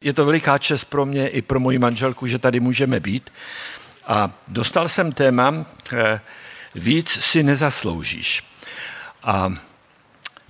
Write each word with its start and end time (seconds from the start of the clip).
Je 0.00 0.12
to 0.12 0.24
veliká 0.24 0.58
čest 0.58 0.84
pro 0.84 1.06
mě 1.06 1.28
i 1.28 1.42
pro 1.42 1.60
moji 1.60 1.78
manželku, 1.78 2.26
že 2.26 2.38
tady 2.38 2.60
můžeme 2.60 3.00
být. 3.00 3.30
A 4.06 4.30
dostal 4.48 4.88
jsem 4.88 5.12
téma, 5.12 5.66
eh, 5.92 6.20
víc 6.74 7.10
si 7.10 7.42
nezasloužíš. 7.42 8.42
A 9.22 9.52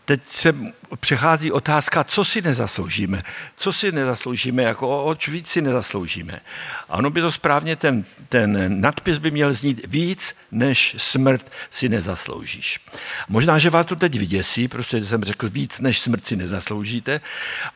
teď 0.06 0.20
se 0.26 0.54
přechází 1.00 1.52
otázka, 1.52 2.04
co 2.04 2.24
si 2.24 2.42
nezasloužíme. 2.42 3.22
Co 3.56 3.72
si 3.72 3.92
nezasloužíme, 3.92 4.62
jako 4.62 5.04
oč 5.04 5.28
víc 5.28 5.48
si 5.48 5.60
nezasloužíme. 5.60 6.40
A 6.88 6.96
ono 6.98 7.10
by 7.10 7.20
to 7.20 7.32
správně, 7.32 7.76
ten, 7.76 8.04
ten 8.28 8.80
nadpis 8.80 9.18
by 9.18 9.30
měl 9.30 9.52
znít 9.52 9.86
víc, 9.86 10.36
než 10.52 10.94
smrt 10.98 11.52
si 11.70 11.88
nezasloužíš. 11.88 12.80
Možná, 13.28 13.58
že 13.58 13.70
vás 13.70 13.86
to 13.86 13.96
teď 13.96 14.18
vyděsí, 14.18 14.68
protože 14.68 15.06
jsem 15.06 15.24
řekl 15.24 15.48
víc, 15.48 15.80
než 15.80 15.98
smrt 15.98 16.26
si 16.26 16.36
nezasloužíte. 16.36 17.20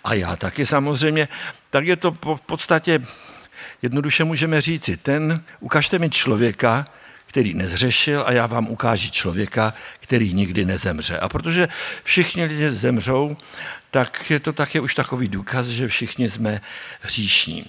A 0.04 0.14
já 0.14 0.36
taky 0.36 0.66
samozřejmě. 0.66 1.28
Tak 1.70 1.86
je 1.86 1.96
to 1.96 2.16
v 2.36 2.40
podstatě, 2.40 3.02
jednoduše 3.82 4.24
můžeme 4.24 4.60
říci, 4.60 4.96
ten, 4.96 5.44
ukažte 5.60 5.98
mi 5.98 6.10
člověka, 6.10 6.86
který 7.30 7.54
nezřešil 7.54 8.22
a 8.26 8.32
já 8.32 8.46
vám 8.46 8.68
ukážu 8.68 9.10
člověka, 9.10 9.74
který 10.00 10.34
nikdy 10.34 10.64
nezemře. 10.64 11.18
A 11.18 11.28
protože 11.28 11.68
všichni 12.02 12.44
lidé 12.44 12.72
zemřou, 12.72 13.36
tak 13.90 14.30
je 14.30 14.40
to 14.40 14.52
také 14.52 14.80
už 14.80 14.94
takový 14.94 15.28
důkaz, 15.28 15.66
že 15.66 15.88
všichni 15.88 16.30
jsme 16.30 16.60
hříšní. 17.00 17.66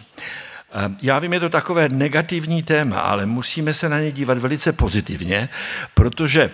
Já 1.02 1.20
vím, 1.20 1.34
je 1.34 1.40
to 1.40 1.50
takové 1.50 1.90
negativní 1.90 2.64
téma, 2.64 3.00
ale 3.00 3.26
musíme 3.26 3.74
se 3.74 3.90
na 3.90 4.00
ně 4.00 4.12
dívat 4.12 4.38
velice 4.38 4.74
pozitivně, 4.74 5.50
protože 5.94 6.52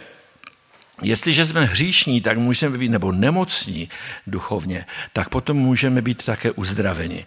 Jestliže 1.02 1.46
jsme 1.46 1.66
hříšní, 1.66 2.22
tak 2.22 2.38
můžeme 2.38 2.78
být, 2.78 2.90
nebo 2.90 3.12
nemocní 3.12 3.90
duchovně, 4.28 4.86
tak 5.14 5.30
potom 5.30 5.58
můžeme 5.58 6.02
být 6.02 6.26
také 6.26 6.52
uzdraveni. 6.52 7.26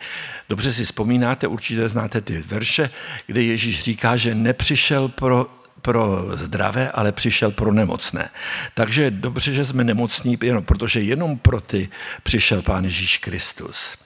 Dobře 0.49 0.73
si 0.73 0.85
vzpomínáte, 0.85 1.47
určitě 1.47 1.89
znáte 1.89 2.21
ty 2.21 2.39
verše, 2.39 2.91
kde 3.27 3.43
Ježíš 3.43 3.83
říká, 3.83 4.17
že 4.17 4.35
nepřišel 4.35 5.09
pro 5.09 5.60
pro 5.83 6.27
zdravé, 6.33 6.91
ale 6.91 7.13
přišel 7.13 7.51
pro 7.51 7.73
nemocné. 7.73 8.31
Takže 8.75 9.11
dobře, 9.11 9.53
že 9.53 9.65
jsme 9.65 9.85
nemocní, 9.85 10.39
jenom, 10.43 10.65
protože 10.65 11.01
jenom 11.01 11.39
pro 11.39 11.61
ty 11.61 11.89
přišel 12.23 12.63
Pán 12.63 12.85
Ježíš 12.85 13.19
Kristus. 13.19 13.97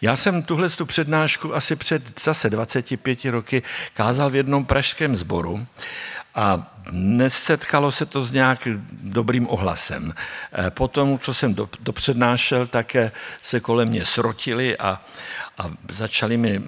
Já 0.00 0.16
jsem 0.16 0.42
tuhle 0.42 0.70
tu 0.70 0.86
přednášku 0.86 1.56
asi 1.56 1.76
před 1.76 2.20
zase 2.20 2.50
25 2.50 3.24
roky 3.24 3.62
kázal 3.94 4.30
v 4.30 4.36
jednom 4.36 4.64
pražském 4.64 5.16
sboru 5.16 5.66
a 6.34 6.74
nesetkalo 6.90 7.92
se 7.92 8.06
to 8.06 8.24
s 8.24 8.30
nějak 8.30 8.68
dobrým 8.92 9.50
ohlasem. 9.50 10.14
Eh, 10.52 10.70
potom, 10.70 11.18
co 11.18 11.34
jsem 11.34 11.56
dopřednášel, 11.80 12.66
také 12.66 13.12
se 13.42 13.60
kolem 13.60 13.88
mě 13.88 14.04
srotili 14.04 14.78
a, 14.78 15.00
a 15.58 15.70
začali 15.92 16.36
mi 16.36 16.62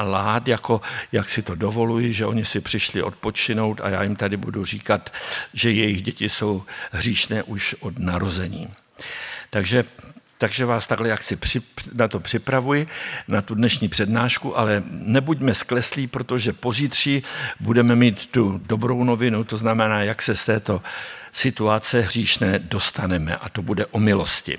lát, 0.00 0.48
jako 0.48 0.80
jak 1.12 1.28
si 1.28 1.42
to 1.42 1.54
dovolují, 1.54 2.12
že 2.12 2.26
oni 2.26 2.44
si 2.44 2.60
přišli 2.60 3.02
odpočinout 3.02 3.80
a 3.80 3.88
já 3.88 4.02
jim 4.02 4.16
tady 4.16 4.36
budu 4.36 4.64
říkat, 4.64 5.12
že 5.54 5.70
jejich 5.70 6.02
děti 6.02 6.28
jsou 6.28 6.62
hříšné 6.92 7.42
už 7.42 7.76
od 7.80 7.98
narození. 7.98 8.68
Takže 9.50 9.84
takže 10.40 10.64
vás 10.64 10.86
takhle 10.86 11.08
jak 11.08 11.22
si 11.22 11.38
na 11.92 12.08
to 12.08 12.20
připravuji, 12.20 12.86
na 13.28 13.42
tu 13.42 13.54
dnešní 13.54 13.88
přednášku, 13.88 14.58
ale 14.58 14.82
nebuďme 14.90 15.54
skleslí, 15.54 16.06
protože 16.06 16.52
pozítří 16.52 17.22
budeme 17.60 17.96
mít 17.96 18.26
tu 18.26 18.60
dobrou 18.66 19.04
novinu, 19.04 19.44
to 19.44 19.56
znamená, 19.56 20.02
jak 20.02 20.22
se 20.22 20.36
z 20.36 20.44
této 20.44 20.82
situace 21.32 22.00
hříšné 22.00 22.58
dostaneme 22.58 23.36
a 23.36 23.48
to 23.48 23.62
bude 23.62 23.86
o 23.86 23.98
milosti. 23.98 24.58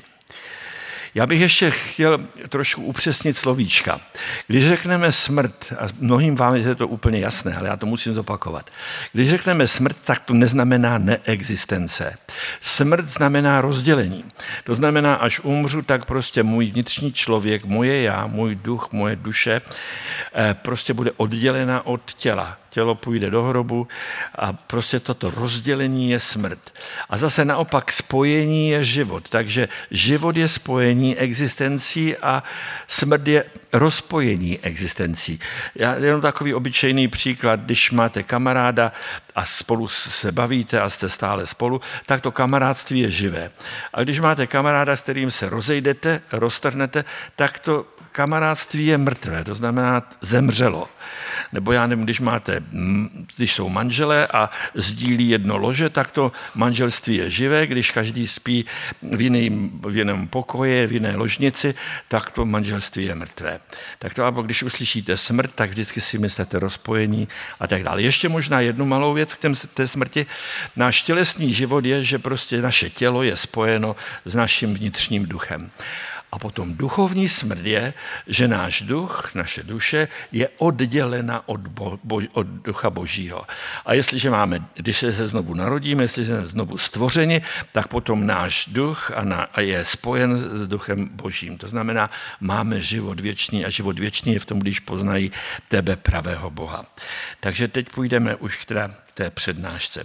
Já 1.15 1.25
bych 1.25 1.41
ještě 1.41 1.71
chtěl 1.71 2.19
trošku 2.49 2.83
upřesnit 2.83 3.37
slovíčka. 3.37 4.01
Když 4.47 4.67
řekneme 4.67 5.11
smrt, 5.11 5.73
a 5.79 5.87
mnohým 5.99 6.35
vám 6.35 6.55
je 6.55 6.75
to 6.75 6.87
úplně 6.87 7.19
jasné, 7.19 7.55
ale 7.55 7.67
já 7.67 7.77
to 7.77 7.85
musím 7.85 8.13
zopakovat. 8.13 8.69
Když 9.13 9.29
řekneme 9.29 9.67
smrt, 9.67 9.97
tak 10.05 10.19
to 10.19 10.33
neznamená 10.33 10.97
neexistence. 10.97 12.17
Smrt 12.61 13.09
znamená 13.09 13.61
rozdělení. 13.61 14.25
To 14.63 14.75
znamená, 14.75 15.15
až 15.15 15.39
umřu, 15.39 15.81
tak 15.81 16.05
prostě 16.05 16.43
můj 16.43 16.71
vnitřní 16.71 17.13
člověk, 17.13 17.65
moje 17.65 18.01
já, 18.01 18.27
můj 18.27 18.55
duch, 18.55 18.87
moje 18.91 19.15
duše, 19.15 19.61
eh, 20.35 20.53
prostě 20.53 20.93
bude 20.93 21.11
oddělena 21.17 21.85
od 21.85 22.13
těla 22.13 22.57
tělo 22.71 22.95
půjde 22.95 23.29
do 23.29 23.43
hrobu 23.43 23.87
a 24.35 24.53
prostě 24.53 24.99
toto 24.99 25.31
rozdělení 25.31 26.09
je 26.09 26.19
smrt. 26.19 26.73
A 27.09 27.17
zase 27.17 27.45
naopak 27.45 27.91
spojení 27.91 28.69
je 28.69 28.83
život. 28.83 29.29
Takže 29.29 29.67
život 29.91 30.37
je 30.37 30.47
spojení 30.47 31.17
existencí 31.17 32.17
a 32.17 32.43
smrt 32.87 33.27
je 33.27 33.43
rozpojení 33.73 34.59
existencí. 34.59 35.39
Já 35.75 35.95
jenom 35.95 36.21
takový 36.21 36.53
obyčejný 36.53 37.07
příklad, 37.07 37.59
když 37.59 37.91
máte 37.91 38.23
kamaráda 38.23 38.91
a 39.35 39.45
spolu 39.45 39.87
se 39.87 40.31
bavíte 40.31 40.81
a 40.81 40.89
jste 40.89 41.09
stále 41.09 41.47
spolu, 41.47 41.81
tak 42.05 42.21
to 42.21 42.31
kamarádství 42.31 42.99
je 42.99 43.11
živé. 43.11 43.51
A 43.93 44.03
když 44.03 44.19
máte 44.19 44.47
kamaráda, 44.47 44.95
s 44.95 45.01
kterým 45.01 45.31
se 45.31 45.49
rozejdete, 45.49 46.21
roztrhnete, 46.31 47.05
tak 47.35 47.59
to 47.59 47.85
kamarádství 48.11 48.85
je 48.85 48.97
mrtvé, 48.97 49.43
to 49.43 49.55
znamená 49.55 50.09
zemřelo. 50.21 50.89
Nebo 51.53 51.71
já 51.71 51.87
nevím, 51.87 52.03
když 52.03 52.19
máte, 52.19 52.63
když 53.35 53.53
jsou 53.53 53.69
manželé 53.69 54.27
a 54.27 54.49
sdílí 54.75 55.29
jedno 55.29 55.57
lože, 55.57 55.89
tak 55.89 56.11
to 56.11 56.31
manželství 56.55 57.15
je 57.15 57.29
živé, 57.29 57.67
když 57.67 57.91
každý 57.91 58.27
spí 58.27 58.65
v, 59.01 59.21
jiném, 59.21 59.69
v 59.83 59.97
jiném 59.97 60.27
pokoji, 60.27 60.87
v 60.87 60.91
jiné 60.91 61.15
ložnici, 61.15 61.75
tak 62.07 62.31
to 62.31 62.45
manželství 62.45 63.05
je 63.05 63.15
mrtvé. 63.15 63.59
Tak 63.99 64.13
to, 64.13 64.25
nebo 64.25 64.41
když 64.41 64.63
uslyšíte 64.63 65.17
smrt, 65.17 65.51
tak 65.55 65.69
vždycky 65.69 66.01
si 66.01 66.17
myslíte 66.17 66.59
rozpojení 66.59 67.27
a 67.59 67.67
tak 67.67 67.83
dále. 67.83 68.01
Ještě 68.01 68.29
možná 68.29 68.59
jednu 68.59 68.85
malou 68.85 69.13
věc 69.13 69.33
k 69.33 69.47
té 69.73 69.87
smrti. 69.87 70.25
Náš 70.75 71.01
tělesný 71.03 71.53
život 71.53 71.85
je, 71.85 72.03
že 72.03 72.19
prostě 72.19 72.61
naše 72.61 72.89
tělo 72.89 73.23
je 73.23 73.37
spojeno 73.37 73.95
s 74.25 74.35
naším 74.35 74.73
vnitřním 74.73 75.25
duchem. 75.25 75.71
A 76.31 76.39
potom 76.39 76.73
duchovní 76.73 77.29
smrt 77.29 77.65
je, 77.65 77.93
že 78.27 78.47
náš 78.47 78.81
duch, 78.81 79.31
naše 79.35 79.63
duše 79.63 80.07
je 80.31 80.49
oddělena 80.57 81.49
od, 81.49 81.59
bo, 81.59 81.99
bo, 82.03 82.21
od 82.33 82.47
ducha 82.47 82.89
božího. 82.89 83.43
A 83.85 83.93
jestliže 83.93 84.29
máme, 84.29 84.65
když 84.73 84.97
se 84.97 85.27
znovu 85.27 85.53
narodíme, 85.53 86.03
jestli 86.03 86.25
jsme 86.25 86.47
znovu 86.47 86.77
stvořeni, 86.77 87.41
tak 87.71 87.87
potom 87.87 88.27
náš 88.27 88.65
duch 88.65 89.11
a, 89.15 89.23
na, 89.23 89.41
a 89.53 89.61
je 89.61 89.85
spojen 89.85 90.57
s 90.57 90.67
duchem 90.67 91.09
božím. 91.11 91.57
To 91.57 91.67
znamená, 91.67 92.09
máme 92.39 92.81
život 92.81 93.19
věčný 93.19 93.65
a 93.65 93.69
život 93.69 93.99
věčný 93.99 94.33
je 94.33 94.39
v 94.39 94.45
tom, 94.45 94.59
když 94.59 94.79
poznají 94.79 95.31
tebe 95.67 95.95
pravého 95.95 96.49
Boha. 96.49 96.85
Takže 97.39 97.67
teď 97.67 97.89
půjdeme 97.89 98.35
už 98.35 98.65
teda 98.65 98.91
té 99.13 99.29
přednášce. 99.29 100.03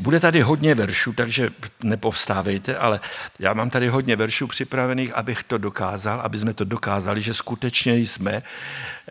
Bude 0.00 0.20
tady 0.20 0.40
hodně 0.40 0.74
veršů, 0.74 1.12
takže 1.12 1.50
nepovstávejte, 1.82 2.76
ale 2.76 3.00
já 3.38 3.52
mám 3.52 3.70
tady 3.70 3.88
hodně 3.88 4.16
veršů 4.16 4.46
připravených, 4.46 5.14
abych 5.14 5.42
to 5.42 5.58
dokázal, 5.58 6.20
aby 6.20 6.38
jsme 6.38 6.54
to 6.54 6.64
dokázali, 6.64 7.22
že 7.22 7.34
skutečně 7.34 7.96
jsme, 7.96 8.42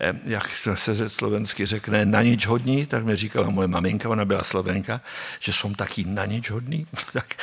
eh, 0.02 0.14
jak 0.24 0.50
se 0.76 1.10
slovensky 1.10 1.66
řekne, 1.66 2.06
na 2.06 2.22
nič 2.22 2.46
hodní, 2.46 2.86
tak 2.86 3.04
mi 3.04 3.16
říkala 3.16 3.50
moje 3.50 3.68
maminka, 3.68 4.10
ona 4.10 4.26
byla 4.26 4.44
slovenka, 4.44 5.02
že 5.40 5.54
jsou 5.54 5.74
taky 5.74 6.06
na 6.06 6.26
nič 6.26 6.50
hodní. 6.50 6.88
tak, 7.14 7.36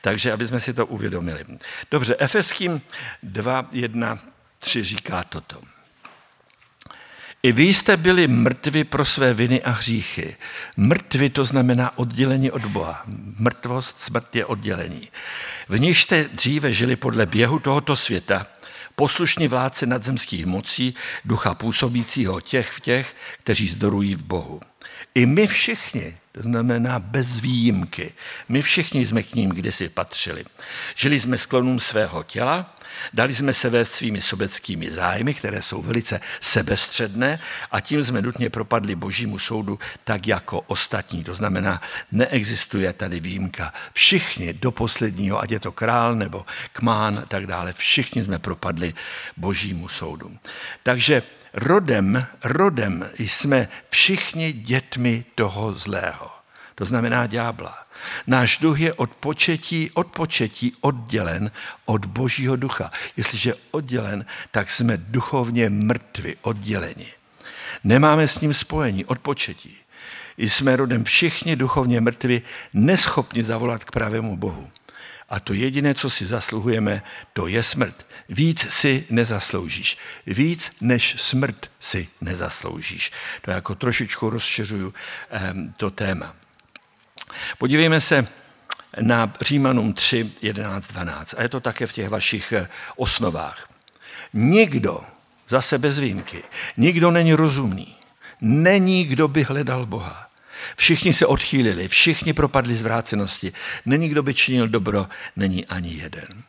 takže 0.00 0.32
aby 0.32 0.46
jsme 0.46 0.60
si 0.60 0.74
to 0.74 0.86
uvědomili. 0.86 1.44
Dobře, 1.90 2.16
Efeským 2.18 2.80
2, 3.22 3.68
1, 3.72 4.18
3 4.58 4.84
říká 4.84 5.24
toto. 5.24 5.62
I 7.42 7.52
vy 7.52 7.62
jste 7.62 7.96
byli 7.96 8.28
mrtvi 8.28 8.84
pro 8.84 9.04
své 9.04 9.34
viny 9.34 9.62
a 9.62 9.70
hříchy. 9.70 10.36
Mrtvi 10.76 11.30
to 11.30 11.44
znamená 11.44 11.98
oddělení 11.98 12.50
od 12.50 12.64
Boha. 12.64 13.04
Mrtvost, 13.38 14.00
smrt 14.00 14.36
je 14.36 14.44
oddělení. 14.46 15.08
V 15.68 15.78
níž 15.80 16.02
jste 16.02 16.28
dříve 16.32 16.72
žili 16.72 16.96
podle 16.96 17.26
běhu 17.26 17.58
tohoto 17.58 17.96
světa, 17.96 18.46
poslušní 18.96 19.48
vládce 19.48 19.86
nadzemských 19.86 20.46
mocí, 20.46 20.94
ducha 21.24 21.54
působícího 21.54 22.40
těch 22.40 22.70
v 22.70 22.80
těch, 22.80 23.16
kteří 23.42 23.68
zdorují 23.68 24.14
v 24.14 24.22
Bohu. 24.22 24.60
I 25.14 25.26
my 25.26 25.46
všichni, 25.46 26.16
to 26.32 26.42
znamená 26.42 26.98
bez 26.98 27.38
výjimky, 27.38 28.12
my 28.48 28.62
všichni 28.62 29.06
jsme 29.06 29.22
k 29.22 29.34
ním 29.34 29.50
kdysi 29.50 29.88
patřili. 29.88 30.44
Žili 30.94 31.20
jsme 31.20 31.38
sklonům 31.38 31.78
svého 31.78 32.22
těla, 32.22 32.76
Dali 33.12 33.34
jsme 33.34 33.52
se 33.52 33.70
vést 33.70 33.92
svými 33.92 34.20
sobeckými 34.20 34.90
zájmy, 34.90 35.34
které 35.34 35.62
jsou 35.62 35.82
velice 35.82 36.20
sebestředné 36.40 37.40
a 37.70 37.80
tím 37.80 38.04
jsme 38.04 38.22
nutně 38.22 38.50
propadli 38.50 38.94
božímu 38.94 39.38
soudu 39.38 39.78
tak 40.04 40.26
jako 40.26 40.60
ostatní. 40.60 41.24
To 41.24 41.34
znamená, 41.34 41.82
neexistuje 42.12 42.92
tady 42.92 43.20
výjimka. 43.20 43.72
Všichni 43.92 44.52
do 44.52 44.70
posledního, 44.70 45.42
ať 45.42 45.50
je 45.50 45.60
to 45.60 45.72
král 45.72 46.14
nebo 46.14 46.46
kmán 46.72 47.18
a 47.18 47.26
tak 47.26 47.46
dále, 47.46 47.72
všichni 47.72 48.24
jsme 48.24 48.38
propadli 48.38 48.94
božímu 49.36 49.88
soudu. 49.88 50.36
Takže 50.82 51.22
rodem, 51.52 52.26
rodem 52.44 53.10
jsme 53.18 53.68
všichni 53.88 54.52
dětmi 54.52 55.24
toho 55.34 55.72
zlého. 55.72 56.30
to 56.74 56.84
znamená 56.84 57.26
ďábla. 57.26 57.78
Náš 58.26 58.58
duch 58.58 58.80
je 58.80 58.94
od 58.94 59.10
početí, 59.10 59.90
od 59.94 60.06
početí 60.06 60.72
oddělen 60.80 61.50
od 61.84 62.04
Božího 62.04 62.56
ducha. 62.56 62.90
Jestliže 63.16 63.54
oddělen, 63.70 64.26
tak 64.50 64.70
jsme 64.70 64.96
duchovně 64.96 65.70
mrtvi, 65.70 66.36
odděleni. 66.42 67.06
Nemáme 67.84 68.28
s 68.28 68.40
ním 68.40 68.54
spojení 68.54 69.04
od 69.04 69.18
početí. 69.18 69.76
Jsme 70.38 70.76
rodem 70.76 71.04
všichni 71.04 71.56
duchovně 71.56 72.00
mrtvi, 72.00 72.42
neschopni 72.74 73.42
zavolat 73.42 73.84
k 73.84 73.90
pravému 73.90 74.36
Bohu. 74.36 74.70
A 75.28 75.40
to 75.40 75.52
jediné, 75.52 75.94
co 75.94 76.10
si 76.10 76.26
zasluhujeme, 76.26 77.02
to 77.32 77.46
je 77.46 77.62
smrt. 77.62 78.06
Víc 78.30 78.66
si 78.70 79.06
nezasloužíš. 79.10 79.98
Víc 80.26 80.72
než 80.80 81.14
smrt 81.18 81.70
si 81.80 82.08
nezasloužíš. 82.20 83.12
To 83.42 83.50
jako 83.50 83.74
trošičku 83.74 84.30
rozšiřuju 84.30 84.94
to 85.76 85.90
téma. 85.90 86.34
Podívejme 87.58 88.00
se 88.00 88.26
na 89.00 89.32
Římanům 89.40 89.92
3, 89.92 90.32
11, 90.42 90.86
12. 90.92 91.34
A 91.38 91.42
je 91.42 91.48
to 91.48 91.60
také 91.60 91.86
v 91.86 91.92
těch 91.92 92.08
vašich 92.08 92.52
eh, 92.52 92.68
osnovách. 92.96 93.68
Nikdo, 94.32 95.00
zase 95.48 95.78
bez 95.78 95.98
výjimky, 95.98 96.42
nikdo 96.76 97.10
není 97.10 97.34
rozumný. 97.34 97.96
Není, 98.40 99.04
kdo 99.04 99.28
by 99.28 99.42
hledal 99.42 99.86
Boha. 99.86 100.30
Všichni 100.76 101.12
se 101.12 101.26
odchýlili, 101.26 101.88
všichni 101.88 102.32
propadli 102.32 102.74
zvrácenosti. 102.74 103.52
Není, 103.86 104.08
kdo 104.08 104.22
by 104.22 104.34
činil 104.34 104.68
dobro, 104.68 105.08
není 105.36 105.66
ani 105.66 105.94
jeden. 105.94 106.42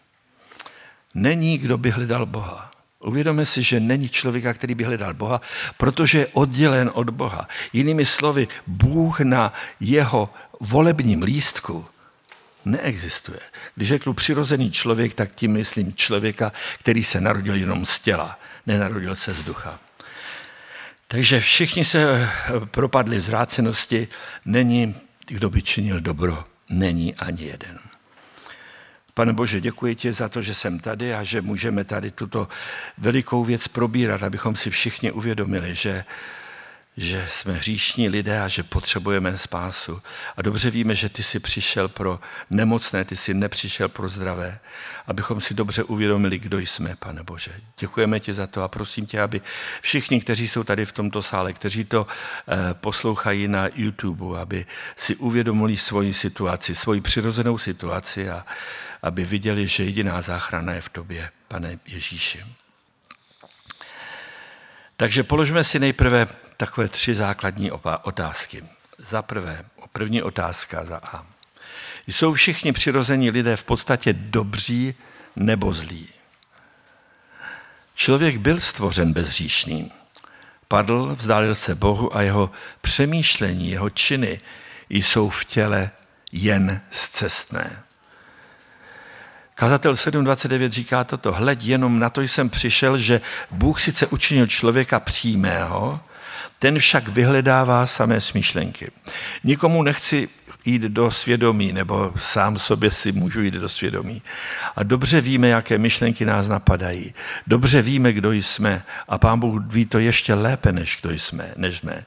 Není, 1.13 1.57
kdo 1.57 1.77
by 1.77 1.89
hledal 1.89 2.25
Boha. 2.25 2.71
Uvědomme 2.99 3.45
si, 3.45 3.63
že 3.63 3.79
není 3.79 4.09
člověka, 4.09 4.53
který 4.53 4.75
by 4.75 4.83
hledal 4.83 5.13
Boha, 5.13 5.41
protože 5.77 6.17
je 6.17 6.27
oddělen 6.27 6.91
od 6.93 7.09
Boha. 7.09 7.47
Jinými 7.73 8.05
slovy, 8.05 8.47
Bůh 8.67 9.19
na 9.19 9.53
jeho 9.79 10.29
volebním 10.59 11.23
lístku 11.23 11.85
neexistuje. 12.65 13.39
Když 13.75 13.89
řeknu 13.89 14.13
přirozený 14.13 14.71
člověk, 14.71 15.13
tak 15.13 15.35
tím 15.35 15.51
myslím 15.51 15.93
člověka, 15.93 16.51
který 16.79 17.03
se 17.03 17.21
narodil 17.21 17.55
jenom 17.55 17.85
z 17.85 17.99
těla, 17.99 18.39
nenarodil 18.67 19.15
se 19.15 19.33
z 19.33 19.41
ducha. 19.41 19.79
Takže 21.07 21.39
všichni 21.39 21.85
se 21.85 22.01
eh, 22.03 22.29
propadli 22.65 23.17
v 23.17 23.21
zrácenosti, 23.21 24.07
není, 24.45 24.95
kdo 25.27 25.49
by 25.49 25.61
činil 25.61 25.99
dobro, 26.01 26.43
není 26.69 27.15
ani 27.15 27.43
jeden. 27.43 27.90
Pane 29.13 29.33
Bože, 29.33 29.61
děkuji 29.61 29.95
ti 29.95 30.13
za 30.13 30.29
to, 30.29 30.41
že 30.41 30.53
jsem 30.53 30.79
tady 30.79 31.13
a 31.13 31.23
že 31.23 31.41
můžeme 31.41 31.83
tady 31.83 32.11
tuto 32.11 32.47
velikou 32.97 33.43
věc 33.43 33.67
probírat, 33.67 34.23
abychom 34.23 34.55
si 34.55 34.69
všichni 34.69 35.11
uvědomili, 35.11 35.75
že 35.75 36.03
že 36.97 37.25
jsme 37.29 37.53
hříšní 37.53 38.09
lidé 38.09 38.41
a 38.41 38.47
že 38.47 38.63
potřebujeme 38.63 39.37
spásu. 39.37 40.01
A 40.37 40.41
dobře 40.41 40.69
víme, 40.69 40.95
že 40.95 41.09
ty 41.09 41.23
jsi 41.23 41.39
přišel 41.39 41.87
pro 41.87 42.19
nemocné, 42.49 43.05
ty 43.05 43.15
jsi 43.17 43.33
nepřišel 43.33 43.87
pro 43.87 44.09
zdravé, 44.09 44.59
abychom 45.07 45.41
si 45.41 45.53
dobře 45.53 45.83
uvědomili, 45.83 46.39
kdo 46.39 46.59
jsme, 46.59 46.95
pane 46.95 47.23
Bože. 47.23 47.51
Děkujeme 47.79 48.19
ti 48.19 48.33
za 48.33 48.47
to 48.47 48.63
a 48.63 48.67
prosím 48.67 49.05
tě, 49.05 49.21
aby 49.21 49.41
všichni, 49.81 50.21
kteří 50.21 50.47
jsou 50.47 50.63
tady 50.63 50.85
v 50.85 50.91
tomto 50.91 51.21
sále, 51.21 51.53
kteří 51.53 51.85
to 51.85 52.07
eh, 52.07 52.73
poslouchají 52.73 53.47
na 53.47 53.69
YouTube, 53.75 54.41
aby 54.41 54.65
si 54.97 55.15
uvědomili 55.15 55.77
svoji 55.77 56.13
situaci, 56.13 56.75
svoji 56.75 57.01
přirozenou 57.01 57.57
situaci 57.57 58.29
a 58.29 58.45
aby 59.01 59.25
viděli, 59.25 59.67
že 59.67 59.83
jediná 59.83 60.21
záchrana 60.21 60.73
je 60.73 60.81
v 60.81 60.89
tobě, 60.89 61.29
pane 61.47 61.79
Ježíši. 61.87 62.60
Takže 65.01 65.23
položme 65.23 65.63
si 65.63 65.79
nejprve 65.79 66.27
takové 66.57 66.87
tři 66.87 67.15
základní 67.15 67.71
otázky. 68.03 68.63
Za 68.97 69.21
prvé, 69.21 69.65
první 69.91 70.21
otázka 70.21 70.85
za 70.85 70.97
A. 70.97 71.25
Jsou 72.07 72.33
všichni 72.33 72.71
přirození 72.71 73.31
lidé 73.31 73.55
v 73.55 73.63
podstatě 73.63 74.13
dobří 74.13 74.95
nebo 75.35 75.73
zlí? 75.73 76.09
Člověk 77.95 78.37
byl 78.37 78.59
stvořen 78.59 79.13
bezříšný. 79.13 79.91
Padl, 80.67 81.15
vzdálil 81.15 81.55
se 81.55 81.75
Bohu 81.75 82.17
a 82.17 82.21
jeho 82.21 82.51
přemýšlení, 82.81 83.71
jeho 83.71 83.89
činy 83.89 84.39
jsou 84.89 85.29
v 85.29 85.45
těle 85.45 85.91
jen 86.31 86.81
zcestné. 86.91 87.83
Kazatel 89.61 89.93
7.29 89.93 90.69
říká 90.69 91.03
toto, 91.03 91.31
hleď 91.31 91.65
jenom 91.65 91.99
na 91.99 92.09
to 92.09 92.21
jsem 92.21 92.49
přišel, 92.49 92.97
že 92.97 93.21
Bůh 93.51 93.81
sice 93.81 94.07
učinil 94.07 94.47
člověka 94.47 94.99
přímého, 94.99 95.99
ten 96.59 96.79
však 96.79 97.07
vyhledává 97.07 97.85
samé 97.85 98.21
smýšlenky. 98.21 98.91
Nikomu 99.43 99.83
nechci 99.83 100.29
jít 100.65 100.81
do 100.81 101.11
svědomí, 101.11 101.73
nebo 101.73 102.13
sám 102.15 102.59
sobě 102.59 102.91
si 102.91 103.11
můžu 103.11 103.41
jít 103.41 103.53
do 103.53 103.69
svědomí. 103.69 104.21
A 104.75 104.83
dobře 104.83 105.21
víme, 105.21 105.47
jaké 105.47 105.77
myšlenky 105.77 106.25
nás 106.25 106.47
napadají. 106.47 107.13
Dobře 107.47 107.81
víme, 107.81 108.13
kdo 108.13 108.31
jsme. 108.31 108.83
A 109.07 109.17
pán 109.17 109.39
Bůh 109.39 109.61
ví 109.65 109.85
to 109.85 109.99
ještě 109.99 110.33
lépe, 110.33 110.71
než 110.71 110.99
kdo 111.01 111.11
jsme, 111.11 111.53
než 111.57 111.77
jsme. 111.77 112.05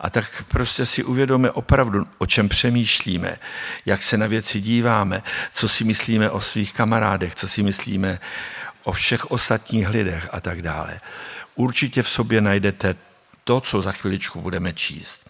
A 0.00 0.10
tak 0.10 0.44
prostě 0.48 0.84
si 0.84 1.04
uvědomíme 1.04 1.50
opravdu, 1.50 2.06
o 2.18 2.26
čem 2.26 2.48
přemýšlíme, 2.48 3.38
jak 3.86 4.02
se 4.02 4.16
na 4.16 4.26
věci 4.26 4.60
díváme, 4.60 5.22
co 5.52 5.68
si 5.68 5.84
myslíme 5.84 6.30
o 6.30 6.40
svých 6.40 6.74
kamarádech, 6.74 7.34
co 7.34 7.48
si 7.48 7.62
myslíme 7.62 8.20
o 8.84 8.92
všech 8.92 9.30
ostatních 9.30 9.88
lidech 9.88 10.28
a 10.32 10.40
tak 10.40 10.62
dále. 10.62 11.00
Určitě 11.54 12.02
v 12.02 12.08
sobě 12.08 12.40
najdete 12.40 12.96
to, 13.44 13.60
co 13.60 13.82
za 13.82 13.92
chviličku 13.92 14.40
budeme 14.40 14.72
číst. 14.72 15.20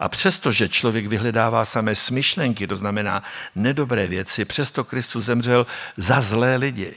A 0.00 0.08
přesto, 0.08 0.52
že 0.52 0.68
člověk 0.68 1.06
vyhledává 1.06 1.64
samé 1.64 1.94
smyšlenky, 1.94 2.66
to 2.66 2.76
znamená 2.76 3.22
nedobré 3.54 4.06
věci, 4.06 4.44
přesto 4.44 4.84
Kristus 4.84 5.24
zemřel 5.24 5.66
za 5.96 6.20
zlé 6.20 6.56
lidi. 6.56 6.94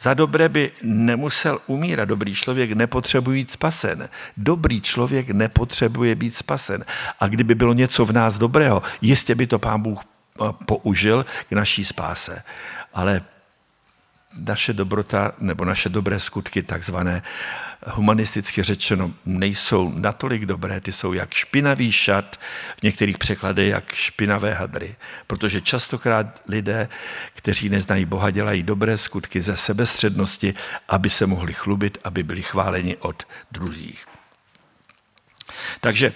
Za 0.00 0.14
dobré 0.14 0.48
by 0.48 0.70
nemusel 0.82 1.58
umírat. 1.66 2.08
Dobrý 2.08 2.34
člověk 2.34 2.72
nepotřebuje 2.72 3.36
být 3.36 3.50
spasen. 3.50 4.08
Dobrý 4.36 4.80
člověk 4.80 5.30
nepotřebuje 5.30 6.14
být 6.14 6.34
spasen. 6.34 6.84
A 7.20 7.28
kdyby 7.28 7.54
bylo 7.54 7.72
něco 7.72 8.04
v 8.04 8.12
nás 8.12 8.38
dobrého, 8.38 8.82
jistě 9.00 9.34
by 9.34 9.46
to 9.46 9.58
pán 9.58 9.82
Bůh 9.82 10.00
eh, 10.00 10.44
použil 10.66 11.26
k 11.48 11.52
naší 11.52 11.84
spáse. 11.84 12.42
Ale 12.94 13.20
naše 14.40 14.72
dobrota 14.72 15.32
nebo 15.38 15.64
naše 15.64 15.88
dobré 15.88 16.20
skutky, 16.20 16.62
takzvané 16.62 17.22
humanisticky 17.86 18.62
řečeno, 18.62 19.12
nejsou 19.26 19.92
natolik 19.96 20.46
dobré, 20.46 20.80
ty 20.80 20.92
jsou 20.92 21.12
jak 21.12 21.34
špinavý 21.34 21.92
šat, 21.92 22.40
v 22.78 22.82
některých 22.82 23.18
překladech 23.18 23.68
jak 23.68 23.94
špinavé 23.94 24.54
hadry, 24.54 24.96
protože 25.26 25.60
častokrát 25.60 26.42
lidé, 26.48 26.88
kteří 27.34 27.68
neznají 27.68 28.04
Boha, 28.04 28.30
dělají 28.30 28.62
dobré 28.62 28.98
skutky 28.98 29.40
ze 29.40 29.56
sebestřednosti, 29.56 30.54
aby 30.88 31.10
se 31.10 31.26
mohli 31.26 31.52
chlubit, 31.52 31.98
aby 32.04 32.22
byli 32.22 32.42
chváleni 32.42 32.96
od 32.96 33.22
druhých. 33.52 34.06
Takže 35.80 36.12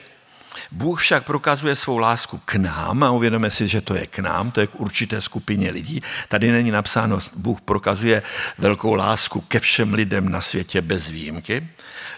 Bůh 0.70 1.00
však 1.00 1.24
prokazuje 1.24 1.76
svou 1.76 1.98
lásku 1.98 2.40
k 2.44 2.54
nám 2.54 3.02
a 3.02 3.10
uvědomíme 3.10 3.50
si, 3.50 3.68
že 3.68 3.80
to 3.80 3.94
je 3.94 4.06
k 4.06 4.18
nám, 4.18 4.50
to 4.50 4.60
je 4.60 4.66
k 4.66 4.80
určité 4.80 5.20
skupině 5.20 5.70
lidí. 5.70 6.02
Tady 6.28 6.52
není 6.52 6.70
napsáno, 6.70 7.18
Bůh 7.34 7.60
prokazuje 7.60 8.22
velkou 8.58 8.94
lásku 8.94 9.40
ke 9.40 9.60
všem 9.60 9.94
lidem 9.94 10.28
na 10.28 10.40
světě 10.40 10.80
bez 10.82 11.08
výjimky, 11.08 11.68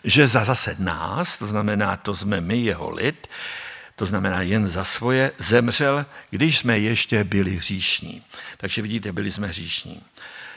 že 0.04 0.26
za 0.26 0.45
zase 0.45 0.76
nás, 0.78 1.38
to 1.38 1.47
znamená, 1.47 1.97
to 1.97 2.14
jsme 2.14 2.40
my, 2.40 2.59
jeho 2.59 2.90
lid, 2.90 3.26
to 3.97 4.07
znamená 4.07 4.42
jen 4.42 4.69
za 4.69 4.85
svoje, 4.85 5.33
zemřel, 5.38 6.07
když 6.30 6.59
jsme 6.59 6.78
ještě 6.78 7.25
byli 7.25 7.57
hříšní. 7.57 8.23
Takže 8.57 8.83
vidíte, 8.83 9.12
byli 9.12 9.30
jsme 9.30 9.47
hříšní. 9.47 10.02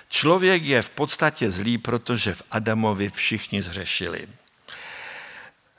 Člověk 0.09 0.63
je 0.63 0.81
v 0.81 0.89
podstatě 0.89 1.51
zlý, 1.51 1.77
protože 1.77 2.33
v 2.33 2.41
Adamovi 2.51 3.09
všichni 3.09 3.61
zřešili. 3.61 4.27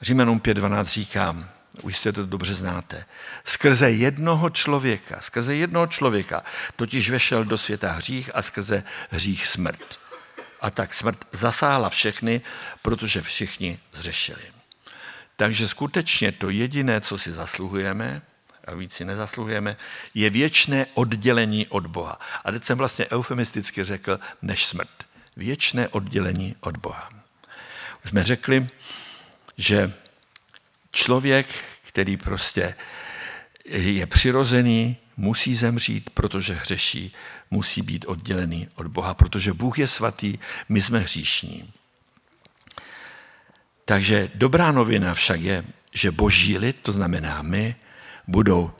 Římanům 0.00 0.40
5.12 0.40 0.84
říkám, 0.84 1.48
už 1.82 1.96
jste 1.96 2.12
to 2.12 2.26
dobře 2.26 2.54
znáte. 2.54 3.04
Skrze 3.44 3.90
jednoho 3.90 4.50
člověka, 4.50 5.20
skrze 5.20 5.54
jednoho 5.54 5.86
člověka, 5.86 6.42
totiž 6.76 7.10
vešel 7.10 7.44
do 7.44 7.58
světa 7.58 7.92
hřích 7.92 8.30
a 8.34 8.42
skrze 8.42 8.82
hřích 9.10 9.46
smrt. 9.46 9.98
A 10.60 10.70
tak 10.70 10.94
smrt 10.94 11.18
zasáhla 11.32 11.88
všechny, 11.88 12.40
protože 12.82 13.22
všichni 13.22 13.78
zřešili. 13.92 14.42
Takže 15.36 15.68
skutečně 15.68 16.32
to 16.32 16.50
jediné, 16.50 17.00
co 17.00 17.18
si 17.18 17.32
zasluhujeme, 17.32 18.22
a 18.66 18.74
víc 18.74 18.92
si 18.92 19.04
nezasluhujeme, 19.04 19.76
je 20.14 20.30
věčné 20.30 20.86
oddělení 20.94 21.66
od 21.66 21.86
Boha. 21.86 22.18
A 22.44 22.52
teď 22.52 22.64
jsem 22.64 22.78
vlastně 22.78 23.06
eufemisticky 23.12 23.84
řekl, 23.84 24.20
než 24.42 24.66
smrt. 24.66 24.90
Věčné 25.36 25.88
oddělení 25.88 26.56
od 26.60 26.76
Boha. 26.76 27.10
Už 28.04 28.10
jsme 28.10 28.24
řekli, 28.24 28.68
že 29.56 29.92
člověk, 30.94 31.46
který 31.82 32.16
prostě 32.16 32.74
je 33.64 34.06
přirozený, 34.06 34.96
musí 35.16 35.54
zemřít, 35.54 36.10
protože 36.10 36.54
hřeší, 36.54 37.12
musí 37.50 37.82
být 37.82 38.04
oddělený 38.08 38.68
od 38.74 38.86
Boha, 38.86 39.14
protože 39.14 39.52
Bůh 39.52 39.78
je 39.78 39.86
svatý, 39.86 40.38
my 40.68 40.82
jsme 40.82 40.98
hříšní. 40.98 41.72
Takže 43.84 44.30
dobrá 44.34 44.72
novina 44.72 45.14
však 45.14 45.40
je, 45.40 45.64
že 45.92 46.10
boží 46.10 46.58
lid, 46.58 46.76
to 46.82 46.92
znamená 46.92 47.42
my, 47.42 47.76
budou 48.26 48.70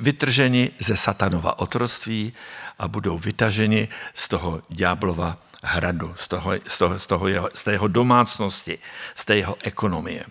vytrženi 0.00 0.70
ze 0.78 0.96
satanova 0.96 1.58
otroctví 1.58 2.32
a 2.78 2.88
budou 2.88 3.18
vytaženi 3.18 3.88
z 4.14 4.28
toho 4.28 4.62
ďáblova 4.68 5.42
hradu, 5.62 6.14
z, 6.18 6.28
toho, 6.28 6.52
z, 6.68 6.78
toho, 6.78 7.00
z, 7.00 7.06
toho 7.06 7.28
jeho, 7.28 7.50
z 7.54 7.64
té 7.64 7.72
jeho 7.72 7.88
domácnosti, 7.88 8.78
z 9.14 9.24
té 9.24 9.36
jeho 9.36 9.56
ekonomie. 9.62 10.24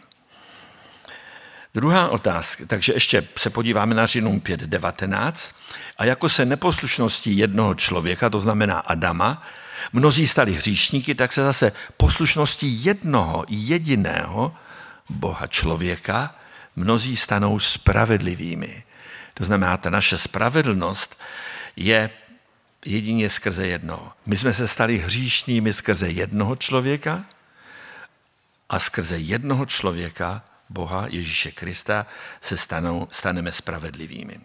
Druhá 1.75 2.09
otázka, 2.09 2.63
takže 2.67 2.93
ještě 2.93 3.27
se 3.37 3.49
podíváme 3.49 3.95
na 3.95 4.05
Žinům 4.05 4.39
5.19. 4.39 5.53
A 5.97 6.05
jako 6.05 6.29
se 6.29 6.45
neposlušností 6.45 7.37
jednoho 7.37 7.73
člověka, 7.75 8.29
to 8.29 8.39
znamená 8.39 8.79
Adama, 8.79 9.43
mnozí 9.93 10.27
stali 10.27 10.53
hříšníky, 10.53 11.15
tak 11.15 11.33
se 11.33 11.43
zase 11.43 11.71
poslušností 11.97 12.85
jednoho 12.85 13.45
jediného 13.49 14.55
Boha 15.09 15.47
člověka 15.47 16.35
mnozí 16.75 17.15
stanou 17.15 17.59
spravedlivými. 17.59 18.83
To 19.33 19.43
znamená, 19.43 19.77
ta 19.77 19.89
naše 19.89 20.17
spravedlnost 20.17 21.19
je 21.75 22.09
jedině 22.85 23.29
skrze 23.29 23.67
jednoho. 23.67 24.11
My 24.25 24.37
jsme 24.37 24.53
se 24.53 24.67
stali 24.67 24.97
hříšnými 24.97 25.73
skrze 25.73 26.09
jednoho 26.09 26.55
člověka 26.55 27.25
a 28.69 28.79
skrze 28.79 29.17
jednoho 29.17 29.65
člověka, 29.65 30.41
Boha 30.69 31.05
Ježíše 31.09 31.51
Krista, 31.51 32.05
se 32.41 32.57
stanou, 32.57 33.07
staneme 33.11 33.51
spravedlivými. 33.51 34.39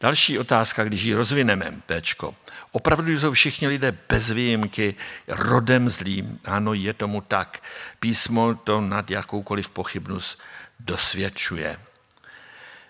Další 0.00 0.38
otázka, 0.38 0.84
když 0.84 1.02
ji 1.02 1.14
rozvineme, 1.14 1.74
Pčko. 1.86 2.34
Opravdu 2.72 3.18
jsou 3.18 3.32
všichni 3.32 3.68
lidé 3.68 3.98
bez 4.08 4.30
výjimky 4.30 4.94
rodem 5.28 5.90
zlým? 5.90 6.40
Ano, 6.44 6.74
je 6.74 6.92
tomu 6.92 7.20
tak. 7.20 7.62
Písmo 8.00 8.54
to 8.54 8.80
nad 8.80 9.10
jakoukoliv 9.10 9.68
pochybnost 9.68 10.40
dosvědčuje. 10.80 11.78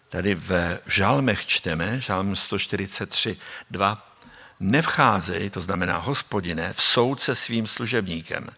Tady 0.09 0.35
v 0.35 0.81
žalmech 0.87 1.47
čteme, 1.47 2.01
žalm 2.01 2.37
143, 2.37 3.37
2, 3.71 4.15
nevcházej, 4.61 5.51
to 5.51 5.61
znamená 5.61 5.99
hospodine, 5.99 6.73
v 6.73 6.83
soud 6.83 7.23
se 7.23 7.35
svým 7.35 7.67
služebníkem. 7.67 8.49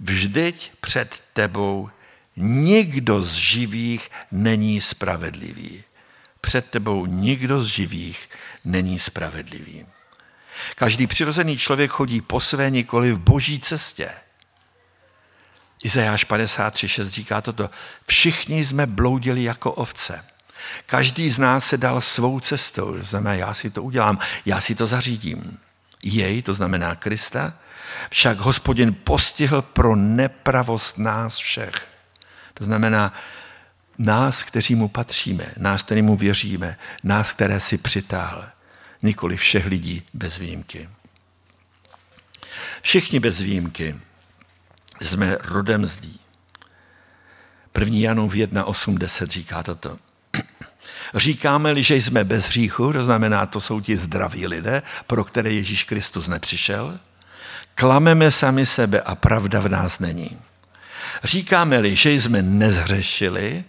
Vždyť 0.00 0.72
před 0.80 1.22
tebou 1.32 1.90
nikdo 2.38 3.22
z 3.22 3.32
živých 3.32 4.10
není 4.32 4.80
spravedlivý. 4.80 5.84
Před 6.40 6.70
tebou 6.70 7.06
nikdo 7.06 7.62
z 7.62 7.66
živých 7.66 8.28
není 8.64 8.98
spravedlivý. 8.98 9.86
Každý 10.74 11.06
přirozený 11.06 11.58
člověk 11.58 11.90
chodí 11.90 12.20
po 12.20 12.40
své 12.40 12.70
nikoli 12.70 13.12
v 13.12 13.18
boží 13.18 13.60
cestě. 13.60 14.10
Izajáš 15.82 16.26
53.6 16.26 17.08
říká 17.08 17.40
toto. 17.40 17.70
Všichni 18.06 18.64
jsme 18.64 18.86
bloudili 18.86 19.42
jako 19.44 19.72
ovce. 19.72 20.24
Každý 20.86 21.30
z 21.30 21.38
nás 21.38 21.66
se 21.66 21.76
dal 21.76 22.00
svou 22.00 22.40
cestou. 22.40 22.98
To 22.98 23.04
znamená, 23.04 23.34
já 23.34 23.54
si 23.54 23.70
to 23.70 23.82
udělám, 23.82 24.18
já 24.46 24.60
si 24.60 24.74
to 24.74 24.86
zařídím. 24.86 25.58
Jej, 26.02 26.42
to 26.42 26.54
znamená 26.54 26.94
Krista, 26.94 27.54
však 28.10 28.38
hospodin 28.38 28.96
postihl 29.04 29.62
pro 29.62 29.96
nepravost 29.96 30.98
nás 30.98 31.36
všech. 31.36 31.97
To 32.58 32.64
znamená, 32.64 33.12
nás, 33.98 34.42
kteří 34.42 34.74
mu 34.74 34.88
patříme, 34.88 35.46
nás, 35.56 35.82
který 35.82 36.02
mu 36.02 36.16
věříme, 36.16 36.76
nás, 37.02 37.32
které 37.32 37.60
si 37.60 37.78
přitáhl. 37.78 38.44
Nikoli 39.02 39.36
všech 39.36 39.66
lidí 39.66 40.02
bez 40.14 40.38
výjimky. 40.38 40.88
Všichni 42.82 43.20
bez 43.20 43.40
výjimky 43.40 43.96
jsme 45.00 45.38
rodem 45.40 45.86
zlí. 45.86 46.20
První 47.72 48.02
Janův 48.02 48.34
1.8.10 48.34 49.26
říká 49.26 49.62
toto. 49.62 49.98
Říkáme-li, 51.14 51.82
že 51.82 51.96
jsme 51.96 52.24
bez 52.24 52.46
hříchu, 52.46 52.92
to 52.92 53.04
znamená, 53.04 53.46
to 53.46 53.60
jsou 53.60 53.80
ti 53.80 53.96
zdraví 53.96 54.46
lidé, 54.46 54.82
pro 55.06 55.24
které 55.24 55.52
Ježíš 55.52 55.84
Kristus 55.84 56.28
nepřišel, 56.28 56.98
klameme 57.74 58.30
sami 58.30 58.66
sebe 58.66 59.00
a 59.00 59.14
pravda 59.14 59.60
v 59.60 59.68
nás 59.68 59.98
není. 59.98 60.38
Říkáme-li, 61.24 61.96
že 61.96 62.12
jsme 62.12 62.42
nezhřešili, 62.42 63.64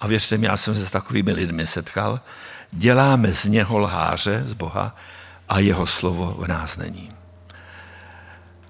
a 0.00 0.06
věřte 0.06 0.38
mi, 0.38 0.46
já 0.46 0.56
jsem 0.56 0.74
se 0.74 0.86
s 0.86 0.90
takovými 0.90 1.32
lidmi 1.32 1.66
setkal, 1.66 2.20
děláme 2.72 3.32
z 3.32 3.44
něho 3.44 3.78
lháře, 3.78 4.44
z 4.46 4.52
Boha, 4.52 4.96
a 5.48 5.58
jeho 5.58 5.86
slovo 5.86 6.36
v 6.38 6.48
nás 6.48 6.76
není. 6.76 7.10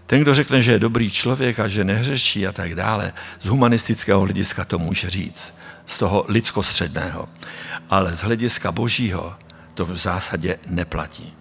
Ten, 0.07 0.21
kdo 0.21 0.35
řekne, 0.35 0.63
že 0.63 0.73
je 0.73 0.79
dobrý 0.79 1.11
člověk 1.11 1.61
a 1.61 1.69
že 1.69 1.85
nehřeší 1.85 2.47
a 2.47 2.53
tak 2.53 2.75
dále, 2.75 3.13
z 3.41 3.47
humanistického 3.47 4.21
hlediska 4.21 4.65
to 4.65 4.79
může 4.79 5.11
říct, 5.11 5.55
z 5.87 5.99
toho 5.99 6.25
lidskostředného. 6.29 7.29
Ale 7.91 8.17
z 8.17 8.21
hlediska 8.21 8.73
božího 8.73 9.37
to 9.75 9.85
v 9.85 9.97
zásadě 9.97 10.57
neplatí. 10.67 11.35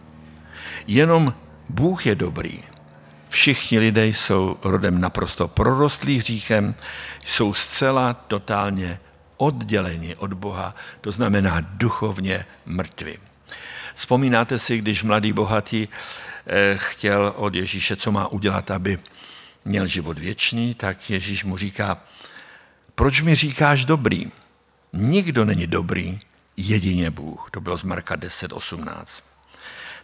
Jenom 0.87 1.33
Bůh 1.69 2.05
je 2.05 2.15
dobrý. 2.15 2.59
Všichni 3.37 3.79
lidé 3.79 4.07
jsou 4.07 4.57
rodem 4.63 5.01
naprosto 5.01 5.47
prorostlý 5.47 6.17
hříchem, 6.17 6.75
jsou 7.25 7.53
zcela 7.53 8.13
totálně 8.13 8.99
odděleni 9.37 10.15
od 10.15 10.33
Boha, 10.33 10.75
to 11.01 11.11
znamená 11.11 11.61
duchovně 11.61 12.45
mrtví. 12.65 13.17
Vzpomínáte 13.95 14.57
si, 14.57 14.77
když 14.77 15.03
mladý 15.03 15.33
bohatý 15.33 15.87
eh, 16.47 16.73
chtěl 16.77 17.33
od 17.35 17.55
Ježíše, 17.55 17.95
co 17.95 18.11
má 18.11 18.27
udělat, 18.27 18.71
aby 18.71 18.99
měl 19.65 19.87
život 19.87 20.19
věčný, 20.19 20.73
tak 20.73 21.09
Ježíš 21.09 21.43
mu 21.43 21.57
říká, 21.57 22.01
proč 22.95 23.21
mi 23.21 23.35
říkáš 23.35 23.85
dobrý? 23.85 24.31
Nikdo 24.93 25.45
není 25.45 25.67
dobrý, 25.67 26.19
jedině 26.57 27.11
Bůh. 27.11 27.49
To 27.51 27.61
bylo 27.61 27.77
z 27.77 27.83
Marka 27.83 28.15
10.18. 28.15 29.23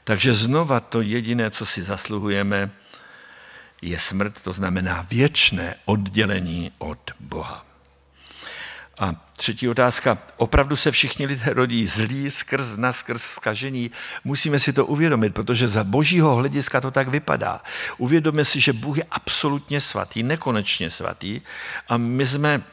Takže 0.04 0.34
znova 0.34 0.80
to 0.80 1.02
jediné, 1.02 1.52
co 1.52 1.66
si 1.66 1.84
zasluhujeme, 1.84 2.72
je 3.84 4.00
smrt, 4.00 4.42
to 4.42 4.54
znamená 4.54 5.06
věčné 5.10 5.76
oddělení 5.86 6.72
od 6.78 7.12
Boha. 7.20 7.66
A 9.00 9.16
třetí 9.38 9.70
otázka. 9.70 10.18
Opravdu 10.38 10.76
se 10.76 10.92
všichni 10.92 11.26
lidé 11.26 11.54
rodí 11.54 11.88
zlí 11.88 12.32
skrz 12.32 12.76
na 12.76 12.92
skrz 12.92 13.22
skažení? 13.22 13.92
Musíme 14.24 14.60
si 14.60 14.74
to 14.74 14.86
uvědomit, 14.86 15.34
protože 15.34 15.68
za 15.68 15.84
božího 15.84 16.36
hlediska 16.36 16.82
to 16.82 16.92
tak 16.92 17.08
vypadá. 17.08 17.62
Uvědomíme 17.98 18.46
si, 18.46 18.60
že 18.60 18.74
Bůh 18.74 18.98
je 18.98 19.06
absolutně 19.12 19.82
svatý, 19.82 20.24
nekonečně 20.24 20.90
svatý 20.90 21.42
a 21.88 21.98
my 21.98 22.28
jsme 22.28 22.64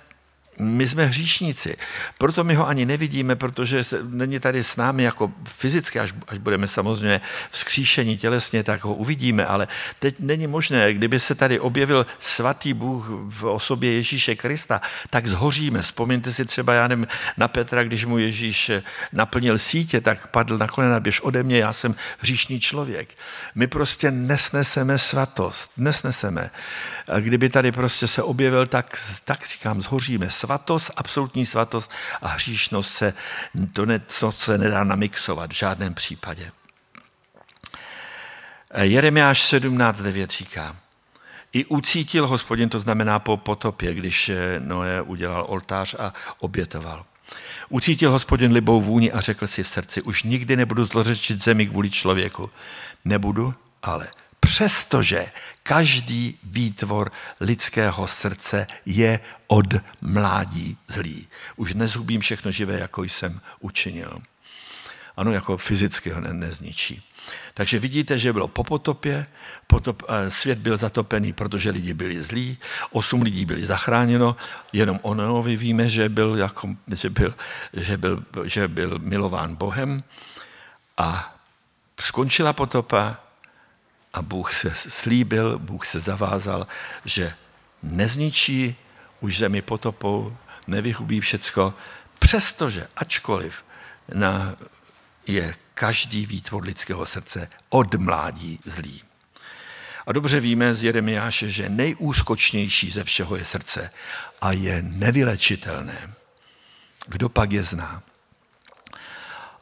my 0.61 0.87
jsme 0.87 1.05
hříšníci. 1.05 1.77
Proto 2.19 2.45
my 2.45 2.55
ho 2.55 2.69
ani 2.69 2.87
nevidíme, 2.87 3.37
protože 3.37 3.85
není 4.03 4.41
tady 4.41 4.65
s 4.65 4.77
námi 4.77 5.03
jako 5.03 5.33
fyzicky, 5.45 6.01
až, 6.01 6.15
až 6.29 6.39
budeme 6.39 6.69
samozřejmě 6.69 7.21
vzkříšení 7.51 8.17
tělesně, 8.17 8.63
tak 8.63 8.85
ho 8.85 8.95
uvidíme, 8.95 9.47
ale 9.47 9.69
teď 9.99 10.15
není 10.19 10.47
možné, 10.47 10.95
kdyby 10.95 11.21
se 11.21 11.35
tady 11.35 11.61
objevil 11.61 12.07
svatý 12.19 12.75
Bůh 12.75 13.07
v 13.11 13.45
osobě 13.45 13.93
Ježíše 13.93 14.37
Krista, 14.37 14.81
tak 15.11 15.27
zhoříme. 15.27 15.83
Vzpomeňte 15.83 16.33
si 16.33 16.45
třeba, 16.45 16.75
já 16.75 16.89
nevím, 16.89 17.07
na 17.37 17.49
Petra, 17.49 17.85
když 17.85 18.05
mu 18.05 18.19
Ježíš 18.19 18.71
naplnil 19.13 19.59
sítě, 19.59 20.01
tak 20.01 20.27
padl 20.27 20.59
na 20.59 20.67
kolena, 20.69 21.01
běž 21.01 21.21
ode 21.21 21.43
mě, 21.43 21.59
já 21.59 21.73
jsem 21.73 21.95
hříšný 22.19 22.61
člověk. 22.61 23.09
My 23.55 23.67
prostě 23.67 24.11
nesneseme 24.11 24.99
svatost, 24.99 25.71
nesneseme. 25.77 26.51
Kdyby 27.21 27.49
tady 27.49 27.73
prostě 27.73 28.07
se 28.07 28.23
objevil, 28.23 28.67
tak, 28.67 28.99
tak 29.25 29.47
říkám, 29.47 29.81
zhoříme. 29.81 30.31
Svatost, 30.31 30.50
absolutní 30.97 31.47
svatost 31.47 31.91
a 32.23 32.29
hříšnost 32.29 32.95
se, 32.95 33.15
to, 33.73 33.87
ne, 33.87 33.99
to 33.99 34.33
se 34.33 34.59
nedá 34.59 34.85
namixovat 34.85 35.51
v 35.51 35.57
žádném 35.57 35.95
případě. 35.95 36.53
Jeremiáš 38.81 39.53
17.9 39.53 40.27
říká, 40.27 40.77
i 41.53 41.65
ucítil 41.65 42.27
hospodin, 42.27 42.69
to 42.69 42.81
znamená 42.81 43.19
po 43.19 43.37
potopě, 43.37 43.95
když 43.95 44.31
Noé 44.59 45.03
udělal 45.03 45.45
oltář 45.49 45.95
a 45.95 46.13
obětoval. 46.39 47.05
Ucítil 47.69 48.11
hospodin 48.11 48.53
libou 48.53 48.81
vůni 48.81 49.13
a 49.13 49.21
řekl 49.21 49.47
si 49.47 49.63
v 49.63 49.69
srdci, 49.69 50.03
už 50.03 50.23
nikdy 50.23 50.57
nebudu 50.57 50.85
zlořečit 50.85 51.43
zemi 51.43 51.67
kvůli 51.67 51.91
člověku. 51.91 52.51
Nebudu, 53.05 53.55
ale 53.83 54.09
přestože 54.41 55.27
každý 55.63 56.39
výtvor 56.45 57.13
lidského 57.41 58.07
srdce 58.07 58.67
je 58.87 59.21
od 59.47 59.75
mládí 60.01 60.77
zlý. 60.89 61.29
Už 61.57 61.75
nezhubím 61.75 62.21
všechno 62.21 62.51
živé, 62.51 62.79
jako 62.79 63.03
jsem 63.03 63.41
učinil. 63.61 64.15
Ano, 65.17 65.33
jako 65.33 65.57
fyzicky 65.57 66.11
ho 66.11 66.21
ne, 66.21 66.33
nezničí. 66.33 67.03
Takže 67.55 67.79
vidíte, 67.79 68.19
že 68.19 68.33
bylo 68.33 68.49
po 68.49 68.65
potopě, 68.65 69.27
potop, 69.67 70.03
eh, 70.09 70.31
svět 70.31 70.59
byl 70.59 70.77
zatopený, 70.77 71.33
protože 71.33 71.71
lidi 71.71 71.95
byli 71.95 72.23
zlí, 72.23 72.59
osm 72.91 73.23
lidí 73.23 73.45
byli 73.45 73.67
zachráněno, 73.67 74.37
jenom 74.73 74.99
Onovi 75.03 75.57
víme, 75.57 75.89
že 75.89 76.09
byl, 76.09 76.37
jako, 76.37 76.69
že, 76.93 77.11
byl, 77.11 77.35
že, 77.73 77.97
byl, 77.97 78.25
že 78.45 78.69
byl 78.69 78.99
milován 78.99 79.55
Bohem 79.57 80.03
a 80.97 81.37
skončila 82.01 82.53
potopa, 82.53 83.30
a 84.15 84.23
Bůh 84.23 84.53
se 84.53 84.73
slíbil, 84.75 85.59
Bůh 85.59 85.87
se 85.87 86.01
zavázal, 86.01 86.67
že 87.05 87.35
nezničí 87.83 88.77
už 89.21 89.39
zemi 89.39 89.63
potopou, 89.63 90.37
nevyhubí 90.67 91.21
všecko, 91.21 91.75
přestože, 92.19 92.89
ačkoliv 92.97 93.65
na, 94.15 94.57
je 95.27 95.55
každý 95.75 96.27
výtvor 96.27 96.65
lidského 96.65 97.07
srdce 97.07 97.49
od 97.69 97.95
mládí 97.95 98.61
zlý. 98.65 99.03
A 100.07 100.13
dobře 100.13 100.41
víme 100.41 100.75
z 100.75 100.85
Jeremiáše, 100.85 101.51
že 101.51 101.69
nejúskočnější 101.69 102.91
ze 102.91 103.05
všeho 103.05 103.37
je 103.37 103.45
srdce 103.45 103.91
a 104.41 104.53
je 104.53 104.83
nevylečitelné. 104.83 106.15
Kdo 107.07 107.29
pak 107.29 107.53
je 107.53 107.63
zná? 107.63 108.03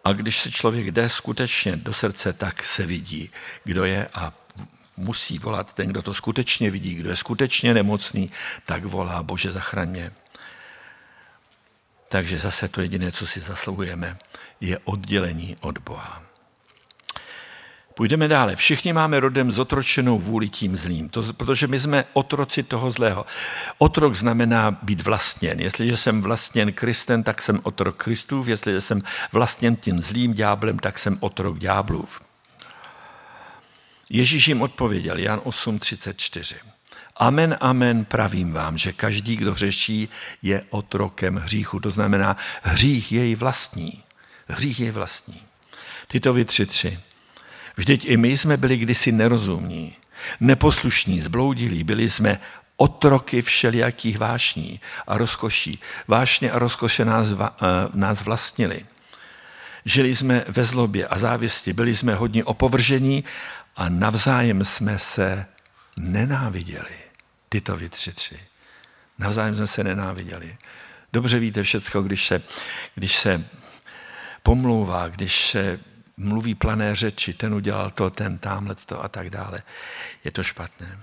A 0.09 0.13
když 0.13 0.39
se 0.39 0.51
člověk 0.51 0.91
jde 0.91 1.11
skutečně 1.11 1.77
do 1.77 1.93
srdce, 1.93 2.33
tak 2.33 2.65
se 2.65 2.87
vidí, 2.87 3.31
kdo 3.65 3.85
je 3.85 4.09
a 4.15 4.33
musí 4.97 5.39
volat 5.39 5.73
ten, 5.73 5.89
kdo 5.89 6.03
to 6.03 6.15
skutečně 6.15 6.71
vidí, 6.71 6.95
kdo 6.95 7.11
je 7.11 7.17
skutečně 7.17 7.75
nemocný, 7.75 8.31
tak 8.67 8.85
volá 8.85 9.23
Bože 9.23 9.53
zachraň 9.53 10.11
Takže 12.09 12.39
zase 12.41 12.69
to 12.69 12.81
jediné, 12.81 13.13
co 13.13 13.27
si 13.27 13.41
zasluhujeme, 13.41 14.19
je 14.61 14.79
oddělení 14.79 15.57
od 15.61 15.79
Boha. 15.79 16.28
Půjdeme 17.99 18.29
dále. 18.29 18.57
Všichni 18.57 18.93
máme 18.93 19.21
rodem 19.21 19.53
zotročenou 19.53 20.19
vůli 20.19 20.49
tím 20.49 20.77
zlým, 20.77 21.09
to, 21.09 21.33
protože 21.33 21.67
my 21.67 21.79
jsme 21.79 22.05
otroci 22.13 22.63
toho 22.63 22.91
zlého. 22.91 23.27
Otrok 23.79 24.15
znamená 24.15 24.71
být 24.71 25.01
vlastněn. 25.01 25.61
Jestliže 25.61 25.97
jsem 25.97 26.23
vlastněn 26.23 26.73
Kristem, 26.73 27.23
tak 27.23 27.43
jsem 27.43 27.61
otrok 27.63 27.97
Kristův. 27.97 28.49
Jestliže 28.49 28.81
jsem 28.81 29.03
vlastněn 29.33 29.77
tím 29.77 30.03
zlým 30.03 30.35
ďáblem, 30.35 30.79
tak 30.79 30.99
jsem 30.99 31.17
otrok 31.21 31.59
ďáblův. 31.59 32.21
Ježíš 34.11 34.49
jim 34.49 34.63
odpověděl, 34.63 35.19
Jan 35.19 35.39
8.34. 35.39 36.55
Amen, 37.17 37.57
amen, 37.61 38.05
pravím 38.05 38.53
vám, 38.53 38.79
že 38.79 38.93
každý, 38.93 39.37
kdo 39.37 39.55
řeší, 39.55 40.09
je 40.43 40.65
otrokem 40.71 41.37
hříchu. 41.37 41.81
To 41.81 41.91
znamená, 41.91 42.37
hřích 42.63 43.13
je 43.13 43.21
jej 43.21 43.35
vlastní. 43.35 44.03
Hřích 44.49 44.81
je 44.81 44.93
vlastní. 44.93 45.43
Tři, 46.47 46.67
tři. 46.67 46.99
Vždyť 47.79 48.05
i 48.05 48.17
my 48.17 48.37
jsme 48.37 48.57
byli 48.57 48.77
kdysi 48.77 49.13
nerozumní, 49.13 49.97
neposlušní, 50.41 51.21
zbloudilí, 51.21 51.85
byli 51.85 52.11
jsme 52.11 52.41
otroky 52.77 53.43
všelijakých 53.43 54.19
vášní 54.19 54.81
a 55.07 55.19
rozkoší. 55.19 55.79
Vášně 56.09 56.51
a 56.51 56.59
rozkoše 56.59 57.05
nás, 57.05 57.29
uh, 57.29 57.47
nás 57.95 58.23
vlastnili. 58.23 58.87
Žili 59.85 60.17
jsme 60.17 60.45
ve 60.49 60.65
zlobě 60.65 61.07
a 61.07 61.19
závisti, 61.19 61.73
byli 61.73 61.95
jsme 61.95 62.15
hodně 62.15 62.45
opovržení 62.45 63.25
a 63.77 63.89
navzájem 63.89 64.65
jsme 64.65 64.99
se 64.99 65.47
nenáviděli. 65.97 66.97
Tyto 67.49 67.77
vy 67.77 67.89
tři, 67.89 68.13
tři. 68.13 68.41
Navzájem 69.19 69.57
jsme 69.57 69.67
se 69.67 69.85
nenáviděli. 69.85 70.57
Dobře 71.13 71.39
víte 71.39 71.63
všecko, 71.63 72.03
když 72.03 72.27
se, 72.27 72.43
když 72.95 73.17
se 73.17 73.45
pomlouvá, 74.43 75.09
když 75.09 75.51
se 75.51 75.81
mluví 76.19 76.55
plané 76.55 76.95
řeči, 76.95 77.33
ten 77.33 77.55
udělal 77.55 77.91
to, 77.91 78.11
ten 78.11 78.39
tamhle 78.39 78.75
to 78.75 79.05
a 79.05 79.09
tak 79.09 79.31
dále. 79.31 79.63
Je 80.25 80.31
to 80.31 80.43
špatné. 80.43 80.99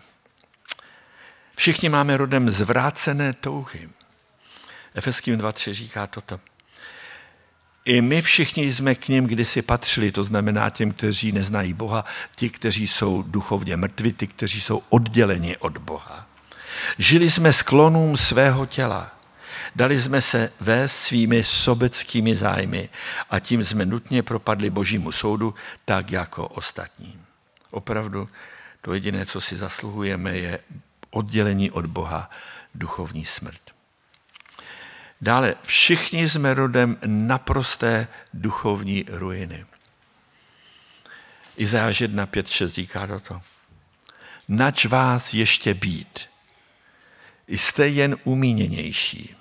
Všichni 1.55 1.89
máme 1.89 2.17
rodem 2.17 2.51
zvrácené 2.51 3.33
touhy. 3.33 3.89
Efeským 4.93 5.37
2.3 5.37 5.73
říká 5.73 6.07
toto. 6.07 6.39
I 7.85 8.01
my 8.01 8.21
všichni 8.21 8.73
jsme 8.73 8.95
k 8.95 9.07
ním 9.07 9.25
kdysi 9.25 9.61
patřili, 9.61 10.11
to 10.11 10.23
znamená 10.23 10.69
těm, 10.69 10.91
kteří 10.91 11.31
neznají 11.31 11.73
Boha, 11.73 12.05
ti, 12.35 12.49
kteří 12.49 12.87
jsou 12.87 13.23
duchovně 13.23 13.77
mrtví, 13.77 14.13
ti, 14.13 14.27
kteří 14.27 14.61
jsou 14.61 14.83
odděleni 14.89 15.57
od 15.57 15.77
Boha. 15.77 16.27
Žili 16.97 17.31
jsme 17.31 17.53
sklonům 17.53 18.17
svého 18.17 18.65
těla. 18.65 19.14
Dali 19.75 20.01
jsme 20.01 20.21
se 20.21 20.53
vést 20.59 20.95
svými 20.95 21.43
sobeckými 21.43 22.35
zájmy 22.35 22.89
a 23.29 23.39
tím 23.39 23.63
jsme 23.63 23.85
nutně 23.85 24.23
propadli 24.23 24.69
božímu 24.69 25.11
soudu, 25.11 25.55
tak 25.85 26.11
jako 26.11 26.47
ostatní. 26.47 27.19
Opravdu 27.71 28.29
to 28.81 28.93
jediné, 28.93 29.25
co 29.25 29.41
si 29.41 29.57
zasluhujeme, 29.57 30.37
je 30.37 30.59
oddělení 31.09 31.71
od 31.71 31.85
Boha, 31.85 32.29
duchovní 32.75 33.25
smrt. 33.25 33.61
Dále, 35.21 35.55
všichni 35.61 36.29
jsme 36.29 36.53
rodem 36.53 36.97
naprosté 37.05 38.07
duchovní 38.33 39.05
ruiny. 39.09 39.65
Izáš 41.57 42.01
1, 42.01 42.25
5, 42.25 42.47
6 42.47 42.73
říká 42.73 43.07
toto. 43.07 43.41
Nač 44.47 44.85
vás 44.85 45.33
ještě 45.33 45.73
být, 45.73 46.19
jste 47.47 47.87
jen 47.87 48.15
umíněnější, 48.23 49.35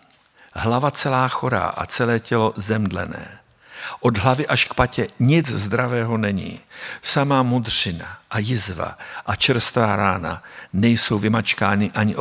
hlava 0.54 0.90
celá 0.90 1.28
chorá 1.28 1.66
a 1.66 1.86
celé 1.86 2.20
tělo 2.20 2.54
zemdlené. 2.56 3.38
Od 4.00 4.16
hlavy 4.16 4.46
až 4.46 4.64
k 4.64 4.74
patě 4.74 5.08
nic 5.18 5.48
zdravého 5.48 6.16
není. 6.16 6.60
Samá 7.02 7.42
mudřina 7.42 8.18
a 8.30 8.38
jizva 8.38 8.98
a 9.26 9.36
čerstvá 9.36 9.96
rána 9.96 10.42
nejsou 10.72 11.18
vymačkány 11.18 11.90
ani 11.94 12.16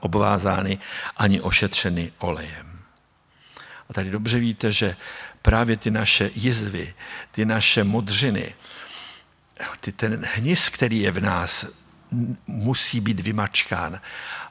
obvázány, 0.00 0.78
ani 1.16 1.40
ošetřeny 1.40 2.12
olejem. 2.18 2.70
A 3.90 3.92
tady 3.92 4.10
dobře 4.10 4.38
víte, 4.38 4.72
že 4.72 4.96
právě 5.42 5.76
ty 5.76 5.90
naše 5.90 6.30
jizvy, 6.34 6.94
ty 7.32 7.44
naše 7.44 7.84
modřiny, 7.84 8.54
ty, 9.80 9.92
ten 9.92 10.24
hnis, 10.34 10.68
který 10.68 11.02
je 11.02 11.10
v 11.10 11.20
nás, 11.20 11.66
musí 12.46 13.00
být 13.00 13.20
vymačkán. 13.20 14.00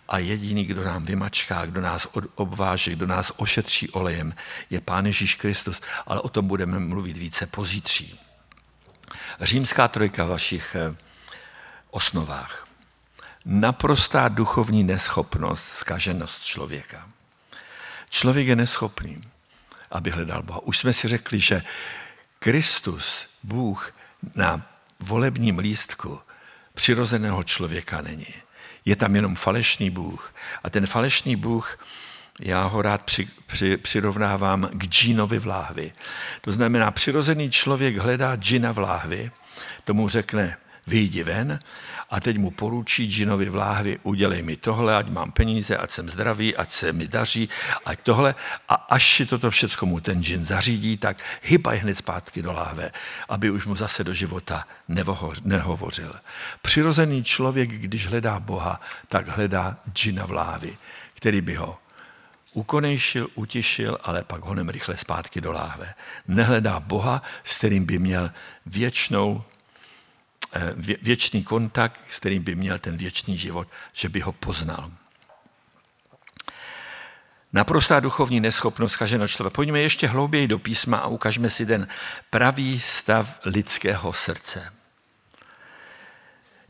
A 0.09 0.17
jediný, 0.17 0.65
kdo 0.65 0.83
nám 0.83 1.05
vymačká, 1.05 1.65
kdo 1.65 1.81
nás 1.81 2.07
obváží, 2.35 2.91
kdo 2.91 3.07
nás 3.07 3.31
ošetří 3.37 3.89
olejem, 3.89 4.35
je 4.69 4.81
Pán 4.81 5.05
Ježíš 5.05 5.35
Kristus. 5.35 5.81
Ale 6.05 6.21
o 6.21 6.29
tom 6.29 6.47
budeme 6.47 6.79
mluvit 6.79 7.17
více 7.17 7.45
pozítří. 7.45 8.19
Římská 9.41 9.87
trojka 9.87 10.25
v 10.25 10.29
vašich 10.29 10.75
eh, 10.75 10.95
osnovách. 11.89 12.67
Naprostá 13.45 14.27
duchovní 14.27 14.83
neschopnost, 14.83 15.63
zkaženost 15.63 16.43
člověka. 16.43 17.09
Člověk 18.09 18.47
je 18.47 18.55
neschopný, 18.55 19.21
aby 19.91 20.09
hledal 20.09 20.43
Boha. 20.43 20.59
Už 20.59 20.77
jsme 20.77 20.93
si 20.93 21.07
řekli, 21.07 21.39
že 21.39 21.63
Kristus, 22.39 23.27
Bůh, 23.43 23.93
na 24.35 24.61
volebním 24.99 25.59
lístku 25.59 26.19
přirozeného 26.73 27.43
člověka 27.43 28.01
není. 28.01 28.33
Je 28.89 28.95
tam 28.95 29.15
jenom 29.15 29.36
falešný 29.36 29.89
Bůh. 29.89 30.34
A 30.63 30.69
ten 30.69 30.88
falešný 30.88 31.36
Bůh, 31.36 31.78
já 32.39 32.63
ho 32.63 32.82
rád 32.82 33.02
při, 33.02 33.28
při, 33.45 33.78
přirovnávám 33.78 34.69
k 34.73 34.86
džínovi 34.86 35.39
v 35.39 35.45
láhvi. 35.45 35.91
To 36.41 36.52
znamená, 36.52 36.91
přirozený 36.91 37.49
člověk 37.49 37.97
hledá 37.97 38.36
džina 38.36 38.71
v 38.71 38.78
láhvi, 38.78 39.32
tomu 39.84 40.10
řekne, 40.10 40.58
vyjdi 40.88 41.23
ven 41.23 41.60
a 42.09 42.19
teď 42.19 42.37
mu 42.37 42.51
poručí 42.51 43.05
džinovi 43.05 43.49
v 43.49 43.55
láhvi, 43.55 43.99
udělej 44.03 44.41
mi 44.41 44.55
tohle, 44.55 44.95
ať 44.95 45.07
mám 45.09 45.31
peníze, 45.31 45.77
ať 45.77 45.91
jsem 45.91 46.09
zdravý, 46.09 46.55
ať 46.55 46.71
se 46.71 46.93
mi 46.93 47.07
daří, 47.07 47.49
ať 47.85 47.99
tohle. 48.03 48.35
A 48.69 48.73
až 48.73 49.15
si 49.15 49.25
toto 49.25 49.51
všechno 49.51 49.87
mu 49.87 49.99
ten 49.99 50.23
džin 50.23 50.45
zařídí, 50.45 50.97
tak 50.97 51.17
hybaj 51.43 51.77
hned 51.77 51.95
zpátky 51.95 52.41
do 52.41 52.51
láhve, 52.51 52.91
aby 53.29 53.51
už 53.51 53.65
mu 53.65 53.75
zase 53.75 54.03
do 54.03 54.13
života 54.13 54.67
nehovořil. 55.45 56.15
Přirozený 56.61 57.23
člověk, 57.23 57.69
když 57.69 58.07
hledá 58.07 58.39
Boha, 58.39 58.81
tak 59.07 59.27
hledá 59.27 59.77
džina 59.93 60.25
v 60.25 60.31
láhvi, 60.31 60.77
který 61.13 61.41
by 61.41 61.55
ho 61.55 61.77
ukonejšil, 62.53 63.27
utišil, 63.35 63.97
ale 64.03 64.23
pak 64.23 64.41
honem 64.41 64.69
rychle 64.69 64.97
zpátky 64.97 65.41
do 65.41 65.51
láhve. 65.51 65.93
Nehledá 66.27 66.79
Boha, 66.79 67.21
s 67.43 67.57
kterým 67.57 67.85
by 67.85 67.99
měl 67.99 68.31
věčnou 68.65 69.43
věčný 71.01 71.43
kontakt, 71.43 72.01
s 72.09 72.19
kterým 72.19 72.43
by 72.43 72.55
měl 72.55 72.79
ten 72.79 72.97
věčný 72.97 73.38
život, 73.38 73.67
že 73.93 74.09
by 74.09 74.19
ho 74.19 74.31
poznal. 74.31 74.91
Naprostá 77.53 77.99
duchovní 77.99 78.39
neschopnost 78.39 78.97
každého 78.97 79.27
člověka. 79.27 79.55
Pojďme 79.55 79.79
ještě 79.79 80.07
hlouběji 80.07 80.47
do 80.47 80.59
písma 80.59 80.97
a 80.97 81.07
ukažme 81.07 81.49
si 81.49 81.65
ten 81.65 81.88
pravý 82.29 82.79
stav 82.79 83.39
lidského 83.45 84.13
srdce. 84.13 84.73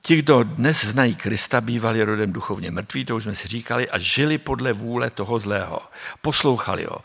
Ti, 0.01 0.15
kdo 0.15 0.43
dnes 0.43 0.85
znají 0.85 1.15
Krista, 1.15 1.61
bývali 1.61 2.03
rodem 2.03 2.33
duchovně 2.33 2.71
mrtví, 2.71 3.05
to 3.05 3.15
už 3.15 3.23
jsme 3.23 3.35
si 3.35 3.47
říkali, 3.47 3.89
a 3.89 3.97
žili 3.97 4.37
podle 4.37 4.73
vůle 4.73 5.09
toho 5.09 5.39
zlého. 5.39 5.79
Poslouchali 6.21 6.85
ho 6.85 7.03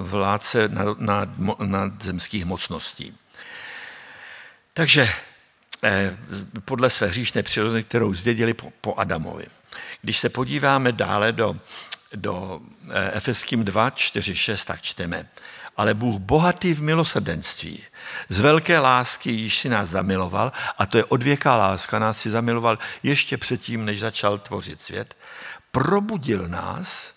vládce 0.00 0.68
nad, 0.68 1.00
nad, 1.00 1.28
nad 1.58 2.02
zemských 2.02 2.44
mocností. 2.44 3.18
Takže 4.78 5.08
Eh, 5.82 6.16
podle 6.64 6.90
své 6.90 7.06
hříšné 7.06 7.42
přirození, 7.42 7.84
kterou 7.84 8.14
zdědili 8.14 8.54
po, 8.54 8.72
po 8.80 8.94
Adamovi. 8.94 9.44
Když 10.02 10.18
se 10.18 10.28
podíváme 10.28 10.92
dále 10.92 11.32
do, 11.32 11.56
do 12.14 12.60
eh, 12.90 13.10
Efeským 13.12 13.64
2, 13.64 13.90
4, 13.90 14.34
6, 14.34 14.64
tak 14.64 14.82
čteme. 14.82 15.28
Ale 15.76 15.94
Bůh 15.94 16.20
bohatý 16.20 16.74
v 16.74 16.82
milosrdenství, 16.82 17.82
z 18.28 18.40
velké 18.40 18.78
lásky 18.78 19.30
již 19.30 19.58
si 19.58 19.68
nás 19.68 19.88
zamiloval, 19.88 20.52
a 20.78 20.86
to 20.86 20.98
je 20.98 21.04
odvěká 21.04 21.56
láska, 21.56 21.98
nás 21.98 22.20
si 22.20 22.30
zamiloval 22.30 22.78
ještě 23.02 23.36
předtím, 23.36 23.84
než 23.84 24.00
začal 24.00 24.38
tvořit 24.38 24.82
svět, 24.82 25.16
probudil 25.70 26.48
nás 26.48 27.12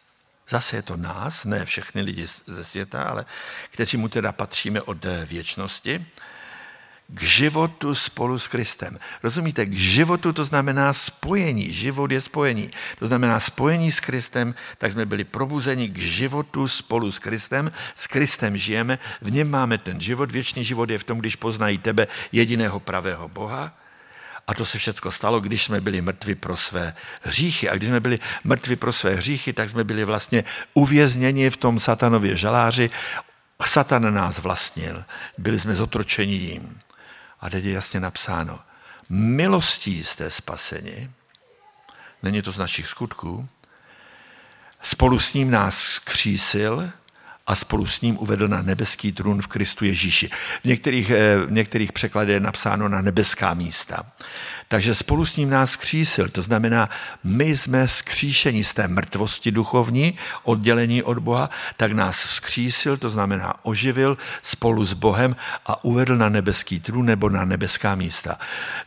zase 0.49 0.75
je 0.75 0.81
to 0.81 0.97
nás, 0.97 1.45
ne 1.45 1.65
všechny 1.65 2.01
lidi 2.01 2.27
ze 2.47 2.63
světa, 2.63 3.03
ale 3.03 3.25
kteří 3.69 3.97
mu 3.97 4.07
teda 4.07 4.31
patříme 4.31 4.81
od 4.81 5.05
věčnosti, 5.25 6.05
k 7.13 7.21
životu 7.23 7.95
spolu 7.95 8.39
s 8.39 8.47
Kristem. 8.47 8.99
Rozumíte, 9.23 9.65
k 9.65 9.73
životu 9.73 10.33
to 10.33 10.43
znamená 10.43 10.93
spojení, 10.93 11.73
život 11.73 12.11
je 12.11 12.21
spojení. 12.21 12.69
To 12.99 13.07
znamená 13.07 13.39
spojení 13.39 13.91
s 13.91 13.99
Kristem, 13.99 14.55
tak 14.77 14.91
jsme 14.91 15.05
byli 15.05 15.23
probuzeni 15.23 15.89
k 15.89 15.97
životu 15.97 16.67
spolu 16.67 17.11
s 17.11 17.19
Kristem, 17.19 17.71
s 17.95 18.07
Kristem 18.07 18.57
žijeme, 18.57 18.99
v 19.21 19.31
něm 19.31 19.49
máme 19.49 19.77
ten 19.77 19.99
život, 20.01 20.31
věčný 20.31 20.63
život 20.63 20.89
je 20.89 20.97
v 20.97 21.03
tom, 21.03 21.19
když 21.19 21.35
poznají 21.35 21.77
tebe, 21.77 22.07
jediného 22.31 22.79
pravého 22.79 23.27
Boha, 23.27 23.77
a 24.47 24.53
to 24.53 24.65
se 24.65 24.77
všechno 24.77 25.11
stalo, 25.11 25.39
když 25.39 25.63
jsme 25.63 25.81
byli 25.81 26.01
mrtvi 26.01 26.35
pro 26.35 26.57
své 26.57 26.93
hříchy. 27.21 27.69
A 27.69 27.75
když 27.75 27.89
jsme 27.89 27.99
byli 27.99 28.19
mrtvi 28.43 28.75
pro 28.75 28.93
své 28.93 29.15
hříchy, 29.15 29.53
tak 29.53 29.69
jsme 29.69 29.83
byli 29.83 30.05
vlastně 30.05 30.43
uvězněni 30.73 31.49
v 31.49 31.57
tom 31.57 31.79
satanově 31.79 32.35
žaláři. 32.35 32.89
Satan 33.65 34.13
nás 34.13 34.39
vlastnil. 34.39 35.03
Byli 35.37 35.59
jsme 35.59 35.75
zotročeni 35.75 36.33
jím. 36.33 36.79
A 37.41 37.49
teď 37.49 37.63
je 37.63 37.71
jasně 37.71 37.99
napsáno, 37.99 38.59
milostí 39.09 40.03
jste 40.03 40.29
spaseni, 40.29 41.11
není 42.23 42.41
to 42.41 42.51
z 42.51 42.57
našich 42.57 42.87
skutků, 42.87 43.47
spolu 44.81 45.19
s 45.19 45.33
ním 45.33 45.51
nás 45.51 45.77
skřísil 45.77 46.91
a 47.47 47.55
spolu 47.55 47.85
s 47.85 48.01
ním 48.01 48.17
uvedl 48.19 48.47
na 48.47 48.61
nebeský 48.61 49.11
trůn 49.11 49.41
v 49.41 49.47
Kristu 49.47 49.85
Ježíši. 49.85 50.29
V 50.61 50.65
některých, 50.65 51.09
eh, 51.09 51.37
v 51.37 51.51
některých 51.51 51.91
překladech 51.91 52.33
je 52.33 52.39
napsáno 52.39 52.89
na 52.89 53.01
nebeská 53.01 53.53
místa. 53.53 54.05
Takže 54.71 54.95
spolu 54.95 55.25
s 55.25 55.35
ním 55.35 55.49
nás 55.49 55.71
skřísil. 55.71 56.29
To 56.29 56.41
znamená, 56.41 56.87
my 57.23 57.57
jsme 57.57 57.87
skříšeni 57.87 58.63
z 58.63 58.73
té 58.73 58.87
mrtvosti 58.87 59.51
duchovní, 59.51 60.15
oddělení 60.43 61.03
od 61.03 61.19
Boha, 61.19 61.49
tak 61.77 61.91
nás 61.91 62.19
skřísil, 62.19 62.97
to 62.97 63.09
znamená 63.09 63.53
oživil 63.63 64.17
spolu 64.41 64.85
s 64.85 64.93
Bohem 64.93 65.35
a 65.65 65.83
uvedl 65.83 66.17
na 66.17 66.29
nebeský 66.29 66.79
trůn 66.79 67.05
nebo 67.05 67.29
na 67.29 67.45
nebeská 67.45 67.95
místa. 67.95 68.39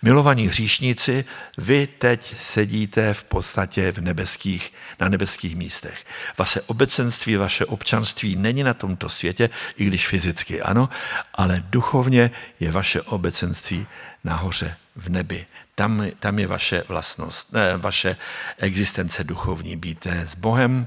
Milovaní 0.02 0.48
hříšníci, 0.48 1.24
vy 1.58 1.88
teď 1.98 2.34
sedíte 2.38 3.14
v 3.14 3.24
podstatě 3.24 3.92
v 3.92 3.98
nebeských, 3.98 4.72
na 5.00 5.08
nebeských 5.08 5.56
místech. 5.56 6.04
Vaše 6.38 6.60
obecenství, 6.60 7.36
vaše 7.36 7.64
občanství 7.64 8.36
není 8.36 8.62
na 8.62 8.74
tomto 8.74 9.08
světě, 9.08 9.50
i 9.76 9.84
když 9.84 10.08
fyzicky 10.08 10.62
ano, 10.62 10.88
ale 11.34 11.62
duchovně 11.70 12.30
je 12.60 12.70
vaše 12.70 13.02
obecenství 13.02 13.86
nahoře 14.24 14.76
v 14.96 15.08
nebi. 15.08 15.46
Tam, 15.74 16.06
tam 16.18 16.38
je 16.38 16.46
vaše 16.46 16.84
vlastnost, 16.88 17.52
ne, 17.52 17.76
vaše 17.76 18.16
existence 18.58 19.24
duchovní. 19.24 19.76
Býte 19.76 20.20
s 20.20 20.34
Bohem, 20.34 20.86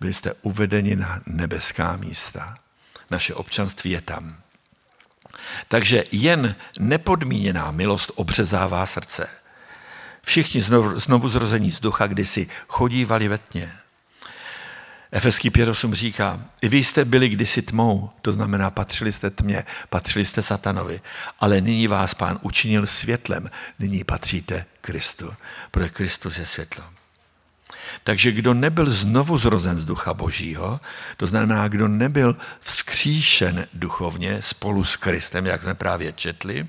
byli 0.00 0.12
jste 0.12 0.32
uvedeni 0.42 0.96
na 0.96 1.20
nebeská 1.26 1.96
místa. 1.96 2.54
Naše 3.10 3.34
občanství 3.34 3.90
je 3.90 4.00
tam. 4.00 4.36
Takže 5.68 6.04
jen 6.12 6.54
nepodmíněná 6.78 7.70
milost 7.70 8.12
obřezává 8.14 8.86
srdce. 8.86 9.28
Všichni 10.22 10.60
znovu, 10.60 11.00
znovu 11.00 11.28
zrození 11.28 11.70
z 11.70 11.80
ducha 11.80 12.06
kdysi 12.06 12.48
chodívali 12.68 13.28
ve 13.28 13.38
tmě. 13.38 13.72
Efeský 15.16 15.50
5.8 15.50 15.92
říká, 15.92 16.40
i 16.62 16.68
vy 16.68 16.84
jste 16.84 17.04
byli 17.04 17.28
kdysi 17.28 17.62
tmou, 17.62 18.10
to 18.22 18.32
znamená 18.32 18.70
patřili 18.70 19.12
jste 19.12 19.30
tmě, 19.30 19.64
patřili 19.90 20.24
jste 20.24 20.42
satanovi, 20.42 21.00
ale 21.40 21.60
nyní 21.60 21.86
vás 21.86 22.14
pán 22.14 22.38
učinil 22.42 22.86
světlem, 22.86 23.50
nyní 23.78 24.04
patříte 24.04 24.64
Kristu, 24.80 25.34
protože 25.70 25.88
Kristus 25.88 26.38
je 26.38 26.46
světlo. 26.46 26.84
Takže 28.04 28.32
kdo 28.32 28.54
nebyl 28.54 28.90
znovu 28.90 29.38
zrozen 29.38 29.78
z 29.78 29.84
ducha 29.84 30.14
božího, 30.14 30.80
to 31.16 31.26
znamená, 31.26 31.68
kdo 31.68 31.88
nebyl 31.88 32.36
vzkříšen 32.60 33.66
duchovně 33.74 34.42
spolu 34.42 34.84
s 34.84 34.96
Kristem, 34.96 35.46
jak 35.46 35.62
jsme 35.62 35.74
právě 35.74 36.12
četli, 36.12 36.66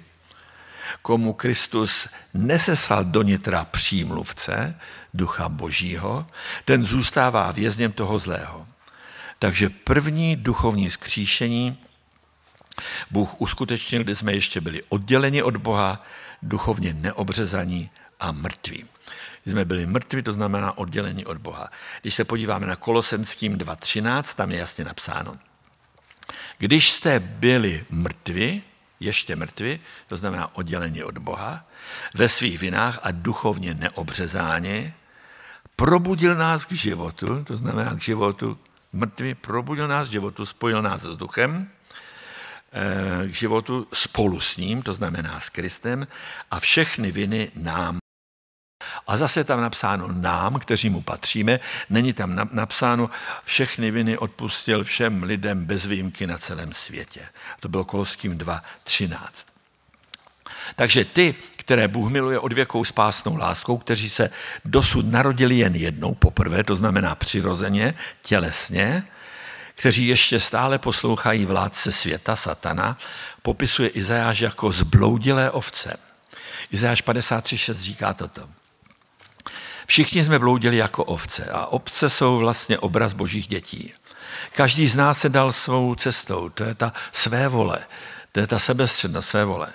komu 1.02 1.34
Kristus 1.34 2.08
nesesal 2.34 3.04
do 3.04 3.22
nitra 3.22 3.66
přímluvce, 3.66 4.76
ducha 5.13 5.50
božího, 5.50 6.28
ten 6.65 6.86
zůstává 6.86 7.52
vězněm 7.52 7.91
toho 7.91 8.20
zlého. 8.20 8.67
Takže 9.39 9.70
první 9.70 10.36
duchovní 10.36 10.89
skříšení 10.89 11.78
Bůh 13.12 13.41
uskutečnil, 13.41 14.04
kdy 14.04 14.15
jsme 14.15 14.34
ještě 14.34 14.62
byli 14.62 14.82
odděleni 14.89 15.43
od 15.43 15.58
Boha, 15.58 16.04
duchovně 16.41 16.93
neobřezaní 16.93 17.89
a 18.20 18.32
mrtví. 18.32 18.86
Když 19.43 19.52
jsme 19.52 19.65
byli 19.65 19.86
mrtví, 19.86 20.22
to 20.22 20.34
znamená 20.34 20.78
oddělení 20.78 21.26
od 21.26 21.38
Boha. 21.38 21.70
Když 22.02 22.15
se 22.15 22.26
podíváme 22.26 22.67
na 22.67 22.76
Kolosenským 22.76 23.58
2.13, 23.58 24.36
tam 24.36 24.52
je 24.52 24.58
jasně 24.58 24.86
napsáno. 24.86 25.36
Když 26.58 26.91
jste 26.91 27.20
byli 27.20 27.86
mrtvi, 27.89 28.62
ještě 29.00 29.36
mrtvi, 29.36 29.80
to 30.08 30.18
znamená 30.18 30.56
oddělení 30.56 31.04
od 31.04 31.18
Boha, 31.18 31.66
ve 32.14 32.30
svých 32.30 32.60
vinách 32.60 33.00
a 33.04 33.12
duchovně 33.12 33.74
neobřezáni, 33.74 34.94
probudil 35.76 36.36
nás 36.36 36.66
k 36.66 36.72
životu, 36.72 37.44
to 37.44 37.58
znamená 37.58 37.96
k 37.96 38.02
životu 38.02 38.58
mrtví, 38.94 39.36
probudil 39.36 39.88
nás 39.88 40.08
k 40.08 40.12
životu, 40.12 40.46
spojil 40.46 40.82
nás 40.82 41.02
s 41.02 41.18
duchem, 41.18 41.70
eh, 42.74 43.28
k 43.28 43.34
životu 43.34 43.88
spolu 43.94 44.40
s 44.40 44.58
ním, 44.58 44.82
to 44.82 44.94
znamená 44.94 45.40
s 45.40 45.50
Kristem, 45.50 46.08
a 46.52 46.60
všechny 46.60 47.12
viny 47.12 47.52
nám. 47.56 47.98
A 49.08 49.17
zase 49.17 49.43
tam 49.43 49.62
napsáno 49.62 50.08
nám, 50.12 50.60
kteří 50.60 50.89
mu 50.89 51.02
patříme, 51.02 51.60
není 51.89 52.13
tam 52.13 52.50
napsáno 52.52 53.10
všechny 53.43 53.91
viny 53.91 54.17
odpustil 54.17 54.84
všem 54.84 55.24
lidem 55.24 55.65
bez 55.65 55.86
výjimky 55.86 56.28
na 56.28 56.38
celém 56.38 56.74
světě. 56.74 57.22
To 57.60 57.70
bylo 57.70 57.86
Koloským 57.86 58.38
2.13. 58.38 59.17
Takže 60.76 61.06
ty, 61.06 61.36
které 61.58 61.88
Bůh 61.88 62.12
miluje 62.12 62.39
odvěkou 62.39 62.86
spásnou 62.86 63.38
láskou, 63.38 63.78
kteří 63.78 64.10
se 64.10 64.30
dosud 64.65 65.12
narodili 65.12 65.56
jen 65.56 65.76
jednou 65.76 66.13
poprvé, 66.13 66.63
to 66.63 66.76
znamená 66.76 67.15
přirozeně, 67.15 67.93
tělesně, 68.22 69.04
kteří 69.76 70.08
ještě 70.08 70.39
stále 70.39 70.80
poslouchají 70.80 71.46
vládce 71.46 71.91
světa, 71.91 72.36
satana, 72.36 72.98
popisuje 73.41 73.89
Izajáš 73.89 74.39
jako 74.39 74.72
zbloudilé 74.72 75.52
ovce. 75.52 75.98
Izajáš 76.72 77.04
53.6 77.04 77.74
říká 77.74 78.13
toto. 78.13 78.50
Všichni 79.88 80.23
jsme 80.23 80.39
bloudili 80.39 80.78
jako 80.78 81.04
ovce 81.04 81.45
a 81.45 81.65
ovce 81.65 82.10
jsou 82.10 82.38
vlastně 82.38 82.80
obraz 82.80 83.13
božích 83.13 83.47
dětí. 83.47 83.93
Každý 84.56 84.88
z 84.88 84.95
nás 84.95 85.19
se 85.19 85.30
dal 85.30 85.52
svou 85.52 85.95
cestou, 85.95 86.50
to 86.50 86.63
je 86.63 86.76
ta 86.76 86.91
své 87.12 87.47
vole, 87.47 87.86
to 88.32 88.39
je 88.39 88.47
ta 88.47 88.60
sebestřednost 88.60 89.30
své 89.30 89.45
vole. 89.45 89.67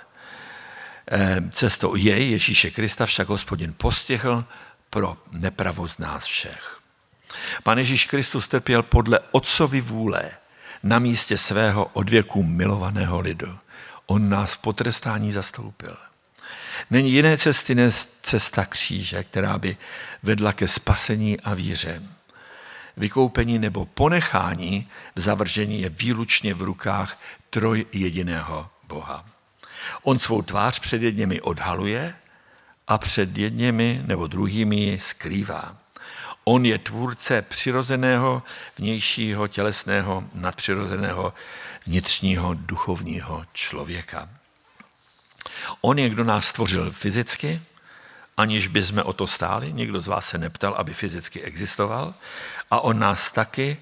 Eh, 1.11 1.41
cestou 1.51 1.95
jej, 1.95 2.31
Ježíše 2.31 2.71
Krista, 2.71 3.05
však 3.05 3.27
hospodin 3.27 3.73
postihl 3.77 4.45
pro 4.89 5.17
nepravost 5.31 5.99
nás 5.99 6.25
všech. 6.25 6.79
Pan 7.63 7.77
Ježíš 7.77 8.05
Kristus 8.05 8.47
trpěl 8.47 8.83
podle 8.83 9.19
otcovy 9.31 9.81
vůle 9.81 10.31
na 10.83 10.99
místě 10.99 11.37
svého 11.37 11.85
odvěku 11.85 12.43
milovaného 12.43 13.19
lidu. 13.19 13.59
On 14.05 14.29
nás 14.29 14.53
v 14.53 14.57
potrestání 14.57 15.31
zastoupil. 15.31 15.97
Není 16.89 17.11
jiné 17.11 17.37
cesty 17.37 17.75
než 17.75 18.07
cesta 18.21 18.65
kříže, 18.65 19.23
která 19.23 19.57
by 19.57 19.77
vedla 20.23 20.53
ke 20.53 20.67
spasení 20.67 21.39
a 21.39 21.53
víře. 21.53 22.03
Vykoupení 22.97 23.59
nebo 23.59 23.85
ponechání 23.85 24.89
v 25.15 25.21
zavržení 25.21 25.81
je 25.81 25.89
výlučně 25.89 26.53
v 26.53 26.61
rukách 26.61 27.19
troj 27.49 27.85
jediného 27.93 28.69
Boha. 28.87 29.25
On 30.03 30.19
svou 30.19 30.41
tvář 30.41 30.79
před 30.79 31.01
jedněmi 31.01 31.41
odhaluje 31.41 32.15
a 32.87 32.97
před 32.97 33.37
jedněmi 33.37 34.01
nebo 34.05 34.27
druhými 34.27 34.75
ji 34.75 34.99
skrývá. 34.99 35.77
On 36.43 36.65
je 36.65 36.77
tvůrce 36.77 37.41
přirozeného, 37.41 38.43
vnějšího, 38.77 39.47
tělesného, 39.47 40.23
nadpřirozeného, 40.33 41.33
vnitřního, 41.85 42.53
duchovního 42.53 43.45
člověka. 43.53 44.29
On 45.81 45.99
je, 45.99 46.09
kdo 46.09 46.23
nás 46.23 46.47
stvořil 46.47 46.91
fyzicky, 46.91 47.61
aniž 48.37 48.67
by 48.67 48.83
jsme 48.83 49.03
o 49.03 49.13
to 49.13 49.27
stáli. 49.27 49.73
Nikdo 49.73 50.01
z 50.01 50.07
vás 50.07 50.27
se 50.27 50.37
neptal, 50.37 50.73
aby 50.73 50.93
fyzicky 50.93 51.41
existoval. 51.41 52.13
A 52.71 52.79
on 52.79 52.99
nás 52.99 53.31
taky 53.31 53.77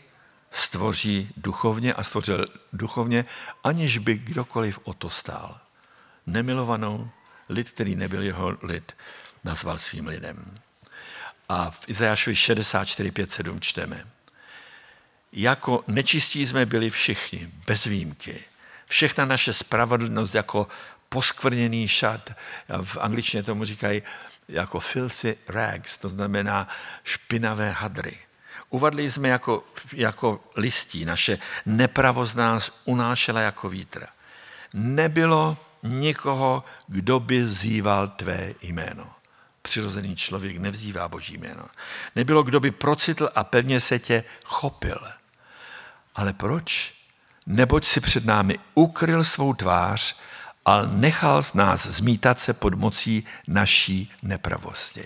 stvoří 0.51 1.29
duchovně 1.37 1.93
a 1.93 2.03
stvořil 2.03 2.45
duchovně, 2.73 3.25
aniž 3.63 3.97
by 3.97 4.15
kdokoliv 4.15 4.79
o 4.83 4.93
to 4.93 5.09
stál 5.09 5.59
nemilovanou, 6.27 7.09
lid, 7.49 7.71
který 7.71 7.95
nebyl 7.95 8.21
jeho 8.21 8.57
lid, 8.63 8.95
nazval 9.43 9.77
svým 9.77 10.07
lidem. 10.07 10.57
A 11.49 11.71
v 11.71 11.89
Izajášovi 11.89 12.35
64, 12.35 13.11
5, 13.11 13.31
7 13.31 13.59
čteme. 13.59 14.07
Jako 15.31 15.83
nečistí 15.87 16.45
jsme 16.45 16.65
byli 16.65 16.89
všichni, 16.89 17.51
bez 17.67 17.83
výjimky. 17.85 18.43
Všechna 18.85 19.25
naše 19.25 19.53
spravedlnost 19.53 20.35
jako 20.35 20.67
poskvrněný 21.13 21.87
šat, 21.87 22.29
v 22.83 22.97
angličtině 22.97 23.43
tomu 23.43 23.65
říkají 23.65 24.01
jako 24.47 24.79
filthy 24.79 25.37
rags, 25.47 25.97
to 25.97 26.09
znamená 26.09 26.67
špinavé 27.03 27.71
hadry. 27.71 28.17
Uvadli 28.69 29.11
jsme 29.11 29.29
jako, 29.29 29.63
jako 29.93 30.43
listí, 30.55 31.05
naše 31.05 31.37
nepravost 31.65 32.35
nás 32.35 32.71
unášela 32.85 33.41
jako 33.41 33.69
vítr. 33.69 34.07
Nebylo 34.73 35.57
nikoho, 35.83 36.63
kdo 36.87 37.19
by 37.19 37.47
zýval 37.47 38.07
tvé 38.07 38.53
jméno. 38.61 39.11
Přirozený 39.61 40.15
člověk 40.15 40.57
nevzývá 40.57 41.07
boží 41.07 41.37
jméno. 41.37 41.65
Nebylo, 42.15 42.43
kdo 42.43 42.59
by 42.59 42.71
procitl 42.71 43.29
a 43.35 43.43
pevně 43.43 43.81
se 43.81 43.99
tě 43.99 44.23
chopil. 44.45 45.07
Ale 46.15 46.33
proč? 46.33 46.93
Neboť 47.45 47.85
si 47.85 47.99
před 47.99 48.25
námi 48.25 48.59
ukryl 48.73 49.23
svou 49.23 49.53
tvář 49.53 50.15
a 50.65 50.81
nechal 50.81 51.43
z 51.43 51.53
nás 51.53 51.87
zmítat 51.87 52.39
se 52.39 52.53
pod 52.53 52.73
mocí 52.73 53.25
naší 53.47 54.11
nepravosti. 54.23 55.05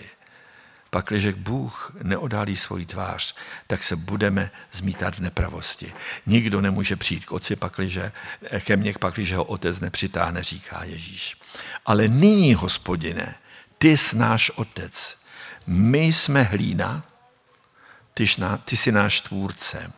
Pakliže 0.90 1.32
Bůh 1.32 1.92
neodhalí 2.02 2.56
svoji 2.56 2.86
tvář, 2.86 3.34
tak 3.66 3.82
se 3.82 3.96
budeme 3.96 4.50
zmítat 4.72 5.14
v 5.14 5.20
nepravosti. 5.20 5.92
Nikdo 6.26 6.60
nemůže 6.60 6.96
přijít 6.96 7.24
k 7.24 7.32
otci, 7.32 7.56
pakliže, 7.56 8.12
ke 8.60 8.76
mně, 8.76 8.92
pakliže 8.92 9.36
ho 9.36 9.44
otec 9.44 9.80
nepřitáhne, 9.80 10.42
říká 10.42 10.84
Ježíš. 10.84 11.36
Ale 11.86 12.08
nyní, 12.08 12.54
hospodine, 12.54 13.34
ty 13.78 13.96
jsi 13.96 14.16
náš 14.16 14.50
otec. 14.50 15.16
My 15.66 15.98
jsme 15.98 16.42
hlína, 16.42 17.02
ty, 18.14 18.26
ty 18.64 18.76
jsi 18.76 18.92
náš 18.92 19.20
tvůrce 19.20 19.92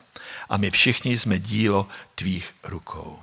a 0.48 0.56
my 0.56 0.70
všichni 0.70 1.18
jsme 1.18 1.38
dílo 1.38 1.88
tvých 2.14 2.54
rukou. 2.64 3.22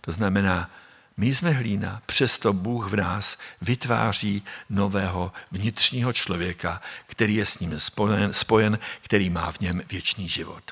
To 0.00 0.12
znamená, 0.12 0.70
my 1.16 1.34
jsme 1.34 1.50
hlína, 1.50 2.02
přesto 2.06 2.52
Bůh 2.52 2.90
v 2.90 2.96
nás 2.96 3.38
vytváří 3.62 4.42
nového 4.70 5.32
vnitřního 5.52 6.12
člověka, 6.12 6.82
který 7.06 7.34
je 7.34 7.46
s 7.46 7.58
ním 7.58 7.80
spojen, 7.80 8.32
spojen 8.32 8.78
který 9.00 9.30
má 9.30 9.52
v 9.52 9.60
něm 9.60 9.82
věčný 9.90 10.28
život. 10.28 10.62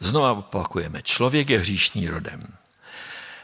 Znova 0.00 0.32
opakujeme, 0.32 1.02
člověk 1.02 1.50
je 1.50 1.58
hříšný 1.58 2.08
rodem. 2.08 2.42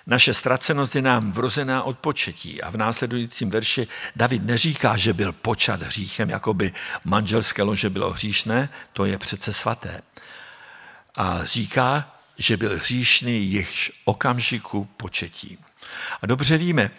Naše 0.06 0.34
ztracenost 0.34 0.96
je 0.96 1.02
nám 1.02 1.32
vrozená 1.32 1.82
od 1.82 1.98
početí 1.98 2.62
a 2.62 2.70
v 2.70 2.76
následujícím 2.76 3.50
verši 3.50 3.88
David 4.16 4.44
neříká, 4.44 4.96
že 4.96 5.12
byl 5.12 5.32
počat 5.32 5.82
hříchem, 5.82 6.30
jako 6.30 6.54
by 6.54 6.72
manželské 7.04 7.62
lože 7.62 7.90
bylo 7.90 8.10
hříšné, 8.10 8.68
to 8.92 9.04
je 9.04 9.18
přece 9.18 9.52
svaté. 9.52 10.02
A 11.14 11.44
říká, 11.44 12.13
že 12.38 12.56
byl 12.56 12.76
hříšný 12.76 13.44
již 13.44 13.92
okamžiku 14.04 14.84
početí. 14.96 15.58
A 16.22 16.26
dobře 16.26 16.58
víme, 16.58 16.90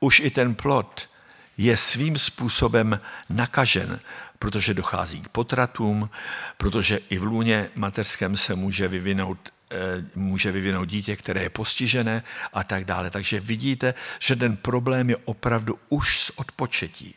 už 0.00 0.20
i 0.20 0.30
ten 0.30 0.54
plod 0.54 1.08
je 1.56 1.76
svým 1.76 2.18
způsobem 2.18 3.00
nakažen, 3.28 4.00
protože 4.38 4.74
dochází 4.74 5.20
k 5.20 5.28
potratům, 5.28 6.10
protože 6.56 6.98
i 7.08 7.18
v 7.18 7.22
lůně 7.22 7.70
mateřském 7.74 8.36
se 8.36 8.54
může 8.54 8.88
vyvinout 8.88 9.38
Eh, 9.72 10.04
může 10.14 10.52
vyvinout 10.52 10.84
dítě, 10.84 11.16
které 11.16 11.42
je 11.42 11.50
postižené 11.50 12.22
a 12.52 12.64
tak 12.64 12.84
dále. 12.84 13.10
Takže 13.10 13.40
vidíte, 13.40 13.94
že 14.18 14.36
ten 14.36 14.56
problém 14.56 15.10
je 15.10 15.16
opravdu 15.16 15.78
už 15.88 16.20
z 16.20 16.30
odpočetí. 16.36 17.14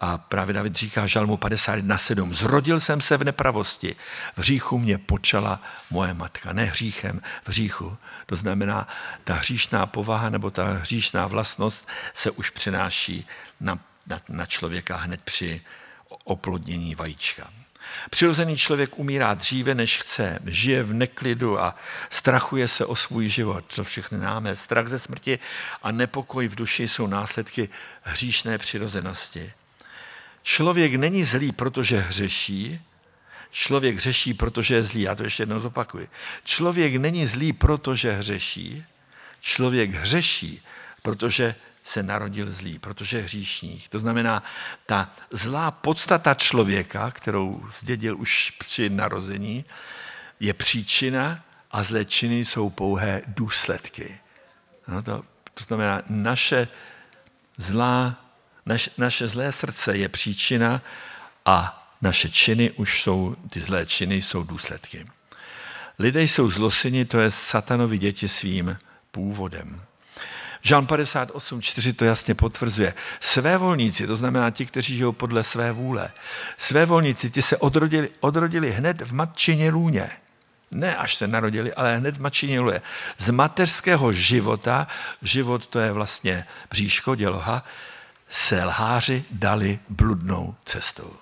A 0.00 0.18
právě 0.18 0.54
David 0.54 0.76
říká 0.76 1.06
žalmu 1.06 1.36
51.7. 1.36 2.32
Zrodil 2.32 2.80
jsem 2.80 3.00
se 3.00 3.16
v 3.16 3.24
nepravosti, 3.24 3.96
v 4.34 4.38
hříchu 4.38 4.78
mě 4.78 4.98
počala 4.98 5.62
moje 5.90 6.14
matka. 6.14 6.52
Ne 6.52 6.64
hříchem, 6.64 7.20
v 7.42 7.48
hříchu. 7.48 7.96
To 8.26 8.36
znamená, 8.36 8.88
ta 9.24 9.34
hříšná 9.34 9.86
povaha 9.86 10.30
nebo 10.30 10.50
ta 10.50 10.64
hříšná 10.64 11.26
vlastnost 11.26 11.88
se 12.14 12.30
už 12.30 12.50
přenáší 12.50 13.26
na, 13.60 13.78
na, 14.06 14.20
na 14.28 14.46
člověka 14.46 14.96
hned 14.96 15.20
při 15.20 15.60
oplodnění 16.24 16.94
vajíčka. 16.94 17.50
Přirozený 18.10 18.56
člověk 18.56 18.98
umírá 18.98 19.34
dříve, 19.34 19.74
než 19.74 20.02
chce, 20.02 20.38
žije 20.46 20.82
v 20.82 20.92
neklidu 20.92 21.60
a 21.60 21.74
strachuje 22.10 22.68
se 22.68 22.84
o 22.84 22.96
svůj 22.96 23.28
život, 23.28 23.64
co 23.68 23.84
všechny 23.84 24.18
náme. 24.18 24.56
Strach 24.56 24.88
ze 24.88 24.98
smrti 24.98 25.38
a 25.82 25.90
nepokoj 25.90 26.48
v 26.48 26.54
duši 26.54 26.88
jsou 26.88 27.06
následky 27.06 27.68
hříšné 28.02 28.58
přirozenosti. 28.58 29.52
Člověk 30.42 30.94
není 30.94 31.24
zlý, 31.24 31.52
protože 31.52 32.00
hřeší, 32.00 32.80
člověk 33.50 33.96
hřeší, 33.96 34.34
protože 34.34 34.74
je 34.74 34.82
zlý. 34.82 35.02
Já 35.02 35.14
to 35.14 35.22
ještě 35.22 35.42
jednou 35.42 35.60
zopakuji. 35.60 36.08
Člověk 36.44 36.96
není 36.96 37.26
zlý, 37.26 37.52
protože 37.52 38.12
hřeší, 38.12 38.84
člověk 39.40 39.90
hřeší, 39.90 40.62
protože 41.02 41.54
se 41.84 42.02
narodil 42.02 42.50
zlý, 42.50 42.78
protože 42.78 43.16
je 43.16 43.22
hříšník. 43.22 43.88
To 43.88 43.98
znamená, 43.98 44.42
ta 44.86 45.14
zlá 45.30 45.70
podstata 45.70 46.34
člověka, 46.34 47.10
kterou 47.10 47.66
zdědil 47.80 48.18
už 48.18 48.50
při 48.50 48.90
narození, 48.90 49.64
je 50.40 50.54
příčina 50.54 51.44
a 51.70 51.82
zlé 51.82 52.04
činy 52.04 52.44
jsou 52.44 52.70
pouhé 52.70 53.22
důsledky. 53.26 54.18
No 54.88 55.02
to, 55.02 55.22
to 55.54 55.64
znamená, 55.64 56.02
naše, 56.08 56.68
zlá, 57.56 58.24
naš, 58.70 58.90
naše 58.98 59.28
zlé 59.28 59.52
srdce 59.52 59.96
je 59.96 60.08
příčina 60.08 60.82
a 61.44 61.86
naše 62.02 62.28
činy 62.28 62.70
už 62.70 63.02
jsou, 63.02 63.36
ty 63.50 63.60
zlé 63.60 63.86
činy 63.86 64.22
jsou 64.22 64.42
důsledky. 64.42 65.06
Lidé 65.98 66.22
jsou 66.22 66.50
zlosini, 66.50 67.04
to 67.04 67.18
je 67.18 67.30
satanovi 67.30 67.98
děti 67.98 68.28
svým 68.28 68.76
původem. 69.10 69.82
Žán 70.62 70.86
58, 70.86 71.62
4 71.62 71.92
to 71.92 72.04
jasně 72.04 72.34
potvrzuje. 72.34 72.94
Své 73.20 73.58
volníci, 73.58 74.06
to 74.06 74.16
znamená 74.16 74.50
ti, 74.50 74.66
kteří 74.66 74.96
žijou 74.96 75.12
podle 75.12 75.44
své 75.44 75.72
vůle, 75.72 76.10
své 76.58 76.86
volníci, 76.86 77.30
ti 77.30 77.42
se 77.42 77.56
odrodili, 77.56 78.10
odrodili 78.20 78.72
hned 78.72 79.00
v 79.00 79.12
matčině 79.14 79.70
lůně. 79.70 80.10
Ne 80.70 80.96
až 80.96 81.14
se 81.14 81.26
narodili, 81.26 81.74
ale 81.74 81.96
hned 81.96 82.16
v 82.16 82.20
matčině 82.20 82.60
lůně. 82.60 82.82
Z 83.18 83.30
mateřského 83.30 84.12
života, 84.12 84.86
život 85.22 85.66
to 85.66 85.78
je 85.78 85.92
vlastně 85.92 86.46
bříško, 86.70 87.14
děloha, 87.14 87.64
se 88.30 88.64
lháři 88.64 89.24
dali 89.30 89.78
bludnou 89.88 90.54
cestou. 90.64 91.16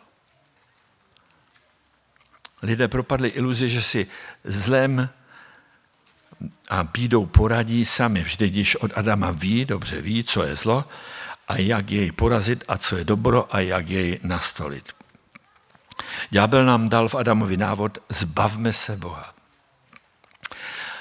Lidé 2.63 2.89
propadli 2.89 3.29
iluzi, 3.29 3.69
že 3.69 3.83
si 3.83 4.07
zlém 4.45 5.09
a 6.69 6.83
bídou 6.83 7.27
poradí 7.27 7.85
sami. 7.85 8.23
Vždy, 8.23 8.51
když 8.51 8.77
od 8.77 8.91
Adama 8.95 9.31
ví, 9.31 9.65
dobře 9.65 10.01
ví, 10.01 10.25
co 10.25 10.43
je 10.43 10.57
zlo 10.57 10.85
a 11.49 11.57
jak 11.57 11.91
jej 11.91 12.13
porazit 12.13 12.65
a 12.69 12.79
co 12.79 12.97
je 12.97 13.05
dobro 13.05 13.57
a 13.57 13.61
jak 13.61 13.89
jej 13.89 14.21
nastolit. 14.23 14.93
Ďábel 16.31 16.65
nám 16.65 16.89
dal 16.89 17.09
v 17.09 17.15
Adamovi 17.15 17.57
návod, 17.57 17.99
zbavme 18.09 18.73
se 18.73 18.97
Boha. 18.97 19.38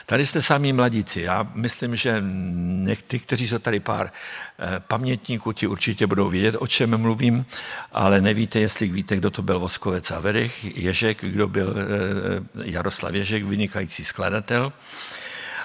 Tady 0.10 0.26
jste 0.26 0.42
sami 0.42 0.74
mladíci. 0.74 1.22
Já 1.22 1.48
myslím, 1.54 1.96
že 1.96 2.24
někteří, 2.66 3.24
kteří 3.24 3.48
jsou 3.48 3.60
tady 3.60 3.80
pár 3.80 4.12
eh, 4.60 4.80
pamětníků, 4.80 5.54
ti 5.54 5.68
určitě 5.68 6.08
budou 6.08 6.30
vědět, 6.30 6.56
o 6.60 6.68
čem 6.68 6.98
mluvím, 6.98 7.46
ale 7.92 8.22
nevíte, 8.22 8.60
jestli 8.60 8.88
víte, 8.88 9.16
kdo 9.16 9.32
to 9.32 9.42
byl 9.42 9.60
Voskovec 9.60 10.12
a 10.12 10.20
Verich, 10.20 10.78
Ježek, 10.78 11.26
kdo 11.26 11.48
byl 11.48 11.76
eh, 11.78 12.64
Jaroslav 12.64 13.14
Ježek, 13.14 13.44
vynikající 13.44 14.06
skladatel. 14.06 14.74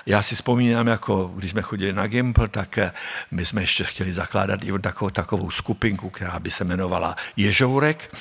Já 0.06 0.22
si 0.22 0.34
vzpomínám, 0.34 0.86
jako 0.86 1.32
když 1.36 1.50
jsme 1.50 1.62
chodili 1.62 1.92
na 1.92 2.06
Gimpl, 2.06 2.48
tak 2.48 2.78
eh, 2.78 2.92
my 3.30 3.44
jsme 3.44 3.62
ještě 3.62 3.84
chtěli 3.84 4.12
zakládat 4.12 4.64
i 4.64 4.72
takovou, 4.78 5.10
takovou 5.10 5.50
skupinku, 5.50 6.10
která 6.10 6.38
by 6.40 6.50
se 6.50 6.64
jmenovala 6.64 7.16
Ježourek 7.36 8.16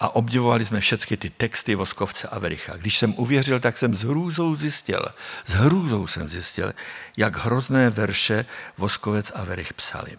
a 0.00 0.14
obdivovali 0.14 0.64
jsme 0.64 0.80
všechny 0.80 1.16
ty 1.16 1.30
texty 1.30 1.74
Voskovce 1.74 2.28
a 2.28 2.38
Vericha. 2.38 2.76
Když 2.76 2.98
jsem 2.98 3.14
uvěřil, 3.16 3.60
tak 3.60 3.78
jsem 3.78 3.94
s 3.94 4.02
hrůzou 4.02 4.56
zjistil, 4.56 5.06
s 5.46 5.52
hrůzou 5.54 6.06
jsem 6.06 6.28
zjistil, 6.28 6.72
jak 7.16 7.36
hrozné 7.36 7.90
verše 7.90 8.44
Voskovec 8.78 9.32
a 9.34 9.44
Verich 9.44 9.72
psali. 9.72 10.16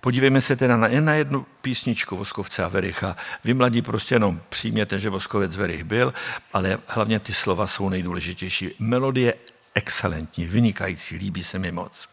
Podívejme 0.00 0.40
se 0.40 0.56
teda 0.56 0.76
na, 0.76 0.88
na 1.00 1.14
jednu 1.14 1.46
písničku 1.60 2.16
Voskovce 2.16 2.64
a 2.64 2.68
Vericha. 2.68 3.16
Vy 3.44 3.54
mladí 3.54 3.82
prostě 3.82 4.14
jenom 4.14 4.40
přijměte, 4.48 4.98
že 4.98 5.10
Voskovec 5.10 5.56
Verich 5.56 5.84
byl, 5.84 6.14
ale 6.52 6.78
hlavně 6.86 7.20
ty 7.20 7.32
slova 7.32 7.66
jsou 7.66 7.88
nejdůležitější. 7.88 8.70
Melodie 8.78 9.34
excelentní, 9.78 10.44
vynikající, 10.44 11.16
líbí 11.16 11.44
se 11.44 11.58
mi 11.58 11.72
moc. 11.72 12.08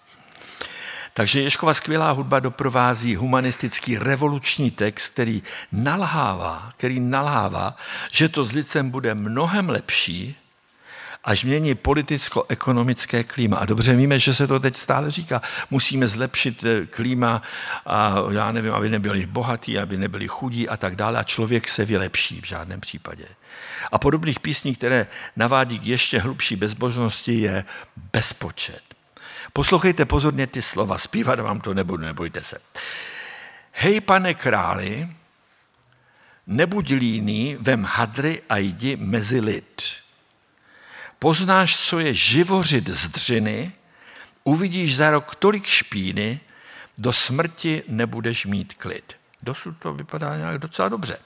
Takže 1.13 1.41
Ješkova 1.41 1.73
skvělá 1.73 2.11
hudba 2.11 2.39
doprovází 2.39 3.15
humanistický 3.15 3.97
revoluční 3.97 4.71
text, 4.71 5.07
který 5.07 5.43
nalhává, 5.71 6.69
který 6.77 6.99
nalhává, 6.99 7.77
že 8.11 8.29
to 8.29 8.43
s 8.43 8.51
lidem 8.51 8.89
bude 8.89 9.15
mnohem 9.15 9.69
lepší, 9.69 10.35
až 11.25 11.43
mění 11.43 11.75
politicko-ekonomické 11.75 13.23
klíma. 13.23 13.57
A 13.57 13.65
dobře 13.65 13.95
víme, 13.95 14.19
že 14.19 14.33
se 14.33 14.47
to 14.47 14.59
teď 14.59 14.77
stále 14.77 15.11
říká. 15.11 15.41
Musíme 15.69 16.07
zlepšit 16.07 16.63
eh, 16.63 16.85
klíma 16.85 17.41
a 17.85 18.15
já 18.31 18.51
nevím, 18.51 18.73
aby 18.73 18.89
nebyli 18.89 19.25
bohatí, 19.25 19.79
aby 19.79 19.97
nebyli 19.97 20.27
chudí 20.27 20.69
a 20.69 20.77
tak 20.77 20.95
dále. 20.95 21.19
A 21.19 21.23
člověk 21.23 21.67
se 21.67 21.85
vylepší 21.85 22.41
v 22.41 22.45
žádném 22.45 22.81
případě. 22.81 23.25
A 23.91 23.99
podobných 23.99 24.39
písní, 24.39 24.75
které 24.75 25.07
navádí 25.35 25.79
k 25.79 25.85
ještě 25.85 26.19
hlubší 26.19 26.55
bezbožnosti, 26.55 27.39
je 27.41 27.65
bezpočet. 28.13 28.81
Poslouchejte 29.53 30.05
pozorně 30.05 30.47
ty 30.47 30.61
slova, 30.61 30.97
zpívat 30.97 31.39
vám 31.39 31.61
to 31.61 31.73
nebudu, 31.73 32.03
nebojte 32.03 32.43
se. 32.43 32.57
Hej, 33.71 34.01
pane 34.01 34.33
králi, 34.33 35.07
nebuď 36.47 36.91
líný, 36.91 37.57
vem 37.59 37.83
hadry 37.83 38.41
a 38.49 38.57
jdi 38.57 38.95
mezi 38.95 39.39
lid. 39.39 40.04
Poznáš, 41.19 41.77
co 41.77 41.99
je 41.99 42.13
živořit 42.13 42.89
z 42.89 43.07
dřiny, 43.07 43.71
uvidíš 44.43 44.95
za 44.95 45.11
rok 45.11 45.35
tolik 45.35 45.65
špíny, 45.65 46.39
do 46.97 47.13
smrti 47.13 47.83
nebudeš 47.87 48.45
mít 48.45 48.73
klid. 48.73 49.13
Dosud 49.41 49.77
to 49.79 49.93
vypadá 49.93 50.37
nějak 50.37 50.57
docela 50.57 50.89
dobře. 50.89 51.17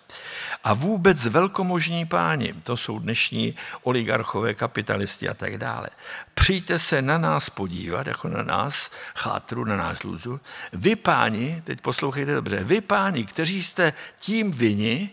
A 0.64 0.74
vůbec 0.74 1.26
velkomožní 1.26 2.06
páni, 2.06 2.54
to 2.64 2.78
jsou 2.78 3.00
dnešní 3.00 3.56
oligarchové, 3.84 4.54
kapitalisti 4.54 5.30
a 5.30 5.34
tak 5.34 5.58
dále. 5.58 5.90
Přijďte 6.34 6.80
se 6.80 7.02
na 7.02 7.18
nás 7.18 7.50
podívat, 7.50 8.08
jako 8.08 8.28
na 8.28 8.44
nás, 8.44 8.92
chátru, 9.16 9.66
na 9.66 9.78
nás 9.78 10.04
lůzu. 10.04 10.40
Vy 10.74 10.96
páni, 10.96 11.62
teď 11.66 11.82
poslouchejte 11.82 12.36
dobře, 12.36 12.64
vy 12.64 12.82
páni, 12.82 13.26
kteří 13.26 13.64
jste 13.64 13.94
tím 14.20 14.52
vini, 14.52 15.10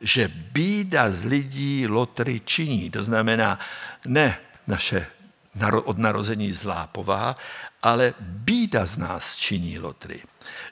že 0.00 0.28
bída 0.28 1.10
z 1.10 1.24
lidí 1.24 1.86
lotry 1.86 2.40
činí. 2.44 2.90
To 2.90 3.04
znamená 3.04 3.58
ne 4.06 4.38
naše 4.66 5.06
od 5.84 5.98
narození 5.98 6.52
zlá 6.52 6.86
povaha, 6.86 7.36
ale 7.82 8.14
bída 8.20 8.86
z 8.86 8.96
nás 8.96 9.36
činí 9.36 9.78
lotry. 9.78 10.22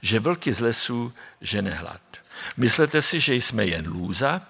Že 0.03 0.21
vlky 0.21 0.53
z 0.53 0.61
lesů 0.61 1.13
žene 1.41 1.75
hlad. 1.75 2.01
Myslete 2.57 3.03
si, 3.03 3.21
že 3.21 3.35
jsme 3.35 3.67
jen 3.67 3.89
lůza, 3.89 4.43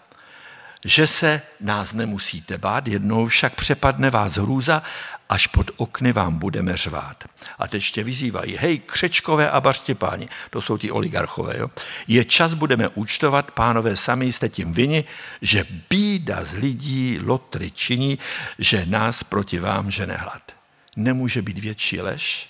že 0.85 1.07
se 1.07 1.43
nás 1.61 1.93
nemusíte 1.93 2.59
bát, 2.59 2.89
jednou 2.89 3.27
však 3.27 3.55
přepadne 3.55 4.11
vás 4.11 4.37
hrůza, 4.37 4.83
až 5.29 5.47
pod 5.47 5.71
okny 5.77 6.13
vám 6.13 6.39
budeme 6.39 6.77
řvát. 6.77 7.25
A 7.59 7.69
teď 7.69 7.75
ještě 7.79 8.05
vyzývají, 8.05 8.57
hej, 8.57 8.79
křečkové 8.79 9.51
a 9.51 9.61
baštěpáni, 9.61 10.29
to 10.51 10.61
jsou 10.61 10.79
ti 10.79 10.91
oligarchové, 10.91 11.59
jo? 11.59 11.71
je 12.09 12.25
čas, 12.25 12.55
budeme 12.55 12.89
účtovat, 12.89 13.51
pánové, 13.51 13.97
sami 13.97 14.33
jste 14.33 14.49
tím 14.49 14.73
vini, 14.73 15.05
že 15.43 15.65
bída 15.91 16.45
z 16.45 16.55
lidí 16.55 17.19
lotry 17.25 17.71
činí, 17.71 18.19
že 18.59 18.87
nás 18.87 19.23
proti 19.23 19.59
vám 19.59 19.91
žene 19.91 20.17
hlad. 20.17 20.43
Nemůže 20.97 21.43
být 21.43 21.59
větší 21.59 22.01
lež 22.01 22.49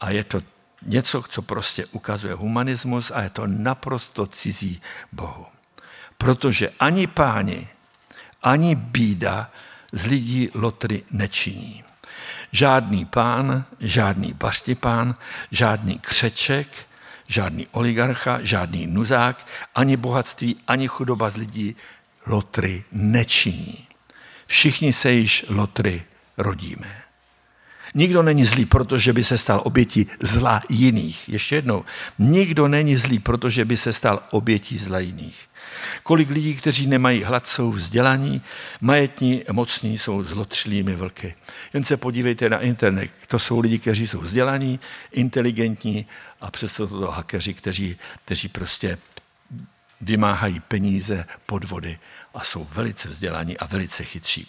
a 0.00 0.10
je 0.10 0.24
to 0.24 0.42
něco, 0.82 1.22
co 1.28 1.42
prostě 1.42 1.86
ukazuje 1.86 2.34
humanismus 2.34 3.10
a 3.14 3.22
je 3.22 3.30
to 3.30 3.46
naprosto 3.46 4.26
cizí 4.26 4.82
Bohu. 5.12 5.46
Protože 6.18 6.70
ani 6.80 7.06
páni, 7.06 7.68
ani 8.42 8.74
bída 8.74 9.50
z 9.92 10.06
lidí 10.06 10.48
lotry 10.54 11.02
nečiní. 11.10 11.84
Žádný 12.52 13.04
pán, 13.04 13.64
žádný 13.80 14.32
baštipán, 14.32 15.14
žádný 15.50 15.98
křeček, 15.98 16.68
žádný 17.26 17.66
oligarcha, 17.70 18.38
žádný 18.42 18.86
nuzák, 18.86 19.46
ani 19.74 19.96
bohatství, 19.96 20.56
ani 20.68 20.88
chudoba 20.88 21.30
z 21.30 21.36
lidí 21.36 21.76
lotry 22.26 22.84
nečiní. 22.92 23.86
Všichni 24.46 24.92
se 24.92 25.12
již 25.12 25.44
lotry 25.48 26.02
rodíme. 26.38 27.02
Nikdo 27.94 28.22
není 28.22 28.44
zlý, 28.44 28.64
protože 28.64 29.12
by 29.12 29.24
se 29.24 29.38
stal 29.38 29.60
obětí 29.64 30.06
zla 30.20 30.62
jiných. 30.68 31.28
Ještě 31.28 31.54
jednou, 31.54 31.84
nikdo 32.18 32.68
není 32.68 32.96
zlý, 32.96 33.18
protože 33.18 33.64
by 33.64 33.76
se 33.76 33.92
stal 33.92 34.22
obětí 34.30 34.78
zla 34.78 34.98
jiných. 34.98 35.48
Kolik 36.02 36.30
lidí, 36.30 36.54
kteří 36.54 36.86
nemají 36.86 37.22
hlad, 37.22 37.48
jsou 37.48 37.70
vzdělaní, 37.70 38.42
majetní, 38.80 39.42
mocní, 39.52 39.98
jsou 39.98 40.24
zlotřilými 40.24 40.94
vlky. 40.94 41.34
Jen 41.74 41.84
se 41.84 41.96
podívejte 41.96 42.50
na 42.50 42.58
internet. 42.58 43.10
To 43.28 43.38
jsou 43.38 43.60
lidi, 43.60 43.78
kteří 43.78 44.06
jsou 44.06 44.20
vzdělaní, 44.20 44.80
inteligentní 45.12 46.06
a 46.40 46.50
přesto 46.50 46.86
to 46.86 47.10
hakeři, 47.10 47.54
kteří, 47.54 47.96
kteří 48.24 48.48
prostě 48.48 48.98
vymáhají 50.00 50.60
peníze, 50.60 51.24
podvody 51.46 51.98
a 52.34 52.44
jsou 52.44 52.66
velice 52.74 53.08
vzdělaní 53.08 53.58
a 53.58 53.66
velice 53.66 54.04
chytří. 54.04 54.46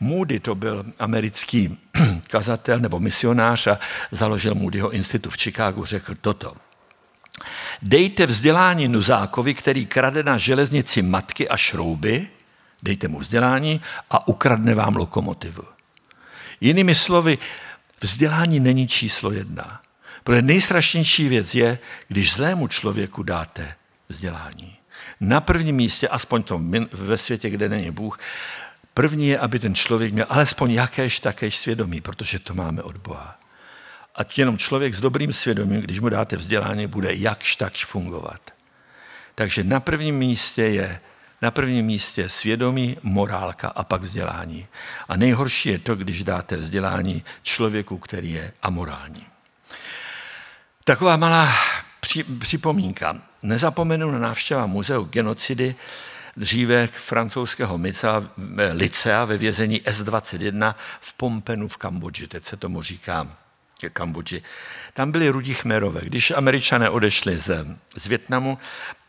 Moody 0.00 0.40
to 0.40 0.54
byl 0.54 0.84
americký 0.98 1.78
kazatel 2.30 2.78
nebo 2.78 3.00
misionář 3.00 3.66
a 3.66 3.78
založil 4.10 4.54
Moodyho 4.54 4.90
institut 4.90 5.30
v 5.30 5.42
Chicagu, 5.42 5.84
řekl 5.84 6.14
toto. 6.20 6.56
Dejte 7.82 8.26
vzdělání 8.26 8.88
nuzákovi, 8.88 9.54
který 9.54 9.86
krade 9.86 10.22
na 10.22 10.38
železnici 10.38 11.02
matky 11.02 11.48
a 11.48 11.56
šrouby, 11.56 12.28
dejte 12.82 13.08
mu 13.08 13.18
vzdělání 13.18 13.80
a 14.10 14.28
ukradne 14.28 14.74
vám 14.74 14.96
lokomotivu. 14.96 15.62
Jinými 16.60 16.94
slovy, 16.94 17.38
vzdělání 18.00 18.60
není 18.60 18.88
číslo 18.88 19.32
jedna. 19.32 19.80
Protože 20.24 20.42
nejstrašnější 20.42 21.28
věc 21.28 21.54
je, 21.54 21.78
když 22.08 22.32
zlému 22.32 22.68
člověku 22.68 23.22
dáte 23.22 23.74
vzdělání. 24.08 24.76
Na 25.20 25.40
prvním 25.40 25.76
místě, 25.76 26.08
aspoň 26.08 26.42
to 26.42 26.60
ve 26.92 27.16
světě, 27.16 27.50
kde 27.50 27.68
není 27.68 27.90
Bůh, 27.90 28.18
první 28.94 29.28
je, 29.28 29.38
aby 29.38 29.58
ten 29.58 29.74
člověk 29.74 30.12
měl 30.12 30.26
alespoň 30.28 30.70
jakéž 30.70 31.20
takéž 31.20 31.56
svědomí, 31.56 32.00
protože 32.00 32.38
to 32.38 32.54
máme 32.54 32.82
od 32.82 32.96
Boha. 32.96 33.38
A 34.16 34.20
jenom 34.36 34.58
člověk 34.58 34.94
s 34.94 35.00
dobrým 35.00 35.32
svědomím, 35.32 35.80
když 35.80 36.00
mu 36.00 36.08
dáte 36.08 36.36
vzdělání, 36.36 36.86
bude 36.86 37.14
jakž 37.14 37.56
takž 37.56 37.84
fungovat. 37.84 38.40
Takže 39.34 39.64
na 39.64 39.80
prvním 39.80 40.18
místě 40.18 40.62
je 40.62 41.00
na 41.42 41.50
prvním 41.50 41.86
místě 41.86 42.28
svědomí, 42.28 42.96
morálka 43.02 43.68
a 43.68 43.84
pak 43.84 44.02
vzdělání. 44.02 44.66
A 45.08 45.16
nejhorší 45.16 45.68
je 45.68 45.78
to, 45.78 45.96
když 45.96 46.24
dáte 46.24 46.56
vzdělání 46.56 47.24
člověku, 47.42 47.98
který 47.98 48.32
je 48.32 48.52
amorální. 48.62 49.26
Taková 50.84 51.16
malá 51.16 51.54
připomínka. 52.38 53.16
Nezapomenu 53.42 54.10
na 54.10 54.18
návštěva 54.18 54.66
muzeu 54.66 55.04
genocidy 55.04 55.74
dříve 56.36 56.86
francouzského 56.86 57.78
mica, 57.78 58.30
licea 58.72 59.24
ve 59.24 59.36
vězení 59.36 59.80
S21 59.80 60.74
v 61.00 61.14
Pompenu 61.14 61.68
v 61.68 61.76
Kambodži. 61.76 62.26
Teď 62.26 62.44
se 62.44 62.56
tomu 62.56 62.82
říká 62.82 63.43
Kambodži. 63.90 64.42
Tam 64.92 65.12
byli 65.12 65.28
rudí 65.28 65.54
chmerové. 65.54 66.00
Když 66.04 66.30
američané 66.30 66.90
odešli 66.90 67.38
z, 67.38 67.66
z 67.96 68.06
Větnamu 68.06 68.58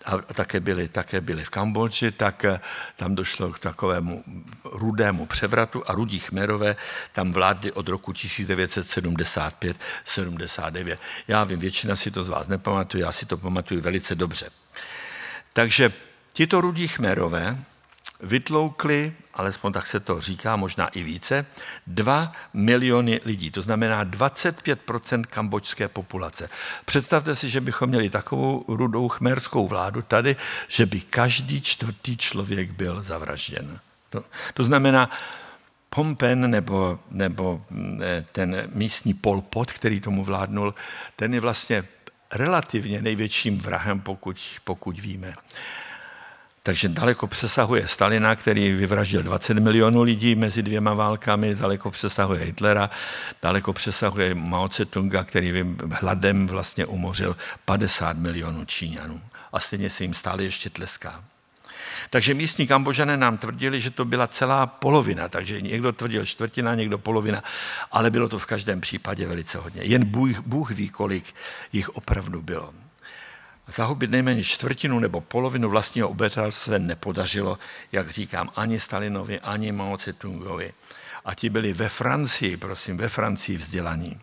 a 0.06 0.18
také 0.18 0.60
byli, 0.60 0.88
také 0.88 1.22
byli 1.22 1.44
v 1.44 1.50
Kambodži, 1.50 2.12
tak 2.12 2.46
eh, 2.46 2.60
tam 2.96 3.16
došlo 3.16 3.54
k 3.54 3.60
takovému 3.60 4.24
rudému 4.64 5.26
převratu 5.26 5.84
a 5.88 5.94
rudí 5.94 6.20
chmerové 6.20 6.76
tam 7.12 7.32
vládli 7.32 7.72
od 7.72 7.88
roku 7.88 8.12
1975-79. 8.12 10.98
Já 11.28 11.44
vím, 11.44 11.60
většina 11.60 11.96
si 11.96 12.12
to 12.12 12.24
z 12.24 12.30
vás 12.30 12.48
nepamatuje, 12.48 13.04
já 13.04 13.12
si 13.12 13.26
to 13.26 13.38
pamatuju 13.38 13.82
velice 13.82 14.16
dobře. 14.16 14.50
Takže 15.54 15.94
tito 16.34 16.62
rudí 16.62 16.88
chmerové 16.88 17.58
vytloukli, 18.26 19.14
alespoň 19.34 19.74
tak 19.74 19.88
se 19.88 20.00
to 20.00 20.22
říká, 20.22 20.56
možná 20.56 20.88
i 20.88 21.04
více, 21.04 21.46
2 21.88 22.32
miliony 22.54 23.22
lidí, 23.26 23.52
to 23.52 23.62
znamená 23.62 24.06
25% 24.06 25.24
kambočské 25.24 25.88
populace. 25.88 26.50
Představte 26.86 27.36
si, 27.36 27.50
že 27.50 27.62
bychom 27.62 27.90
měli 27.90 28.10
takovou 28.10 28.66
rudou 28.68 29.08
chmerskou 29.08 29.68
vládu 29.68 30.02
tady, 30.02 30.36
že 30.68 30.86
by 30.86 31.02
každý 31.02 31.62
čtvrtý 31.62 32.18
člověk 32.18 32.72
byl 32.72 33.04
zavražděn. 33.04 33.80
To, 34.10 34.24
to 34.54 34.64
znamená, 34.64 35.10
Pompen 35.90 36.52
nebo, 36.52 37.00
nebo 37.12 37.62
mm, 37.70 38.00
ten 38.32 38.70
místní 38.74 39.14
polpot, 39.14 39.72
který 39.72 40.00
tomu 40.00 40.24
vládnul, 40.24 40.76
ten 41.16 41.34
je 41.34 41.40
vlastně 41.40 41.84
relativně 42.32 43.02
největším 43.02 43.60
vrahem, 43.60 44.02
pokud, 44.02 44.38
pokud 44.64 45.02
víme 45.02 45.36
takže 46.66 46.90
daleko 46.90 47.28
přesahuje 47.28 47.88
Stalina, 47.88 48.36
který 48.36 48.72
vyvraždil 48.72 49.24
20 49.24 49.54
milionů 49.54 50.02
lidí 50.02 50.36
mezi 50.36 50.64
dvěma 50.64 50.94
válkami, 50.94 51.56
daleko 51.56 51.92
přesahuje 51.92 52.46
Hitlera, 52.46 52.90
daleko 53.42 53.74
přesahuje 53.74 54.36
Mao 54.36 54.68
Tse-tunga, 54.68 55.24
který 55.24 55.64
hladem 55.92 56.48
vlastně 56.48 56.86
umořil 56.86 57.38
50 57.66 58.18
milionů 58.18 58.66
Číňanů. 58.66 59.22
A 59.54 59.60
stejně 59.60 59.90
se 59.90 60.04
jim 60.04 60.14
stále 60.14 60.44
ještě 60.44 60.70
tleská. 60.70 61.24
Takže 62.10 62.34
místní 62.34 62.68
kambožané 62.68 63.18
nám 63.18 63.38
tvrdili, 63.38 63.82
že 63.82 63.92
to 63.92 64.06
byla 64.06 64.28
celá 64.28 64.66
polovina, 64.66 65.30
takže 65.30 65.62
někdo 65.62 65.92
tvrdil 65.92 66.26
čtvrtina, 66.26 66.76
někdo 66.76 66.98
polovina, 66.98 67.44
ale 67.92 68.12
bylo 68.12 68.30
to 68.30 68.40
v 68.40 68.46
každém 68.46 68.82
případě 68.82 69.28
velice 69.28 69.58
hodně. 69.58 69.82
Jen 69.82 70.06
Bůh, 70.06 70.40
Bůh 70.40 70.72
ví, 70.72 70.90
kolik 70.90 71.36
jich 71.74 71.90
opravdu 71.90 72.42
bylo. 72.42 72.85
Zahubit 73.68 74.12
nejméně 74.12 74.44
čtvrtinu 74.44 75.00
nebo 75.00 75.22
polovinu 75.22 75.70
vlastního 75.70 76.10
obyvatelstva 76.10 76.52
se 76.52 76.80
nepodařilo, 76.80 77.60
jak 77.92 78.10
říkám, 78.10 78.50
ani 78.56 78.80
Stalinovi, 78.80 79.40
ani 79.40 79.72
Mao 79.72 79.98
Tse-tungovi. 79.98 80.72
A 81.26 81.36
ti 81.36 81.50
byli 81.50 81.74
ve 81.74 81.90
Francii, 81.90 82.58
prosím, 82.58 82.98
ve 82.98 83.10
Francii 83.10 83.58
vzdělaní. 83.58 84.20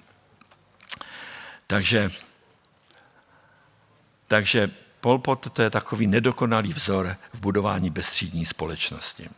Takže, 1.66 2.10
takže 4.28 4.70
Pol 5.00 5.18
Pot 5.18 5.50
to 5.52 5.62
je 5.62 5.70
takový 5.70 6.06
nedokonalý 6.06 6.72
vzor 6.72 7.16
v 7.32 7.40
budování 7.40 7.90
bezstřídní 7.90 8.46
společnosti. 8.46 9.28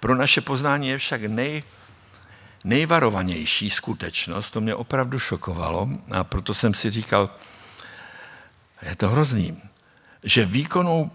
Pro 0.00 0.14
naše 0.14 0.40
poznání 0.40 0.88
je 0.88 0.98
však 0.98 1.22
nej, 1.22 1.62
nejvarovanější 2.64 3.70
skutečnost, 3.70 4.50
to 4.50 4.60
mě 4.60 4.74
opravdu 4.74 5.18
šokovalo 5.18 5.88
a 6.10 6.24
proto 6.24 6.54
jsem 6.54 6.74
si 6.74 6.90
říkal, 6.90 7.30
je 8.82 8.96
to 8.96 9.08
hrozný, 9.08 9.62
že 10.24 10.44
výkonnou 10.44 11.10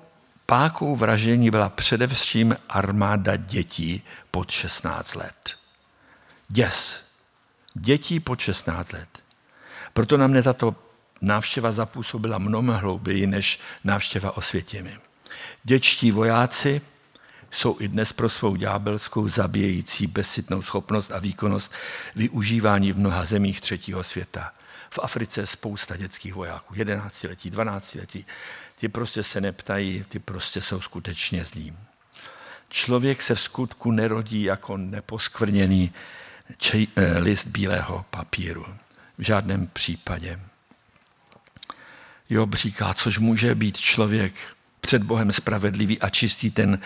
pákou 0.46 0.96
vražení 0.96 1.52
byla 1.52 1.70
především 1.70 2.56
armáda 2.70 3.36
dětí 3.36 4.04
pod 4.32 4.52
16 4.52 5.16
let. 5.16 5.56
Děs. 6.48 7.02
Dětí 7.74 8.20
pod 8.20 8.40
16 8.40 8.94
let. 8.94 9.10
Proto 9.94 10.18
na 10.18 10.28
mě 10.28 10.44
tato 10.44 10.76
návštěva 11.22 11.72
zapůsobila 11.72 12.38
mnohem 12.38 12.76
hlouběji 12.76 13.28
než 13.28 13.60
návštěva 13.84 14.38
osvětěmi. 14.38 14.98
Děčtí 15.64 16.12
vojáci 16.12 16.82
jsou 17.52 17.78
i 17.80 17.88
dnes 17.88 18.14
pro 18.14 18.30
svou 18.30 18.56
ďábelskou 18.56 19.28
zabíjející 19.28 20.08
bezcitnou 20.08 20.62
schopnost 20.62 21.12
a 21.12 21.20
výkonnost 21.20 21.72
využívání 22.16 22.92
v 22.92 22.98
mnoha 22.98 23.26
zemích 23.26 23.62
třetího 23.62 24.04
světa. 24.04 24.54
V 24.90 25.00
Africe 25.02 25.46
spousta 25.46 25.98
dětských 25.98 26.34
vojáků, 26.34 26.74
11 26.76 27.24
letí, 27.24 27.50
12 27.50 27.96
letí. 27.96 28.26
Ty 28.80 28.90
prostě 28.90 29.24
se 29.24 29.42
neptají, 29.42 30.06
ty 30.10 30.20
prostě 30.20 30.62
jsou 30.62 30.82
skutečně 30.82 31.44
zlí. 31.44 31.74
Člověk 32.70 33.22
se 33.22 33.36
v 33.36 33.42
skutku 33.42 33.92
nerodí 33.92 34.44
jako 34.44 34.78
neposkvrněný 34.78 35.94
čej, 36.58 36.88
eh, 36.96 37.18
list 37.18 37.48
bílého 37.48 38.06
papíru. 38.10 38.66
V 39.18 39.22
žádném 39.22 39.68
případě. 39.68 40.40
Job 42.30 42.54
říká, 42.54 42.94
což 42.94 43.18
může 43.18 43.56
být 43.56 43.78
člověk 43.78 44.34
před 44.82 45.04
Bohem 45.04 45.32
spravedlivý 45.32 46.02
a 46.02 46.10
čistý 46.10 46.52
ten, 46.52 46.80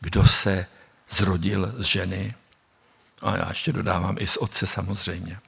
kdo 0.00 0.26
se 0.26 0.66
zrodil 1.10 1.74
z 1.78 1.84
ženy. 1.84 2.34
A 3.22 3.36
já 3.36 3.48
ještě 3.48 3.72
dodávám 3.72 4.16
i 4.18 4.26
z 4.26 4.36
otce 4.36 4.66
samozřejmě. 4.66 5.38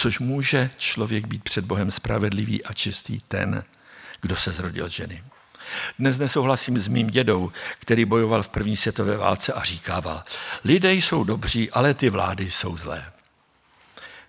Což 0.00 0.18
může 0.18 0.70
člověk 0.76 1.26
být 1.26 1.44
před 1.44 1.64
Bohem 1.64 1.90
spravedlivý 1.90 2.64
a 2.64 2.72
čistý 2.72 3.18
ten, 3.28 3.64
kdo 4.20 4.36
se 4.36 4.52
zrodil 4.52 4.88
z 4.88 4.92
ženy. 4.92 5.24
Dnes 5.98 6.18
nesouhlasím 6.18 6.78
s 6.78 6.88
mým 6.88 7.06
dědou, 7.06 7.52
který 7.78 8.04
bojoval 8.04 8.42
v 8.42 8.48
první 8.48 8.76
světové 8.76 9.16
válce 9.16 9.52
a 9.52 9.62
říkával, 9.62 10.22
lidé 10.64 10.94
jsou 10.94 11.24
dobří, 11.24 11.70
ale 11.70 11.94
ty 11.94 12.10
vlády 12.10 12.50
jsou 12.50 12.76
zlé. 12.76 13.12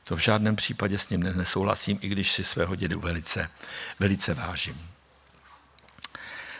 To 0.03 0.15
v 0.15 0.19
žádném 0.19 0.55
případě 0.55 0.97
s 0.97 1.09
ním 1.09 1.23
nesouhlasím, 1.23 1.99
i 2.01 2.07
když 2.07 2.31
si 2.31 2.43
svého 2.43 2.75
dědu 2.75 2.99
velice, 2.99 3.49
velice 3.99 4.33
vážím. 4.33 4.81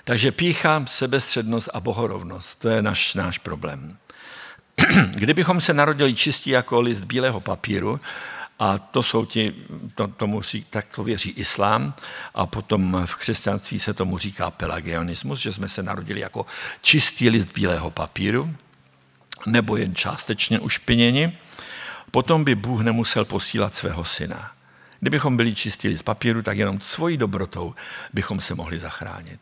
Takže 0.03 0.31
pícha, 0.31 0.85
sebestřednost 0.87 1.69
a 1.73 1.79
bohorovnost, 1.79 2.59
to 2.59 2.69
je 2.69 2.81
náš, 2.81 3.13
náš 3.13 3.37
problém. 3.37 3.97
Kdybychom 5.13 5.61
se 5.61 5.73
narodili 5.73 6.15
čistí 6.15 6.49
jako 6.49 6.81
list 6.81 7.01
bílého 7.01 7.39
papíru, 7.39 7.99
a 8.61 8.77
to 8.77 9.03
jsou 9.03 9.25
ti, 9.25 9.53
to, 9.95 10.07
tomu, 10.07 10.41
tak 10.69 10.85
to 10.95 11.03
věří 11.03 11.29
islám 11.29 11.93
a 12.35 12.45
potom 12.45 13.03
v 13.05 13.15
křesťanství 13.15 13.79
se 13.79 13.93
tomu 13.93 14.17
říká 14.17 14.51
pelagionismus, 14.51 15.39
že 15.39 15.53
jsme 15.53 15.69
se 15.69 15.83
narodili 15.83 16.19
jako 16.19 16.45
čistý 16.81 17.29
list 17.29 17.53
bílého 17.53 17.91
papíru, 17.91 18.55
nebo 19.45 19.77
jen 19.77 19.95
částečně 19.95 20.59
ušpiněni, 20.59 21.37
potom 22.11 22.43
by 22.43 22.55
Bůh 22.55 22.81
nemusel 22.81 23.25
posílat 23.25 23.75
svého 23.75 24.05
syna. 24.05 24.51
Kdybychom 25.01 25.37
byli 25.37 25.55
čistí 25.55 25.87
list 25.87 26.01
papíru, 26.01 26.41
tak 26.41 26.57
jenom 26.57 26.81
svojí 26.81 27.17
dobrotou 27.17 27.75
bychom 28.13 28.41
se 28.41 28.55
mohli 28.55 28.79
zachránit. 28.79 29.39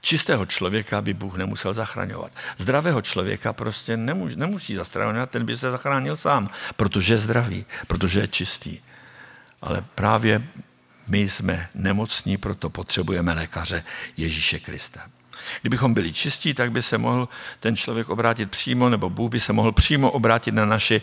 Čistého 0.00 0.46
člověka 0.46 1.02
by 1.02 1.14
Bůh 1.14 1.36
nemusel 1.36 1.74
zachraňovat. 1.74 2.32
Zdravého 2.56 3.02
člověka 3.02 3.52
prostě 3.52 3.96
nemusí, 3.96 4.36
nemusí 4.36 4.74
zachraňovat, 4.74 5.30
ten 5.30 5.44
by 5.44 5.56
se 5.56 5.70
zachránil 5.70 6.16
sám, 6.16 6.50
protože 6.76 7.14
je 7.14 7.18
zdravý, 7.18 7.66
protože 7.86 8.20
je 8.20 8.28
čistý. 8.28 8.78
Ale 9.62 9.84
právě 9.94 10.42
my 11.08 11.28
jsme 11.28 11.68
nemocní, 11.74 12.36
proto 12.36 12.70
potřebujeme 12.70 13.32
lékaře 13.32 13.84
Ježíše 14.16 14.58
Krista. 14.58 15.00
Kdybychom 15.60 15.94
byli 15.94 16.12
čistí, 16.12 16.54
tak 16.54 16.72
by 16.72 16.82
se 16.82 16.98
mohl 16.98 17.28
ten 17.60 17.76
člověk 17.76 18.08
obrátit 18.08 18.50
přímo, 18.50 18.88
nebo 18.88 19.10
Bůh 19.10 19.30
by 19.30 19.40
se 19.40 19.52
mohl 19.52 19.72
přímo 19.72 20.10
obrátit 20.10 20.54
na 20.54 20.64
naši 20.64 21.02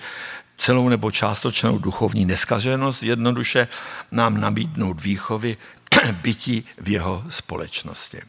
celou 0.59 0.89
nebo 0.89 1.11
částečnou 1.11 1.77
duchovní 1.77 2.25
neskaženost, 2.25 3.03
jednoduše 3.03 3.67
nám 4.11 4.41
nabídnout 4.41 5.01
výchovy 5.01 5.57
bytí 6.11 6.65
v 6.77 6.89
jeho 6.89 7.23
společnosti. 7.29 8.21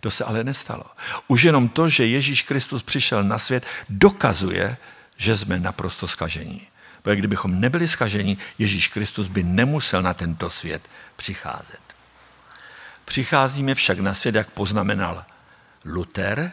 To 0.00 0.10
se 0.10 0.24
ale 0.24 0.44
nestalo. 0.44 0.84
Už 1.28 1.42
jenom 1.42 1.68
to, 1.68 1.88
že 1.88 2.06
Ježíš 2.06 2.42
Kristus 2.42 2.82
přišel 2.82 3.24
na 3.24 3.38
svět, 3.38 3.66
dokazuje, 3.88 4.76
že 5.16 5.36
jsme 5.36 5.60
naprosto 5.60 6.08
skažení. 6.08 6.66
Protože 7.02 7.16
kdybychom 7.16 7.60
nebyli 7.60 7.88
skažení, 7.88 8.38
Ježíš 8.58 8.88
Kristus 8.88 9.26
by 9.26 9.42
nemusel 9.42 10.02
na 10.02 10.14
tento 10.14 10.50
svět 10.50 10.82
přicházet. 11.16 11.80
Přicházíme 13.04 13.74
však 13.74 13.98
na 13.98 14.14
svět, 14.14 14.34
jak 14.34 14.50
poznamenal 14.50 15.24
Luther, 15.84 16.52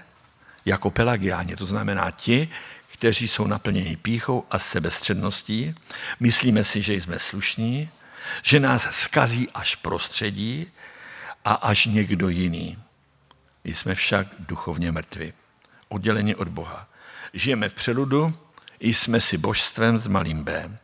jako 0.66 0.92
pelagiáni, 0.92 1.56
to 1.56 1.66
znamená 1.66 2.12
ti, 2.12 2.50
kteří 2.98 3.28
jsou 3.28 3.48
naplněni 3.48 3.96
píchou 3.96 4.46
a 4.52 4.60
sebestředností. 4.60 5.76
Myslíme 6.20 6.64
si, 6.64 6.82
že 6.82 6.94
jsme 6.94 7.20
slušní, 7.20 7.90
že 8.44 8.60
nás 8.60 8.88
skazí 8.92 9.50
až 9.54 9.76
prostředí 9.76 10.72
a 11.46 11.54
až 11.54 11.86
někdo 11.86 12.30
jiný. 12.30 12.78
Jsme 13.64 13.96
však 13.96 14.28
duchovně 14.40 14.92
mrtvi, 14.92 15.34
odděleni 15.90 16.36
od 16.36 16.48
Boha. 16.48 16.88
Žijeme 17.34 17.70
v 17.70 17.74
přeludu, 17.74 18.38
jsme 18.80 19.22
si 19.22 19.38
božstvem 19.38 19.98
s 19.98 20.08
malým 20.08 20.44
B. 20.44 20.78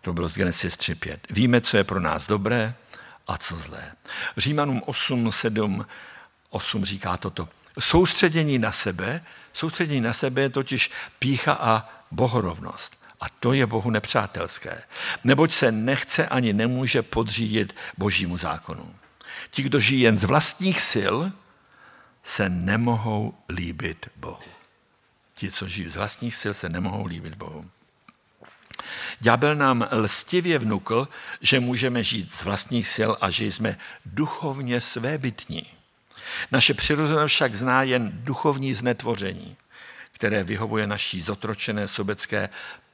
To 0.00 0.12
bylo 0.12 0.28
z 0.28 0.34
Genesis 0.34 0.74
3.5. 0.74 1.18
Víme, 1.30 1.60
co 1.60 1.76
je 1.76 1.84
pro 1.84 2.00
nás 2.00 2.26
dobré 2.26 2.74
a 3.26 3.38
co 3.38 3.56
zlé. 3.56 3.92
Římanům 4.36 4.82
8, 4.86 5.32
7, 5.32 5.86
8 6.50 6.84
říká 6.84 7.16
toto. 7.16 7.48
Soustředění 7.80 8.58
na 8.58 8.72
sebe, 8.72 9.24
soustředění 9.58 10.00
na 10.00 10.12
sebe 10.12 10.40
je 10.42 10.48
totiž 10.48 10.90
pícha 11.18 11.52
a 11.52 11.88
bohorovnost. 12.10 12.98
A 13.20 13.28
to 13.40 13.52
je 13.52 13.66
Bohu 13.66 13.90
nepřátelské. 13.90 14.82
Neboť 15.24 15.52
se 15.52 15.72
nechce 15.72 16.28
ani 16.28 16.52
nemůže 16.52 17.02
podřídit 17.02 17.76
božímu 17.98 18.36
zákonu. 18.36 18.94
Ti, 19.50 19.62
kdo 19.62 19.80
žijí 19.80 20.00
jen 20.00 20.16
z 20.16 20.24
vlastních 20.24 20.80
sil, 20.92 21.16
se 22.22 22.48
nemohou 22.48 23.34
líbit 23.48 24.10
Bohu. 24.16 24.48
Ti, 25.34 25.50
co 25.50 25.68
žijí 25.68 25.88
z 25.88 25.96
vlastních 25.96 26.36
sil, 26.40 26.52
se 26.54 26.68
nemohou 26.68 27.06
líbit 27.06 27.34
Bohu. 27.34 27.70
Ďábel 29.20 29.54
nám 29.54 29.88
lstivě 29.90 30.58
vnukl, 30.58 31.08
že 31.40 31.60
můžeme 31.60 32.02
žít 32.02 32.34
z 32.34 32.44
vlastních 32.44 32.88
sil 32.96 33.10
a 33.20 33.30
že 33.30 33.44
jsme 33.44 33.78
duchovně 34.06 34.80
svébytní. 34.80 35.77
Naše 36.52 36.74
přirozenost 36.74 37.34
však 37.34 37.54
zná 37.54 37.82
jen 37.82 38.10
duchovní 38.12 38.74
znetvoření, 38.74 39.56
které 40.12 40.42
vyhovuje 40.42 40.86
naší 40.86 41.20
zotročené 41.20 41.88
sobecké 41.88 42.48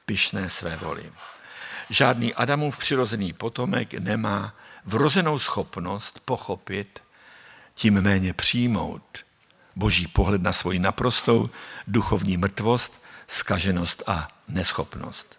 pyšné 0.05 0.49
své 0.49 0.77
voli. 0.77 1.11
Žádný 1.89 2.33
Adamův 2.33 2.77
přirozený 2.77 3.33
potomek 3.33 3.93
nemá 3.93 4.55
vrozenou 4.85 5.39
schopnost 5.39 6.19
pochopit, 6.25 7.03
tím 7.75 8.01
méně 8.01 8.33
přijmout 8.33 9.25
boží 9.75 10.07
pohled 10.07 10.41
na 10.41 10.53
svoji 10.53 10.79
naprostou 10.79 11.49
duchovní 11.87 12.37
mrtvost, 12.37 13.01
skaženost 13.27 14.03
a 14.07 14.27
neschopnost. 14.47 15.37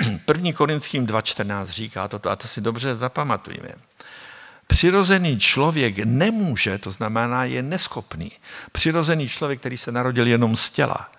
1. 0.28 0.52
Korinským 0.52 1.06
2.14 1.06 1.66
říká 1.66 2.08
toto, 2.08 2.30
a 2.30 2.36
to 2.36 2.48
si 2.48 2.60
dobře 2.60 2.94
zapamatujeme. 2.94 3.68
Přirozený 4.66 5.38
člověk 5.38 5.98
nemůže, 5.98 6.78
to 6.78 6.90
znamená 6.90 7.44
je 7.44 7.62
neschopný. 7.62 8.32
Přirozený 8.72 9.28
člověk, 9.28 9.60
který 9.60 9.76
se 9.76 9.92
narodil 9.92 10.26
jenom 10.26 10.56
z 10.56 10.70
těla 10.70 11.10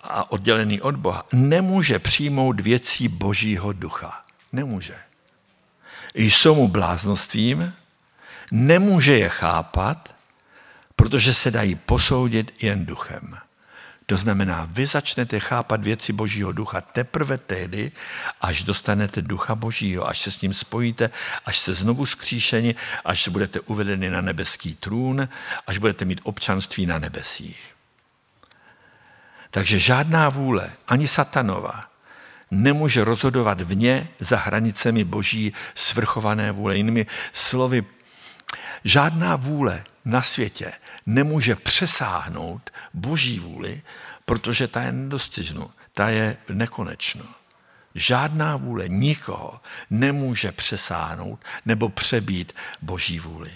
a 0.00 0.32
oddělený 0.32 0.80
od 0.80 0.96
Boha, 0.96 1.26
nemůže 1.32 1.98
přijmout 1.98 2.60
věcí 2.60 3.08
božího 3.08 3.72
ducha. 3.72 4.24
Nemůže. 4.52 4.96
Jsou 6.14 6.54
mu 6.54 6.68
bláznostvím, 6.68 7.72
nemůže 8.50 9.18
je 9.18 9.28
chápat, 9.28 10.14
protože 10.96 11.34
se 11.34 11.50
dají 11.50 11.74
posoudit 11.74 12.62
jen 12.62 12.86
duchem. 12.86 13.38
To 14.08 14.16
znamená, 14.16 14.68
vy 14.70 14.86
začnete 14.86 15.40
chápat 15.40 15.84
věci 15.84 16.12
Božího 16.12 16.52
ducha 16.52 16.80
teprve 16.80 17.38
tehdy, 17.38 17.92
až 18.40 18.64
dostanete 18.64 19.22
ducha 19.22 19.54
Božího, 19.54 20.08
až 20.08 20.20
se 20.20 20.30
s 20.30 20.40
ním 20.40 20.54
spojíte, 20.54 21.10
až 21.44 21.58
se 21.58 21.74
znovu 21.74 22.06
skříšeni, 22.06 22.74
až 23.04 23.28
budete 23.28 23.60
uvedeni 23.60 24.10
na 24.10 24.20
nebeský 24.20 24.74
trůn, 24.74 25.28
až 25.66 25.78
budete 25.78 26.04
mít 26.04 26.20
občanství 26.24 26.86
na 26.86 26.98
nebesích. 26.98 27.74
Takže 29.50 29.78
žádná 29.78 30.28
vůle, 30.28 30.70
ani 30.88 31.08
satanova, 31.08 31.84
nemůže 32.50 33.04
rozhodovat 33.04 33.60
vně 33.60 34.08
za 34.20 34.36
hranicemi 34.36 35.04
boží 35.04 35.52
svrchované 35.74 36.52
vůle. 36.52 36.76
Jinými 36.76 37.06
slovy, 37.32 37.84
žádná 38.84 39.36
vůle 39.36 39.84
na 40.04 40.22
světě 40.22 40.72
nemůže 41.06 41.56
přesáhnout 41.56 42.70
boží 42.94 43.38
vůli, 43.38 43.82
protože 44.24 44.68
ta 44.68 44.82
je 44.82 44.92
nedostižnou, 44.92 45.70
ta 45.94 46.08
je 46.08 46.36
nekonečná. 46.48 47.24
Žádná 47.94 48.56
vůle 48.56 48.88
nikoho 48.88 49.60
nemůže 49.90 50.52
přesáhnout 50.52 51.40
nebo 51.66 51.88
přebít 51.88 52.52
boží 52.82 53.18
vůli. 53.18 53.52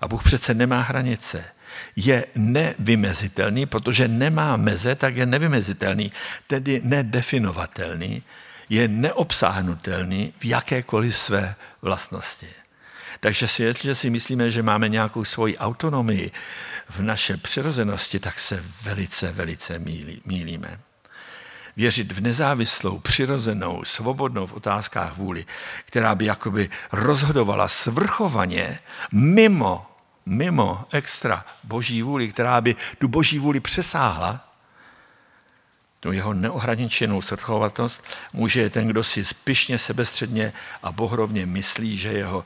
A 0.00 0.08
Bůh 0.08 0.24
přece 0.24 0.54
nemá 0.54 0.80
hranice. 0.80 1.44
je 1.96 2.26
nevymezitelný, 2.34 3.66
protože 3.66 4.08
nemá 4.08 4.56
meze, 4.56 4.94
tak 4.94 5.16
je 5.16 5.26
nevymezitelný, 5.26 6.12
tedy 6.46 6.80
nedefinovatelný, 6.84 8.22
je 8.68 8.88
neobsáhnutelný 8.88 10.32
v 10.38 10.44
jakékoliv 10.44 11.16
své 11.16 11.54
vlastnosti. 11.82 12.48
Takže 13.20 13.48
si, 13.48 13.62
jestliže 13.62 13.94
si 13.94 14.10
myslíme, 14.10 14.50
že 14.50 14.62
máme 14.62 14.88
nějakou 14.88 15.24
svoji 15.24 15.58
autonomii 15.58 16.30
v 16.88 17.02
naše 17.02 17.36
přirozenosti, 17.36 18.18
tak 18.18 18.38
se 18.38 18.64
velice, 18.82 19.32
velice 19.32 19.78
mílí, 19.78 20.22
mílíme. 20.24 20.80
Věřit 21.76 22.12
v 22.12 22.20
nezávislou, 22.20 22.98
přirozenou, 22.98 23.84
svobodnou 23.84 24.46
v 24.46 24.52
otázkách 24.52 25.16
vůli, 25.16 25.46
která 25.84 26.14
by 26.14 26.24
jakoby 26.24 26.70
rozhodovala 26.92 27.68
svrchovaně 27.68 28.78
mimo, 29.12 29.86
mimo 30.26 30.84
extra 30.90 31.44
boží 31.64 32.02
vůli, 32.02 32.28
která 32.28 32.60
by 32.60 32.76
tu 32.98 33.08
boží 33.08 33.38
vůli 33.38 33.60
přesáhla, 33.60 34.48
tu 36.00 36.12
jeho 36.12 36.34
neohraničenou 36.34 37.22
svrchovatnost, 37.22 38.04
může 38.32 38.70
ten, 38.70 38.88
kdo 38.88 39.04
si 39.04 39.24
spišně, 39.24 39.78
sebestředně 39.78 40.52
a 40.82 40.92
bohrovně 40.92 41.46
myslí, 41.46 41.96
že 41.96 42.12
jeho 42.12 42.44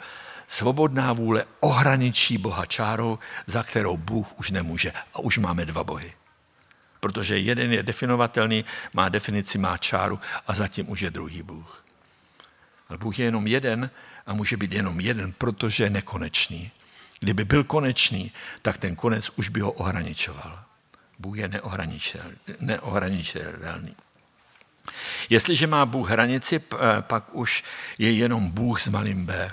svobodná 0.52 1.12
vůle 1.12 1.44
ohraničí 1.60 2.38
Boha 2.38 2.66
čárou, 2.66 3.18
za 3.46 3.62
kterou 3.62 3.96
Bůh 3.96 4.38
už 4.38 4.50
nemůže. 4.50 4.92
A 5.14 5.18
už 5.18 5.38
máme 5.38 5.64
dva 5.64 5.84
bohy. 5.84 6.12
Protože 7.00 7.38
jeden 7.38 7.72
je 7.72 7.82
definovatelný, 7.82 8.64
má 8.92 9.08
definici, 9.08 9.58
má 9.58 9.76
čáru 9.76 10.20
a 10.46 10.54
zatím 10.54 10.90
už 10.90 11.00
je 11.00 11.10
druhý 11.10 11.42
Bůh. 11.42 11.84
Ale 12.88 12.98
Bůh 12.98 13.18
je 13.18 13.24
jenom 13.24 13.46
jeden 13.46 13.90
a 14.26 14.34
může 14.34 14.56
být 14.56 14.72
jenom 14.72 15.00
jeden, 15.00 15.32
protože 15.32 15.84
je 15.84 15.90
nekonečný. 15.90 16.70
Kdyby 17.20 17.44
byl 17.44 17.64
konečný, 17.64 18.32
tak 18.62 18.76
ten 18.76 18.96
konec 18.96 19.30
už 19.36 19.48
by 19.48 19.60
ho 19.60 19.72
ohraničoval. 19.72 20.64
Bůh 21.18 21.38
je 21.38 21.50
neohraničitelný. 22.60 23.96
Jestliže 25.30 25.66
má 25.66 25.86
Bůh 25.86 26.10
hranici, 26.10 26.62
pak 27.00 27.34
už 27.34 27.64
je 27.98 28.12
jenom 28.12 28.50
Bůh 28.50 28.80
s 28.80 28.88
malým 28.88 29.26
b 29.26 29.50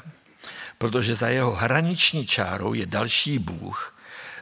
protože 0.80 1.15
za 1.15 1.30
jeho 1.30 1.51
hraniční 1.51 2.25
čárou 2.25 2.73
je 2.73 2.86
další 2.86 3.39
Bůh 3.39 3.95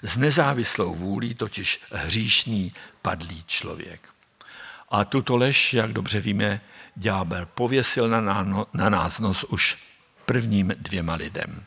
s 0.04 0.18
nezávislou 0.18 0.96
vůlí, 0.96 1.36
totiž 1.36 1.82
hříšný 1.92 2.74
padlý 3.02 3.44
člověk. 3.48 4.02
A 4.90 5.06
tuto 5.06 5.38
lež, 5.38 5.74
jak 5.74 5.94
dobře 5.94 6.20
víme, 6.20 6.62
ďábel 6.96 7.46
pověsil 7.46 8.08
na, 8.08 8.22
na 8.74 8.90
nás 8.90 9.20
nos 9.20 9.44
už 9.44 9.78
prvním 10.26 10.74
dvěma 10.78 11.16
lidem. 11.16 11.64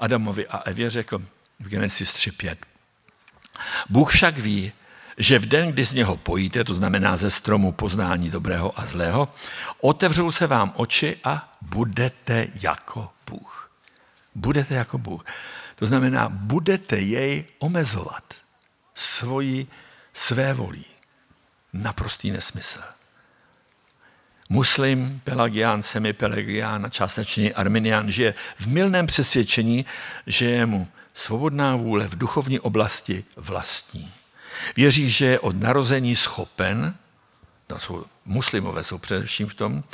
Adamovi 0.00 0.46
a 0.46 0.58
Evě 0.58 0.90
řekl 0.90 1.22
v 1.60 1.68
Genesis 1.68 2.12
3.5. 2.12 2.56
Bůh 3.88 4.12
však 4.12 4.38
ví, 4.38 4.72
že 5.18 5.38
v 5.38 5.46
den, 5.46 5.72
kdy 5.72 5.84
z 5.84 5.92
něho 5.92 6.16
pojíte, 6.16 6.64
to 6.64 6.74
znamená 6.74 7.16
ze 7.16 7.30
stromu 7.30 7.72
poznání 7.72 8.30
dobrého 8.30 8.80
a 8.80 8.84
zlého, 8.84 9.28
otevřou 9.80 10.30
se 10.30 10.46
vám 10.46 10.72
oči 10.76 11.16
a 11.24 11.58
budete 11.60 12.48
jako 12.54 13.10
budete 14.34 14.74
jako 14.74 14.98
Bůh. 14.98 15.24
To 15.74 15.86
znamená, 15.86 16.28
budete 16.28 16.96
jej 16.96 17.44
omezovat 17.58 18.34
svoji 18.94 19.66
své 20.12 20.54
volí. 20.54 20.84
Naprostý 21.72 22.30
nesmysl. 22.30 22.80
Muslim, 24.48 25.20
pelagián, 25.24 25.82
semipelagián 25.82 26.86
a 26.86 26.88
částečně 26.88 27.52
arminián 27.52 28.10
žije 28.10 28.34
v 28.58 28.66
milném 28.66 29.06
přesvědčení, 29.06 29.86
že 30.26 30.46
je 30.46 30.66
mu 30.66 30.88
svobodná 31.14 31.76
vůle 31.76 32.08
v 32.08 32.18
duchovní 32.18 32.60
oblasti 32.60 33.24
vlastní. 33.36 34.12
Věří, 34.76 35.10
že 35.10 35.26
je 35.26 35.40
od 35.40 35.60
narození 35.60 36.16
schopen, 36.16 36.94
to 37.66 37.78
jsou, 37.78 38.04
muslimové 38.24 38.84
jsou 38.84 38.98
především 38.98 39.46
v 39.46 39.54
tom, 39.54 39.84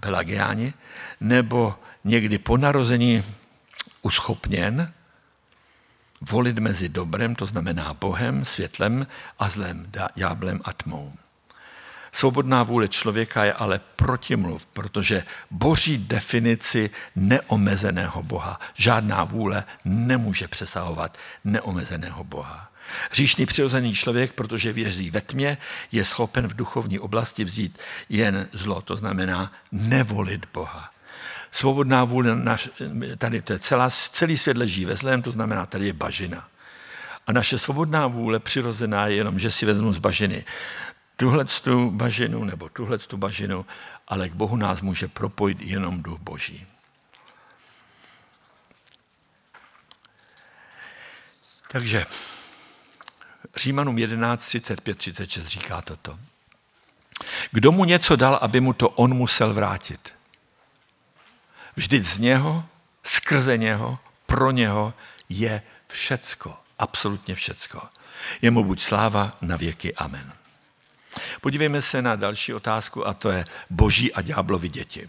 pelagiáni, 0.00 0.72
nebo 1.20 1.74
někdy 2.04 2.38
po 2.38 2.56
narození 2.56 3.24
uschopněn 4.02 4.92
volit 6.20 6.58
mezi 6.58 6.88
dobrem, 6.88 7.34
to 7.34 7.46
znamená 7.46 7.94
Bohem, 7.94 8.44
světlem 8.44 9.06
a 9.38 9.48
zlem, 9.48 9.92
ďáblem 10.14 10.60
a 10.64 10.72
tmou. 10.72 11.12
Svobodná 12.12 12.62
vůle 12.62 12.88
člověka 12.88 13.44
je 13.44 13.52
ale 13.52 13.80
protimluv, 13.96 14.66
protože 14.66 15.24
boží 15.50 15.98
definici 15.98 16.90
neomezeného 17.16 18.22
Boha. 18.22 18.60
Žádná 18.74 19.24
vůle 19.24 19.64
nemůže 19.84 20.48
přesahovat 20.48 21.18
neomezeného 21.44 22.24
Boha. 22.24 22.70
Hříšný 23.10 23.46
přirozený 23.46 23.94
člověk, 23.94 24.32
protože 24.32 24.72
věří 24.72 25.10
ve 25.10 25.20
tmě, 25.20 25.58
je 25.92 26.04
schopen 26.04 26.48
v 26.48 26.56
duchovní 26.56 26.98
oblasti 26.98 27.44
vzít 27.44 27.78
jen 28.08 28.48
zlo, 28.52 28.80
to 28.80 28.96
znamená 28.96 29.52
nevolit 29.72 30.46
Boha 30.52 30.89
svobodná 31.52 32.04
vůle, 32.04 32.36
naš, 32.36 32.68
tady 33.18 33.42
to 33.42 33.52
je 33.52 33.58
celá, 33.58 33.90
celý 33.90 34.36
svět 34.36 34.56
leží 34.56 34.84
ve 34.84 34.96
zlém, 34.96 35.22
to 35.22 35.30
znamená, 35.30 35.66
tady 35.66 35.86
je 35.86 35.92
bažina. 35.92 36.48
A 37.26 37.32
naše 37.32 37.58
svobodná 37.58 38.06
vůle 38.06 38.38
přirozená 38.38 39.06
je 39.06 39.16
jenom, 39.16 39.38
že 39.38 39.50
si 39.50 39.66
vezmu 39.66 39.92
z 39.92 39.98
bažiny 39.98 40.44
tuhle 41.16 41.44
tu 41.44 41.90
bažinu 41.90 42.44
nebo 42.44 42.68
tuhle 42.68 42.98
tu 42.98 43.16
bažinu, 43.16 43.66
ale 44.08 44.28
k 44.28 44.32
Bohu 44.32 44.56
nás 44.56 44.80
může 44.80 45.08
propojit 45.08 45.60
jenom 45.60 46.02
duch 46.02 46.20
Boží. 46.20 46.66
Takže 51.68 52.06
Římanům 53.56 53.98
11, 53.98 54.44
35, 54.44 54.98
36 54.98 55.46
říká 55.46 55.82
toto. 55.82 56.18
Kdo 57.50 57.72
mu 57.72 57.84
něco 57.84 58.16
dal, 58.16 58.38
aby 58.42 58.60
mu 58.60 58.72
to 58.72 58.88
on 58.88 59.14
musel 59.14 59.54
vrátit? 59.54 60.12
Vždyť 61.80 62.04
z 62.04 62.18
něho, 62.18 62.64
skrze 63.04 63.58
něho, 63.58 63.98
pro 64.26 64.50
něho 64.50 64.94
je 65.28 65.62
všecko, 65.88 66.56
absolutně 66.78 67.34
všecko. 67.34 67.82
Je 68.42 68.50
mu 68.50 68.64
buď 68.64 68.80
sláva 68.80 69.36
na 69.42 69.56
věky. 69.56 69.94
Amen. 69.94 70.32
Podívejme 71.40 71.82
se 71.82 72.02
na 72.02 72.16
další 72.16 72.54
otázku 72.54 73.06
a 73.06 73.14
to 73.14 73.30
je 73.30 73.44
boží 73.70 74.12
a 74.12 74.22
ďáblovi 74.22 74.68
děti. 74.68 75.08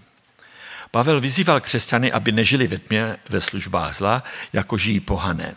Pavel 0.92 1.22
vyzýval 1.22 1.62
křesťany, 1.62 2.12
aby 2.12 2.32
nežili 2.32 2.68
ve 2.68 2.78
tmě 2.78 3.18
ve 3.30 3.42
službách 3.42 3.96
zla, 3.96 4.24
jako 4.54 4.78
žijí 4.78 5.00
pohané. 5.00 5.56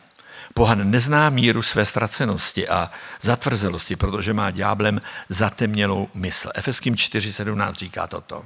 Pohan 0.55 0.91
nezná 0.91 1.31
míru 1.31 1.63
své 1.63 1.85
ztracenosti 1.85 2.69
a 2.69 2.91
zatvrzelosti, 3.21 3.97
protože 3.97 4.33
má 4.33 4.51
ďáblem 4.51 5.01
zatemnělou 5.29 6.09
mysl. 6.15 6.51
Efeským 6.55 6.95
4.17 6.95 7.73
říká 7.73 8.07
toto. 8.07 8.45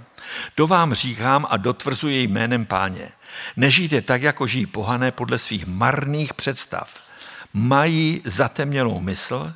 To 0.54 0.66
vám 0.66 0.94
říkám 0.94 1.46
a 1.50 1.56
dotvrzuji 1.56 2.22
jménem 2.22 2.66
páně. 2.66 3.08
Nežijte 3.56 4.02
tak, 4.02 4.22
jako 4.22 4.46
žijí 4.46 4.66
pohané 4.66 5.10
podle 5.10 5.38
svých 5.38 5.66
marných 5.66 6.34
představ. 6.34 6.94
Mají 7.52 8.22
zatemnělou 8.24 9.00
mysl 9.00 9.54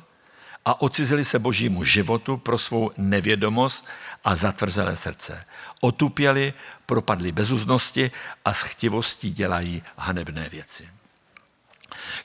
a 0.65 0.81
ocizili 0.81 1.25
se 1.25 1.39
božímu 1.39 1.83
životu 1.83 2.37
pro 2.37 2.57
svou 2.57 2.91
nevědomost 2.97 3.85
a 4.23 4.35
zatvrzelé 4.35 4.97
srdce. 4.97 5.45
Otupěli, 5.81 6.53
propadli 6.85 7.31
bezuznosti 7.31 8.11
a 8.45 8.53
s 8.53 8.61
chtivostí 8.61 9.31
dělají 9.31 9.83
hanebné 9.97 10.49
věci. 10.49 10.92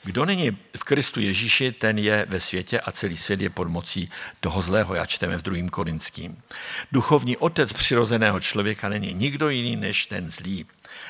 Kdo 0.03 0.25
není 0.25 0.57
v 0.77 0.83
Kristu 0.83 1.19
Ježíši, 1.19 1.71
ten 1.71 1.97
je 1.97 2.25
ve 2.29 2.39
světě 2.39 2.79
a 2.79 2.91
celý 2.91 3.17
svět 3.17 3.41
je 3.41 3.49
pod 3.49 3.67
mocí 3.67 4.11
toho 4.39 4.61
zlého, 4.61 4.95
jak 4.95 5.09
čteme 5.09 5.37
v 5.37 5.41
2. 5.41 5.69
Korinským. 5.69 6.41
Duchovní 6.91 7.37
otec 7.37 7.73
přirozeného 7.73 8.39
člověka 8.39 8.89
není 8.89 9.13
nikdo 9.13 9.49
jiný 9.49 9.75
než 9.75 10.05
ten 10.05 10.29
zlý. 10.29 10.65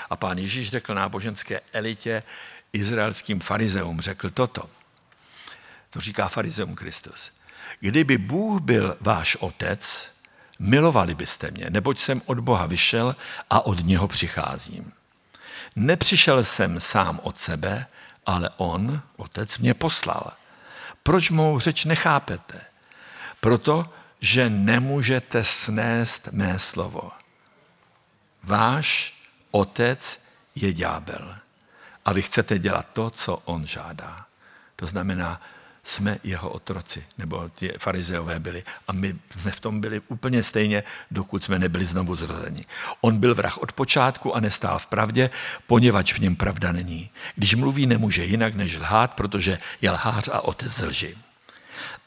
A 0.10 0.16
pán 0.16 0.38
Ježíš 0.38 0.70
řekl 0.70 0.94
náboženské 0.94 1.62
elitě, 1.74 2.24
izraelským 2.74 3.40
farizeum, 3.40 4.02
řekl 4.02 4.30
toto. 4.30 4.70
To 5.90 6.00
říká 6.00 6.28
farizeum 6.28 6.76
Kristus. 6.76 7.32
Kdyby 7.80 8.18
Bůh 8.18 8.62
byl 8.62 8.98
váš 9.02 9.36
otec, 9.36 10.12
milovali 10.60 11.16
byste 11.16 11.52
mě, 11.52 11.66
neboť 11.70 12.00
jsem 12.00 12.22
od 12.26 12.40
Boha 12.40 12.66
vyšel 12.66 13.16
a 13.50 13.66
od 13.66 13.86
něho 13.86 14.08
přicházím. 14.08 14.92
Nepřišel 15.76 16.44
jsem 16.44 16.80
sám 16.80 17.20
od 17.24 17.40
sebe, 17.40 17.86
ale 18.30 18.50
on, 18.58 19.02
otec, 19.18 19.58
mě 19.58 19.74
poslal. 19.74 20.32
Proč 21.04 21.30
mou 21.30 21.60
řeč 21.60 21.86
nechápete? 21.86 22.62
Proto, 23.40 23.94
že 24.22 24.50
nemůžete 24.50 25.44
snést 25.44 26.28
mé 26.32 26.60
slovo. 26.60 27.12
Váš 28.44 29.14
otec 29.52 30.22
je 30.56 30.74
ďábel 30.74 31.36
a 32.06 32.14
vy 32.14 32.22
chcete 32.22 32.60
dělat 32.60 32.86
to, 32.94 33.10
co 33.10 33.36
on 33.36 33.66
žádá. 33.66 34.26
To 34.76 34.88
znamená 34.88 35.42
jsme 35.90 36.18
jeho 36.24 36.50
otroci, 36.50 37.04
nebo 37.18 37.50
ti 37.56 37.72
farizeové 37.78 38.40
byli. 38.40 38.64
A 38.88 38.94
my 38.94 39.16
jsme 39.38 39.52
v 39.52 39.60
tom 39.60 39.82
byli 39.82 40.02
úplně 40.08 40.44
stejně, 40.44 40.84
dokud 41.12 41.44
jsme 41.44 41.60
nebyli 41.60 41.86
znovu 41.86 42.16
zrozeni. 42.16 42.66
On 43.02 43.18
byl 43.18 43.36
vrah 43.36 43.58
od 43.58 43.72
počátku 43.72 44.36
a 44.36 44.40
nestál 44.40 44.80
v 44.80 44.86
pravdě, 44.86 45.30
poněvadž 45.68 46.14
v 46.14 46.20
něm 46.20 46.36
pravda 46.36 46.72
není. 46.72 47.10
Když 47.36 47.56
mluví, 47.56 47.86
nemůže 47.86 48.26
jinak 48.26 48.56
než 48.56 48.78
lhát, 48.78 49.14
protože 49.14 49.58
je 49.82 49.92
lhář 49.92 50.30
a 50.32 50.42
otec 50.42 50.80
lži. 50.80 51.18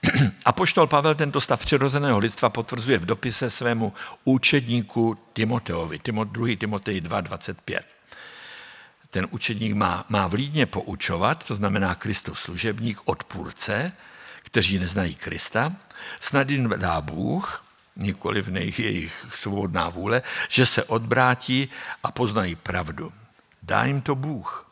A 0.44 0.52
poštol 0.52 0.86
Pavel 0.86 1.14
tento 1.14 1.40
stav 1.40 1.60
přirozeného 1.60 2.18
lidstva 2.18 2.48
potvrzuje 2.48 2.98
v 2.98 3.06
dopise 3.06 3.50
svému 3.50 3.92
účedníku 4.24 5.18
Timoteovi, 5.32 6.00
2. 6.04 6.56
Timotej 6.56 7.00
2.25 7.00 7.80
ten 9.12 9.28
učedník 9.30 9.74
má, 9.74 10.04
má 10.08 10.26
v 10.26 10.34
Lídně 10.34 10.66
poučovat, 10.66 11.46
to 11.46 11.54
znamená 11.54 11.94
Kristov 11.94 12.40
služebník, 12.40 13.00
odpůrce, 13.04 13.92
kteří 14.42 14.78
neznají 14.78 15.14
Krista, 15.14 15.72
snad 16.20 16.50
jim 16.50 16.68
dá 16.76 17.00
Bůh, 17.00 17.64
nikoli 17.96 18.42
v 18.42 18.78
jejich 18.78 19.26
svobodná 19.34 19.88
vůle, 19.88 20.22
že 20.48 20.66
se 20.66 20.84
odbrátí 20.84 21.68
a 22.02 22.10
poznají 22.12 22.56
pravdu. 22.56 23.12
Dá 23.62 23.84
jim 23.84 24.00
to 24.00 24.14
Bůh. 24.14 24.70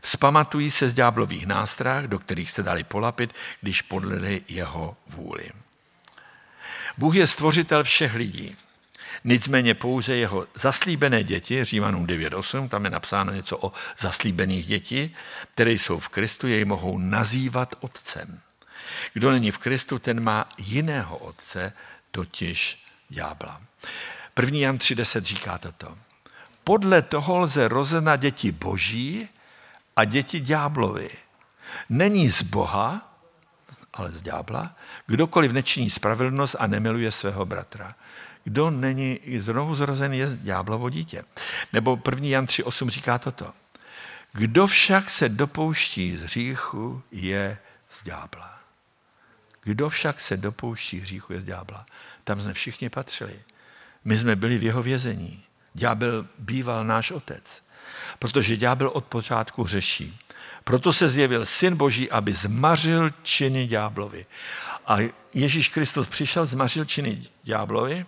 Vzpamatují 0.00 0.70
se 0.70 0.88
z 0.88 0.92
ďáblových 0.92 1.46
nástrah, 1.46 2.04
do 2.04 2.18
kterých 2.18 2.50
se 2.50 2.62
dali 2.62 2.84
polapit, 2.84 3.34
když 3.60 3.82
podlili 3.82 4.42
jeho 4.48 4.96
vůli. 5.06 5.50
Bůh 6.98 7.14
je 7.14 7.26
stvořitel 7.26 7.84
všech 7.84 8.14
lidí. 8.14 8.56
Nicméně 9.24 9.74
pouze 9.74 10.16
jeho 10.16 10.46
zaslíbené 10.54 11.24
děti, 11.24 11.64
Římanům 11.64 12.06
9.8, 12.06 12.68
tam 12.68 12.84
je 12.84 12.90
napsáno 12.90 13.32
něco 13.32 13.58
o 13.58 13.72
zaslíbených 13.98 14.66
děti, 14.66 15.10
které 15.54 15.72
jsou 15.72 15.98
v 15.98 16.08
Kristu, 16.08 16.46
jej 16.46 16.64
mohou 16.64 16.98
nazývat 16.98 17.74
otcem. 17.80 18.40
Kdo 19.12 19.30
není 19.30 19.50
v 19.50 19.58
Kristu, 19.58 19.98
ten 19.98 20.22
má 20.22 20.48
jiného 20.58 21.16
otce, 21.18 21.72
totiž 22.10 22.84
ďábla. 23.08 23.60
První 24.34 24.60
Jan 24.60 24.76
3.10 24.76 25.22
říká 25.22 25.58
toto. 25.58 25.98
Podle 26.64 27.02
toho 27.02 27.38
lze 27.38 27.68
rozeznat 27.68 28.16
děti 28.16 28.52
boží 28.52 29.28
a 29.96 30.04
děti 30.04 30.40
ďáblovi. 30.40 31.10
Není 31.88 32.28
z 32.28 32.42
Boha, 32.42 33.16
ale 33.92 34.10
z 34.10 34.22
ďábla, 34.22 34.76
kdokoliv 35.06 35.52
nečiní 35.52 35.90
spravedlnost 35.90 36.56
a 36.58 36.66
nemiluje 36.66 37.12
svého 37.12 37.46
bratra. 37.46 37.94
Kdo 38.44 38.70
není 38.70 39.20
znovu 39.40 39.74
zrozen, 39.74 40.12
je 40.12 40.28
ďáblovo 40.42 40.90
dítě. 40.90 41.22
Nebo 41.72 41.98
1. 42.10 42.26
Jan 42.26 42.44
3.8 42.44 42.88
říká 42.88 43.18
toto. 43.18 43.52
Kdo 44.32 44.66
však 44.66 45.10
se 45.10 45.28
dopouští 45.28 46.16
z 46.16 46.22
hříchu, 46.22 47.02
je 47.12 47.58
z 47.90 48.04
ďábla. 48.04 48.60
Kdo 49.62 49.88
však 49.88 50.20
se 50.20 50.36
dopouští 50.36 51.00
hříchu, 51.00 51.32
je 51.32 51.40
z 51.40 51.44
ďábla. 51.44 51.86
Tam 52.24 52.40
jsme 52.40 52.52
všichni 52.52 52.90
patřili. 52.90 53.40
My 54.04 54.18
jsme 54.18 54.36
byli 54.36 54.58
v 54.58 54.62
jeho 54.62 54.82
vězení. 54.82 55.42
Ďábel 55.74 56.26
býval 56.38 56.84
náš 56.84 57.10
otec, 57.10 57.62
protože 58.18 58.56
ďábel 58.56 58.88
od 58.88 59.04
počátku 59.04 59.66
řeší. 59.66 60.18
Proto 60.64 60.92
se 60.92 61.08
zjevil 61.08 61.46
syn 61.46 61.76
Boží, 61.76 62.10
aby 62.10 62.32
zmařil 62.32 63.10
činy 63.22 63.66
ďáblovi. 63.66 64.26
A 64.90 64.98
Ježíš 65.34 65.68
Kristus 65.68 66.08
přišel, 66.08 66.46
zmařil 66.46 66.84
činy 66.84 67.22
ďáblovi, 67.42 68.06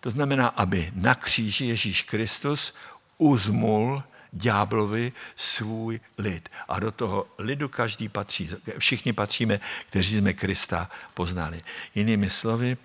to 0.00 0.10
znamená, 0.10 0.46
aby 0.46 0.92
na 0.94 1.14
kříži 1.14 1.66
Ježíš 1.66 2.02
Kristus 2.02 2.74
uzmul 3.18 4.02
ďáblovi 4.32 5.12
svůj 5.36 6.00
lid. 6.18 6.48
A 6.68 6.80
do 6.80 6.90
toho 6.92 7.26
lidu 7.38 7.68
každý 7.68 8.08
patří, 8.08 8.50
všichni 8.78 9.12
patříme, 9.12 9.60
kteří 9.88 10.16
jsme 10.16 10.32
Krista 10.32 10.90
poznali. 11.14 11.60
Jinými 11.94 12.30
slovy, 12.30 12.76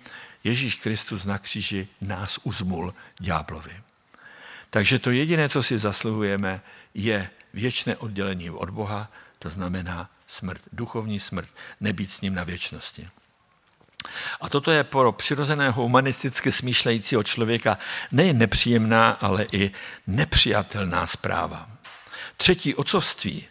Ježíš 0.44 0.74
Kristus 0.74 1.24
na 1.24 1.38
kříži 1.38 1.88
nás 2.00 2.38
uzmul 2.42 2.94
ďáblovi. 3.20 3.82
Takže 4.70 4.98
to 4.98 5.10
jediné, 5.10 5.48
co 5.48 5.62
si 5.62 5.78
zasluhujeme, 5.78 6.60
je 6.94 7.30
věčné 7.54 7.96
oddělení 7.96 8.50
od 8.50 8.70
Boha, 8.70 9.12
to 9.38 9.48
znamená 9.48 10.10
smrt, 10.26 10.62
duchovní 10.72 11.20
smrt, 11.20 11.48
nebýt 11.80 12.12
s 12.12 12.20
ním 12.20 12.34
na 12.34 12.44
věčnosti. 12.44 13.08
A 14.40 14.48
toto 14.48 14.70
je 14.70 14.84
pro 14.84 15.12
přirozeného 15.12 15.82
humanisticky 15.82 16.52
smýšlejícího 16.52 17.22
člověka 17.22 17.78
nejen 18.12 18.38
nepříjemná, 18.38 19.10
ale 19.10 19.46
i 19.52 19.70
nepřijatelná 20.06 21.06
zpráva. 21.06 21.70
Třetí 22.36 22.74
ocovství 22.74 23.44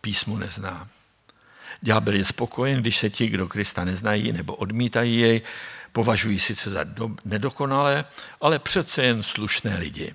písmu 0.00 0.36
nezná. 0.36 0.88
Ďábel 1.80 2.14
je 2.14 2.24
spokojen, 2.24 2.80
když 2.80 2.96
se 2.96 3.10
ti, 3.10 3.28
kdo 3.28 3.48
Krista 3.48 3.84
neznají 3.84 4.32
nebo 4.32 4.54
odmítají 4.54 5.18
jej, 5.18 5.42
považují 5.92 6.40
sice 6.40 6.70
za 6.70 6.84
nedokonalé, 7.24 8.04
ale 8.40 8.58
přece 8.58 9.02
jen 9.02 9.22
slušné 9.22 9.76
lidi. 9.76 10.14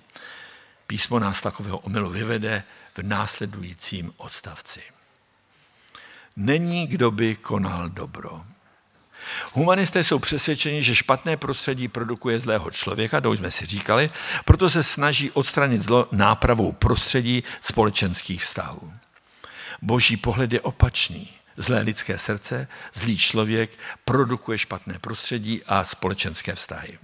Písmo 0.88 1.20
nás 1.20 1.42
takového 1.42 1.78
omylu 1.78 2.10
vyvede 2.10 2.64
v 2.94 3.04
následujícím 3.04 4.14
odstavci. 4.18 4.82
Není, 6.36 6.88
kdo 6.88 7.12
by 7.12 7.36
konal 7.36 7.90
dobro. 7.90 8.44
Humanisté 9.54 10.04
jsou 10.04 10.20
přesvědčeni, 10.20 10.84
že 10.84 10.96
špatné 10.96 11.38
prostředí 11.38 11.88
produkuje 11.88 12.40
zlého 12.40 12.72
člověka, 12.72 13.22
to 13.22 13.32
už 13.32 13.38
jsme 13.40 13.52
si 13.52 13.66
říkali, 13.66 14.10
proto 14.46 14.70
se 14.70 14.84
snaží 14.84 15.32
odstranit 15.32 15.82
zlo 15.82 16.08
nápravou 16.12 16.72
prostředí 16.72 17.44
společenských 17.62 18.44
vztahů. 18.44 18.94
Boží 19.82 20.18
pohled 20.18 20.54
je 20.54 20.62
opačný. 20.62 21.30
Zlé 21.58 21.80
lidské 21.82 22.18
srdce, 22.18 22.68
zlý 22.94 23.18
člověk 23.18 23.72
produkuje 24.06 24.58
špatné 24.58 25.00
prostředí 25.00 25.62
a 25.68 25.84
společenské 25.84 26.56
vztahy. 26.56 26.98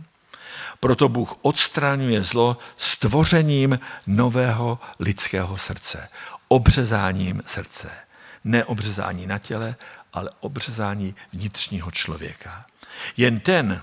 Proto 0.79 1.09
Bůh 1.09 1.35
odstraňuje 1.41 2.23
zlo 2.23 2.57
stvořením 2.77 3.79
nového 4.07 4.79
lidského 4.99 5.57
srdce, 5.57 6.09
obřezáním 6.47 7.41
srdce. 7.45 7.89
Ne 8.43 8.65
obřezání 8.65 9.27
na 9.27 9.37
těle, 9.37 9.75
ale 10.15 10.29
obřezání 10.39 11.15
vnitřního 11.33 11.91
člověka. 11.91 12.65
Jen 13.17 13.39
ten, 13.39 13.81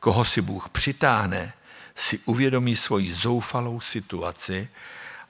koho 0.00 0.24
si 0.24 0.40
Bůh 0.40 0.68
přitáhne, 0.68 1.52
si 1.94 2.18
uvědomí 2.18 2.76
svoji 2.76 3.12
zoufalou 3.12 3.80
situaci 3.80 4.68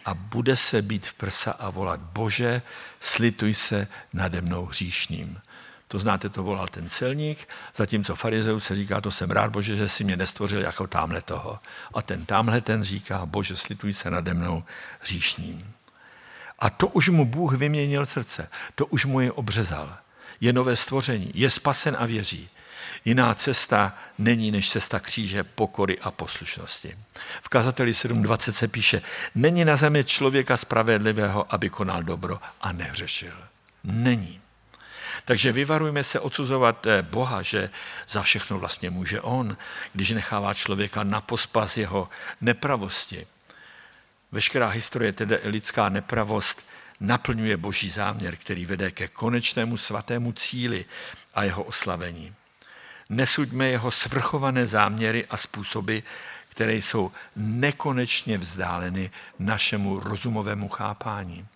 a 0.04 0.14
bude 0.14 0.56
se 0.56 0.82
být 0.82 1.06
v 1.06 1.14
prsa 1.14 1.50
a 1.50 1.70
volat 1.70 2.00
Bože, 2.00 2.62
slituj 3.00 3.54
se 3.54 3.86
nade 4.12 4.40
mnou 4.40 4.66
hříšným. 4.66 5.40
To 5.88 5.98
znáte, 5.98 6.28
to 6.28 6.42
volal 6.42 6.68
ten 6.68 6.88
celník, 6.88 7.48
zatímco 7.76 8.16
farizeus 8.16 8.64
se 8.64 8.74
říká, 8.74 9.00
to 9.00 9.10
jsem 9.10 9.30
rád, 9.30 9.50
Bože, 9.50 9.76
že 9.76 9.88
si 9.88 10.04
mě 10.04 10.16
nestvořil 10.16 10.62
jako 10.62 10.86
tamhle 10.86 11.22
toho. 11.22 11.58
A 11.94 12.02
ten 12.02 12.26
tamhle 12.26 12.60
ten 12.60 12.82
říká, 12.82 13.26
Bože, 13.26 13.56
slituj 13.56 13.92
se 13.92 14.10
nade 14.10 14.34
mnou 14.34 14.64
hříšným. 15.00 15.72
A 16.58 16.70
to 16.70 16.88
už 16.88 17.08
mu 17.08 17.24
Bůh 17.24 17.52
vyměnil 17.52 18.06
srdce, 18.06 18.48
to 18.74 18.86
už 18.86 19.04
mu 19.04 19.20
je 19.20 19.32
obřezal 19.32 19.98
je 20.44 20.52
nové 20.52 20.76
stvoření, 20.76 21.30
je 21.34 21.50
spasen 21.50 21.96
a 21.98 22.06
věří. 22.06 22.48
Jiná 23.04 23.34
cesta 23.34 23.96
není 24.18 24.50
než 24.50 24.70
cesta 24.70 25.00
kříže, 25.00 25.44
pokory 25.44 25.98
a 25.98 26.10
poslušnosti. 26.10 26.96
V 27.42 27.48
kazateli 27.48 27.92
7.20 27.92 28.52
se 28.52 28.68
píše, 28.68 29.02
není 29.34 29.64
na 29.64 29.76
zemi 29.76 30.04
člověka 30.04 30.56
spravedlivého, 30.56 31.54
aby 31.54 31.70
konal 31.70 32.02
dobro 32.02 32.40
a 32.60 32.72
nehřešil. 32.72 33.34
Není. 33.84 34.40
Takže 35.24 35.52
vyvarujme 35.52 36.04
se 36.04 36.20
odsuzovat 36.20 36.86
eh, 36.86 37.02
Boha, 37.02 37.42
že 37.42 37.70
za 38.08 38.22
všechno 38.22 38.58
vlastně 38.58 38.90
může 38.90 39.20
On, 39.20 39.56
když 39.92 40.10
nechává 40.10 40.54
člověka 40.54 41.04
na 41.04 41.20
pospas 41.20 41.76
jeho 41.76 42.08
nepravosti. 42.40 43.26
Veškerá 44.32 44.68
historie, 44.68 45.12
tedy 45.12 45.38
lidská 45.44 45.88
nepravost, 45.88 46.64
naplňuje 47.00 47.56
boží 47.56 47.90
záměr, 47.90 48.36
který 48.36 48.66
vede 48.66 48.90
ke 48.90 49.08
konečnému 49.08 49.76
svatému 49.76 50.32
cíli 50.32 50.84
a 51.34 51.44
jeho 51.44 51.62
oslavení. 51.62 52.34
Nesuďme 53.08 53.68
jeho 53.68 53.90
svrchované 53.90 54.66
záměry 54.66 55.26
a 55.26 55.36
způsoby, 55.36 55.98
které 56.48 56.74
jsou 56.74 57.12
nekonečně 57.36 58.38
vzdáleny 58.38 59.10
našemu 59.38 60.00
rozumovému 60.00 60.68
chápání. 60.68 61.46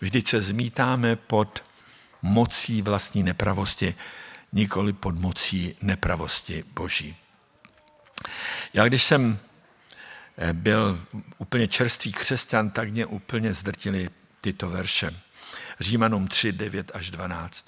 Vždyť 0.00 0.28
se 0.28 0.40
zmítáme 0.40 1.16
pod 1.16 1.64
mocí 2.22 2.82
vlastní 2.82 3.22
nepravosti, 3.22 3.94
nikoli 4.52 4.92
pod 4.92 5.18
mocí 5.18 5.76
nepravosti 5.82 6.64
Boží. 6.74 7.16
Já 8.74 8.88
když 8.88 9.02
jsem 9.02 9.38
eh, 10.38 10.52
byl 10.52 11.00
úplně 11.38 11.68
čerstvý 11.68 12.12
křesťan, 12.12 12.70
tak 12.70 12.90
mě 12.90 13.06
úplně 13.06 13.54
zdrtili 13.54 14.08
tyto 14.40 14.68
verše. 14.68 15.14
Římanům 15.80 16.28
3, 16.28 16.52
9 16.52 16.90
až 16.94 17.10
12. 17.10 17.66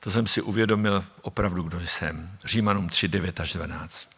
To 0.00 0.10
jsem 0.10 0.26
si 0.26 0.42
uvědomil 0.42 1.04
opravdu, 1.22 1.62
kdo 1.62 1.80
jsem. 1.80 2.30
Římanům 2.44 2.88
3, 2.88 3.08
9 3.08 3.40
až 3.40 3.52
12. 3.52 4.08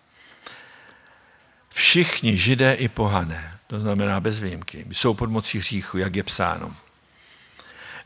Všichni 1.68 2.36
židé 2.36 2.74
i 2.74 2.88
pohané, 2.88 3.58
to 3.66 3.80
znamená 3.80 4.20
bez 4.20 4.40
výjimky, 4.40 4.86
jsou 4.92 5.14
pod 5.14 5.30
mocí 5.30 5.58
hříchu, 5.58 5.98
jak 5.98 6.16
je 6.16 6.22
psáno. 6.22 6.76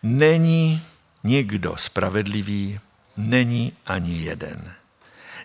Není 0.03 0.83
nikdo 1.25 1.77
spravedlivý 1.77 2.81
není 3.17 3.73
ani 3.87 4.19
jeden. 4.19 4.75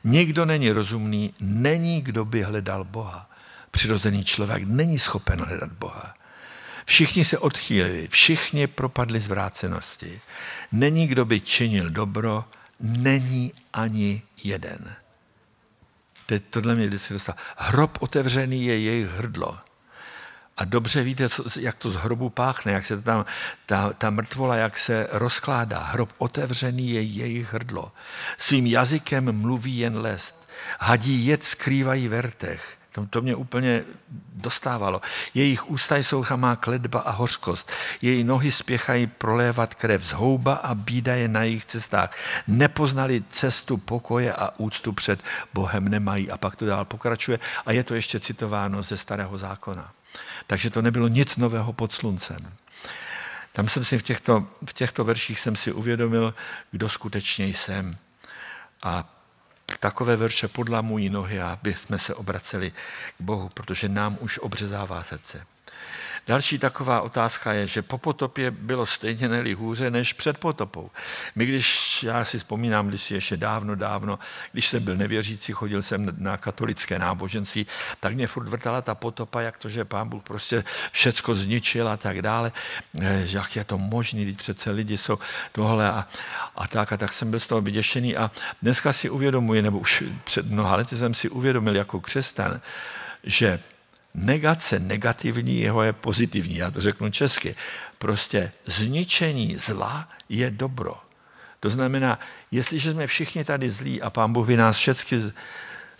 Nikdo 0.03 0.45
není 0.45 0.71
rozumný, 0.71 1.33
není 1.39 2.01
kdo 2.01 2.25
by 2.25 2.43
hledal 2.43 2.83
Boha. 2.83 3.29
Přirozený 3.71 4.23
člověk 4.23 4.63
není 4.63 4.99
schopen 4.99 5.39
hledat 5.39 5.71
Boha. 5.71 6.13
Všichni 6.89 7.25
se 7.25 7.37
odchýlili, 7.37 8.07
všichni 8.07 8.67
propadli 8.67 9.19
zvrácenosti. 9.19 10.21
Není 10.71 11.07
kdo 11.07 11.25
by 11.25 11.41
činil 11.41 11.89
dobro, 11.89 12.45
není 12.79 13.53
ani 13.73 14.21
jeden. 14.43 14.95
Teď 16.25 16.43
tohle 16.49 16.75
mě 16.75 16.87
vždycky 16.87 17.13
dostal. 17.13 17.35
Hrob 17.57 17.97
otevřený 18.01 18.65
je 18.65 18.79
jejich 18.79 19.07
hrdlo. 19.07 19.57
A 20.57 20.65
dobře 20.65 21.03
víte, 21.03 21.29
jak 21.59 21.75
to 21.75 21.91
z 21.91 21.95
hrobu 21.95 22.29
páchne, 22.29 22.71
jak 22.71 22.85
se 22.85 23.01
tam, 23.01 23.25
ta, 23.65 23.93
ta 23.93 24.09
mrtvola, 24.09 24.55
jak 24.55 24.77
se 24.77 25.07
rozkládá. 25.11 25.79
Hrob 25.79 26.09
otevřený 26.17 26.89
je 26.89 27.01
jejich 27.01 27.53
hrdlo. 27.53 27.91
Svým 28.37 28.65
jazykem 28.65 29.31
mluví 29.31 29.77
jen 29.77 29.97
lest. 29.97 30.49
Hadí 30.79 31.25
jed 31.25 31.45
skrývají 31.45 32.07
v 32.07 32.21
rtech. 32.21 32.78
To, 33.09 33.21
mě 33.21 33.35
úplně 33.35 33.83
dostávalo. 34.33 35.01
Jejich 35.33 35.69
ústa 35.69 35.97
jsou 35.97 36.23
chamá 36.23 36.55
kledba 36.55 36.99
a 36.99 37.11
hořkost. 37.11 37.71
Její 38.01 38.23
nohy 38.23 38.51
spěchají 38.51 39.07
prolévat 39.07 39.73
krev. 39.73 40.05
Zhouba 40.05 40.53
a 40.53 40.75
bída 40.75 41.15
je 41.15 41.27
na 41.27 41.43
jejich 41.43 41.65
cestách. 41.65 42.17
Nepoznali 42.47 43.23
cestu 43.29 43.77
pokoje 43.77 44.33
a 44.33 44.49
úctu 44.57 44.93
před 44.93 45.23
Bohem 45.53 45.87
nemají. 45.87 46.31
A 46.31 46.37
pak 46.37 46.55
to 46.55 46.65
dál 46.65 46.85
pokračuje. 46.85 47.39
A 47.65 47.71
je 47.71 47.83
to 47.83 47.95
ještě 47.95 48.19
citováno 48.19 48.83
ze 48.83 48.97
starého 48.97 49.37
zákona. 49.37 49.91
Takže 50.47 50.69
to 50.69 50.81
nebylo 50.81 51.07
nic 51.07 51.37
nového 51.37 51.73
pod 51.73 51.93
sluncem. 51.93 52.53
Tam 53.53 53.69
jsem 53.69 53.83
si 53.83 53.97
v 53.97 54.03
těchto, 54.03 54.47
v 54.65 54.73
těchto 54.73 55.03
verších 55.03 55.39
jsem 55.39 55.55
si 55.55 55.71
uvědomil, 55.71 56.33
kdo 56.71 56.89
skutečně 56.89 57.45
jsem. 57.47 57.97
A 58.83 59.18
takové 59.77 60.15
verše 60.15 60.47
podlamují 60.47 61.09
nohy, 61.09 61.41
aby 61.41 61.73
jsme 61.73 61.97
se 61.97 62.15
obraceli 62.15 62.71
k 62.71 63.21
Bohu, 63.21 63.49
protože 63.49 63.89
nám 63.89 64.17
už 64.21 64.39
obřezává 64.39 65.03
srdce. 65.03 65.45
Další 66.29 66.59
taková 66.59 67.01
otázka 67.01 67.53
je, 67.53 67.67
že 67.67 67.81
po 67.81 67.97
potopě 67.97 68.51
bylo 68.51 68.85
stejně 68.85 69.27
neli 69.27 69.53
hůře 69.53 69.91
než 69.91 70.13
před 70.13 70.37
potopou. 70.37 70.91
My, 71.35 71.45
když, 71.45 72.03
já 72.03 72.25
si 72.25 72.37
vzpomínám, 72.37 72.87
když 72.87 73.03
si 73.03 73.13
ještě 73.13 73.37
dávno, 73.37 73.75
dávno, 73.75 74.19
když 74.51 74.67
jsem 74.67 74.83
byl 74.83 74.95
nevěřící, 74.97 75.53
chodil 75.53 75.81
jsem 75.81 76.15
na 76.17 76.37
katolické 76.37 76.99
náboženství, 76.99 77.67
tak 77.99 78.13
mě 78.13 78.27
furt 78.27 78.49
vrtala 78.49 78.81
ta 78.81 78.95
potopa, 78.95 79.41
jak 79.41 79.57
to, 79.57 79.69
že 79.69 79.85
pán 79.85 80.09
Bůh 80.09 80.23
prostě 80.23 80.63
všecko 80.91 81.35
zničil 81.35 81.87
a 81.87 81.97
tak 81.97 82.21
dále. 82.21 82.51
Eh, 83.01 83.25
jak 83.25 83.55
je 83.55 83.63
to 83.63 83.77
možné, 83.77 84.21
když 84.21 84.35
přece 84.35 84.71
lidi 84.71 84.97
jsou 84.97 85.19
tohle 85.51 85.89
a, 85.89 86.07
a 86.55 86.67
tak 86.67 86.93
a 86.93 86.97
tak 86.97 87.13
jsem 87.13 87.29
byl 87.29 87.39
z 87.39 87.47
toho 87.47 87.61
vyděšený 87.61 88.17
a 88.17 88.31
dneska 88.61 88.93
si 88.93 89.09
uvědomuji, 89.09 89.61
nebo 89.61 89.79
už 89.79 90.03
před 90.23 90.45
mnoha 90.51 90.75
lety 90.75 90.97
jsem 90.97 91.13
si 91.13 91.29
uvědomil 91.29 91.75
jako 91.75 91.99
křesťan, 91.99 92.61
že 93.23 93.59
negace 94.13 94.79
negativní, 94.79 95.59
jeho 95.59 95.83
je 95.83 95.93
pozitivní, 95.93 96.55
já 96.55 96.71
to 96.71 96.81
řeknu 96.81 97.09
česky. 97.09 97.55
Prostě 97.97 98.51
zničení 98.65 99.57
zla 99.57 100.09
je 100.29 100.51
dobro. 100.51 100.95
To 101.59 101.69
znamená, 101.69 102.19
jestliže 102.51 102.91
jsme 102.91 103.07
všichni 103.07 103.43
tady 103.43 103.69
zlí 103.69 104.01
a 104.01 104.09
pán 104.09 104.33
Bůh 104.33 104.47
by 104.47 104.57
nás 104.57 104.77
všechny 104.77 105.21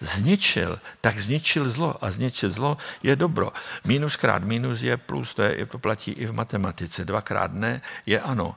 zničil, 0.02 0.80
tak 1.02 1.18
zničil 1.18 1.70
zlo 1.70 2.04
a 2.04 2.12
zničit 2.12 2.52
zlo 2.52 2.78
je 3.04 3.16
dobro. 3.16 3.52
Minus 3.84 4.16
krát 4.16 4.44
minus 4.44 4.82
je 4.82 4.98
plus, 4.98 5.34
to, 5.34 5.42
je, 5.44 5.66
to 5.66 5.80
platí 5.80 6.12
i 6.12 6.26
v 6.26 6.34
matematice. 6.34 7.06
Dvakrát 7.06 7.54
ne 7.54 7.82
je 8.06 8.20
ano. 8.20 8.56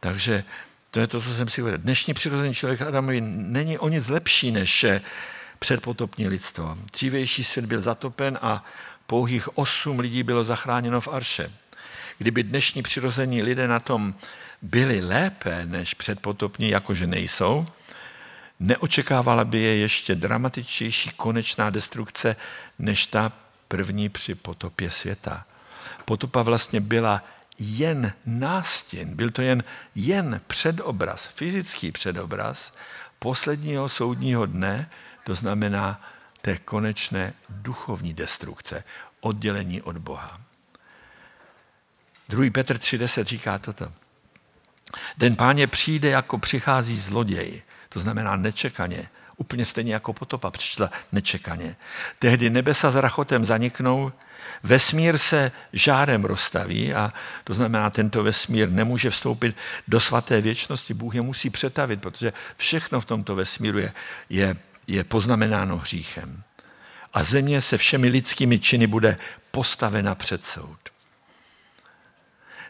Takže 0.00 0.44
to 0.90 1.00
je 1.00 1.06
to, 1.06 1.20
co 1.20 1.34
jsem 1.34 1.48
si 1.48 1.62
uvědomil. 1.62 1.82
Dnešní 1.82 2.14
přirozený 2.14 2.54
člověk 2.54 2.82
Adamovi 2.82 3.20
není 3.20 3.78
o 3.78 3.88
nic 3.88 4.08
lepší 4.08 4.50
než 4.50 4.86
předpotopní 5.58 6.28
lidstvo. 6.28 6.78
Dřívější 6.92 7.44
svět 7.44 7.66
byl 7.66 7.80
zatopen 7.80 8.38
a 8.42 8.64
pouhých 9.06 9.58
osm 9.58 9.98
lidí 9.98 10.22
bylo 10.22 10.44
zachráněno 10.44 11.00
v 11.00 11.08
Arše. 11.08 11.52
Kdyby 12.18 12.42
dnešní 12.42 12.82
přirození 12.82 13.42
lidé 13.42 13.68
na 13.68 13.80
tom 13.80 14.14
byli 14.62 15.00
lépe 15.00 15.66
než 15.66 15.94
předpotopní, 15.94 16.70
jakože 16.70 17.06
nejsou, 17.06 17.66
neočekávala 18.60 19.44
by 19.44 19.58
je 19.58 19.76
ještě 19.76 20.14
dramatičtější 20.14 21.10
konečná 21.16 21.70
destrukce 21.70 22.36
než 22.78 23.06
ta 23.06 23.32
první 23.68 24.08
při 24.08 24.34
potopě 24.34 24.90
světa. 24.90 25.44
Potopa 26.04 26.42
vlastně 26.42 26.80
byla 26.80 27.22
jen 27.58 28.12
nástěn, 28.26 29.16
byl 29.16 29.30
to 29.30 29.42
jen, 29.42 29.62
jen 29.94 30.40
předobraz, 30.46 31.26
fyzický 31.26 31.92
předobraz 31.92 32.74
posledního 33.18 33.88
soudního 33.88 34.46
dne, 34.46 34.90
to 35.28 35.34
znamená 35.34 36.00
té 36.40 36.58
konečné 36.58 37.32
duchovní 37.48 38.14
destrukce, 38.14 38.84
oddělení 39.20 39.82
od 39.82 39.98
Boha. 39.98 40.40
2. 42.28 42.50
Petr 42.50 42.76
3.10 42.76 43.24
říká 43.24 43.58
toto. 43.58 43.92
Den 45.18 45.36
páně 45.36 45.66
přijde, 45.66 46.08
jako 46.08 46.38
přichází 46.38 46.96
zloděj, 46.96 47.62
to 47.88 48.00
znamená 48.00 48.36
nečekaně, 48.36 49.08
úplně 49.36 49.64
stejně 49.64 49.94
jako 49.94 50.12
potopa 50.12 50.50
přišla 50.50 50.90
nečekaně. 51.12 51.76
Tehdy 52.18 52.50
nebesa 52.50 52.90
s 52.90 52.96
rachotem 52.96 53.44
zaniknou, 53.44 54.12
vesmír 54.62 55.18
se 55.18 55.52
žárem 55.72 56.24
rozstaví 56.24 56.94
a 56.94 57.12
to 57.44 57.54
znamená, 57.54 57.90
tento 57.90 58.22
vesmír 58.22 58.70
nemůže 58.70 59.10
vstoupit 59.10 59.56
do 59.88 60.00
svaté 60.00 60.40
věčnosti. 60.40 60.94
Bůh 60.94 61.14
je 61.14 61.22
musí 61.22 61.50
přetavit, 61.50 62.00
protože 62.00 62.32
všechno 62.56 63.00
v 63.00 63.04
tomto 63.04 63.34
vesmíru 63.34 63.78
je, 63.78 63.92
je 64.30 64.56
je 64.88 65.04
poznamenáno 65.04 65.78
hříchem. 65.78 66.42
A 67.14 67.22
země 67.22 67.60
se 67.60 67.78
všemi 67.78 68.08
lidskými 68.08 68.58
činy 68.58 68.86
bude 68.86 69.16
postavena 69.50 70.14
před 70.14 70.44
soud. 70.44 70.78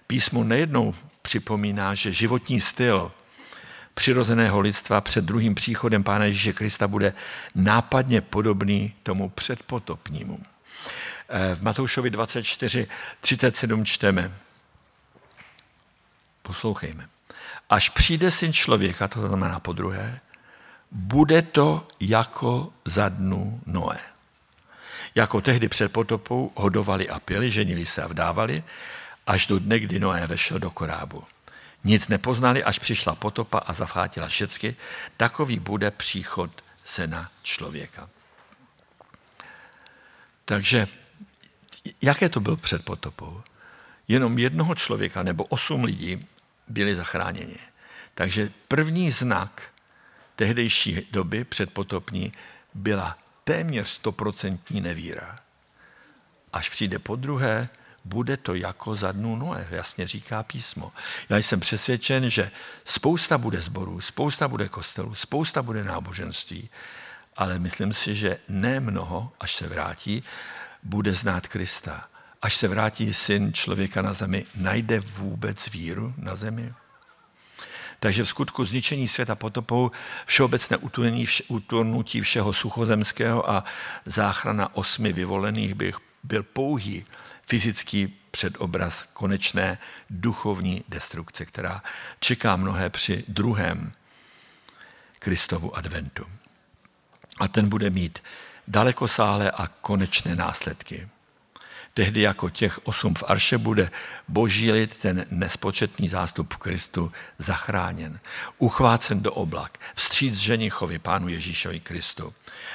Písmo 0.06 0.44
nejednou 0.44 0.94
připomíná, 1.22 1.94
že 1.94 2.12
životní 2.12 2.60
styl 2.60 3.12
přirozeného 3.94 4.60
lidstva 4.60 5.00
před 5.00 5.24
druhým 5.24 5.54
příchodem 5.54 6.04
Pána 6.04 6.24
Ježíše 6.24 6.52
Krista 6.52 6.88
bude 6.88 7.12
nápadně 7.54 8.20
podobný 8.20 8.94
tomu 9.02 9.28
předpotopnímu. 9.28 10.38
Eh, 11.28 11.54
v 11.54 11.62
Matoušovi 11.62 12.10
24, 12.10 12.86
37 13.20 13.84
čteme. 13.84 14.32
Poslouchejme. 16.42 17.08
Až 17.70 17.88
přijde 17.88 18.30
syn 18.30 18.52
člověka, 18.52 19.08
to 19.08 19.28
znamená 19.28 19.60
po 19.60 19.72
druhé, 19.72 20.20
bude 20.90 21.42
to 21.42 21.88
jako 22.00 22.72
za 22.84 23.08
dnu 23.08 23.60
Noé. 23.66 23.98
Jako 25.14 25.40
tehdy 25.40 25.68
před 25.68 25.92
potopou 25.92 26.52
hodovali 26.54 27.08
a 27.08 27.20
pili, 27.20 27.50
ženili 27.50 27.86
se 27.86 28.02
a 28.02 28.06
vdávali, 28.06 28.64
až 29.26 29.46
do 29.46 29.58
dne, 29.58 29.78
kdy 29.78 29.98
Noé 29.98 30.26
vešel 30.26 30.58
do 30.58 30.70
korábu. 30.70 31.24
Nic 31.84 32.08
nepoznali, 32.08 32.64
až 32.64 32.78
přišla 32.78 33.14
potopa 33.14 33.58
a 33.58 33.72
zafátila 33.72 34.28
všecky. 34.28 34.76
Takový 35.16 35.58
bude 35.58 35.90
příchod 35.90 36.50
syna 36.84 37.30
člověka. 37.42 38.08
Takže 40.44 40.88
jaké 42.02 42.28
to 42.28 42.40
bylo 42.40 42.56
před 42.56 42.84
potopou? 42.84 43.42
Jenom 44.08 44.38
jednoho 44.38 44.74
člověka 44.74 45.22
nebo 45.22 45.44
osm 45.44 45.84
lidí 45.84 46.26
byli 46.68 46.96
zachráněni. 46.96 47.58
Takže 48.14 48.50
první 48.68 49.10
znak 49.10 49.70
tehdejší 50.38 51.06
doby 51.10 51.44
předpotopní 51.44 52.32
byla 52.74 53.18
téměř 53.44 53.86
stoprocentní 53.86 54.80
nevíra. 54.80 55.38
Až 56.52 56.68
přijde 56.68 56.98
po 56.98 57.16
druhé, 57.16 57.68
bude 58.04 58.36
to 58.36 58.54
jako 58.54 58.94
za 58.94 59.12
dnu 59.12 59.36
Noé, 59.36 59.66
jasně 59.70 60.06
říká 60.06 60.42
písmo. 60.42 60.92
Já 61.28 61.36
jsem 61.36 61.60
přesvědčen, 61.60 62.30
že 62.30 62.50
spousta 62.84 63.38
bude 63.38 63.60
zborů, 63.60 64.00
spousta 64.00 64.48
bude 64.48 64.68
kostelů, 64.68 65.14
spousta 65.14 65.62
bude 65.62 65.84
náboženství, 65.84 66.70
ale 67.36 67.58
myslím 67.58 67.92
si, 67.92 68.14
že 68.14 68.38
ne 68.48 68.80
mnoho, 68.80 69.32
až 69.40 69.54
se 69.54 69.68
vrátí, 69.68 70.22
bude 70.82 71.14
znát 71.14 71.48
Krista. 71.48 72.08
Až 72.42 72.56
se 72.56 72.68
vrátí 72.68 73.14
syn 73.14 73.52
člověka 73.52 74.02
na 74.02 74.12
zemi, 74.12 74.46
najde 74.56 75.00
vůbec 75.00 75.68
víru 75.68 76.14
na 76.16 76.36
zemi? 76.36 76.74
Takže 78.00 78.24
v 78.24 78.28
skutku 78.28 78.64
zničení 78.64 79.08
světa 79.08 79.34
potopou, 79.34 79.90
všeobecné 80.26 80.76
uturnutí 81.48 82.20
všeho 82.20 82.52
suchozemského 82.52 83.50
a 83.50 83.64
záchrana 84.06 84.76
osmi 84.76 85.12
vyvolených 85.12 85.74
bych 85.74 85.96
byl 86.22 86.42
pouhý 86.42 87.04
fyzický 87.46 88.14
předobraz 88.30 89.04
konečné 89.12 89.78
duchovní 90.10 90.84
destrukce, 90.88 91.44
která 91.44 91.82
čeká 92.20 92.56
mnohé 92.56 92.90
při 92.90 93.24
druhém 93.28 93.92
Kristovu 95.18 95.76
adventu. 95.76 96.26
A 97.40 97.48
ten 97.48 97.68
bude 97.68 97.90
mít 97.90 98.22
dalekosáhlé 98.68 99.50
a 99.50 99.66
konečné 99.66 100.36
následky. 100.36 101.08
Tehdy 101.98 102.20
jako 102.20 102.50
těch 102.50 102.86
osm 102.86 103.14
v 103.14 103.24
Arše 103.26 103.58
bude 103.58 103.90
boží 104.28 104.72
lid, 104.72 104.96
ten 104.96 105.26
nespočetný 105.30 106.08
zástup 106.08 106.54
Kristu, 106.54 107.12
zachráněn, 107.38 108.20
uchvácen 108.58 109.22
do 109.22 109.32
oblak, 109.32 109.78
vstříc 109.94 110.34
ženichovi 110.34 110.98
Pánu 110.98 111.28
Ježíšovi 111.28 111.80
Kristu, 111.80 112.34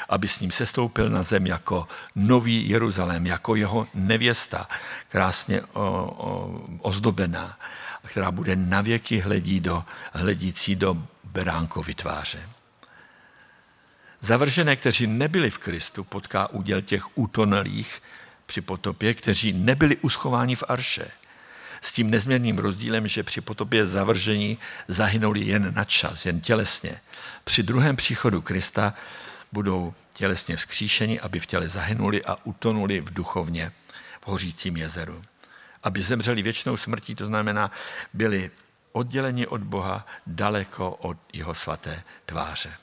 aby 0.09 0.28
s 0.28 0.39
ním 0.39 0.51
sestoupil 0.51 1.09
na 1.09 1.24
zem 1.24 1.47
jako 1.47 1.88
nový 2.15 2.69
Jeruzalém, 2.69 3.26
jako 3.26 3.55
jeho 3.55 3.88
nevěsta, 3.93 4.67
krásně 5.09 5.61
o, 5.61 5.67
o, 5.74 6.61
ozdobená, 6.82 7.59
která 8.05 8.32
bude 8.32 8.55
navěky 8.55 9.19
hledí 9.19 9.59
do, 9.59 9.84
hledící 10.13 10.76
do 10.76 10.97
beránkovy 11.24 11.93
tváře. 11.93 12.49
Zavržené, 14.19 14.76
kteří 14.76 15.07
nebyli 15.07 15.49
v 15.49 15.57
Kristu, 15.57 16.03
potká 16.03 16.49
úděl 16.49 16.82
těch 16.82 17.17
útonelých 17.17 18.01
při 18.45 18.61
potopě, 18.61 19.13
kteří 19.13 19.53
nebyli 19.53 19.97
uschováni 19.97 20.55
v 20.55 20.63
arše. 20.67 21.07
S 21.81 21.91
tím 21.91 22.09
nezměrným 22.09 22.57
rozdílem, 22.57 23.07
že 23.07 23.23
při 23.23 23.41
potopě 23.41 23.85
zavržení 23.85 24.57
zahynuli 24.87 25.39
jen 25.39 25.73
na 25.73 25.83
čas, 25.83 26.25
jen 26.25 26.41
tělesně. 26.41 27.01
Při 27.43 27.63
druhém 27.63 27.95
příchodu 27.95 28.41
Krista 28.41 28.93
budou 29.51 29.93
tělesně 30.13 30.57
vzkříšeni, 30.57 31.19
aby 31.19 31.39
v 31.39 31.45
těle 31.45 31.69
zahynuli 31.69 32.25
a 32.25 32.37
utonuli 32.43 32.99
v 32.99 33.13
duchovně 33.13 33.71
v 34.21 34.27
hořícím 34.27 34.77
jezeru. 34.77 35.23
Aby 35.83 36.03
zemřeli 36.03 36.41
věčnou 36.41 36.77
smrtí, 36.77 37.15
to 37.15 37.25
znamená, 37.25 37.71
byli 38.13 38.51
odděleni 38.91 39.47
od 39.47 39.61
Boha 39.61 40.07
daleko 40.27 40.91
od 40.91 41.17
jeho 41.33 41.55
svaté 41.55 42.03
tváře. 42.25 42.73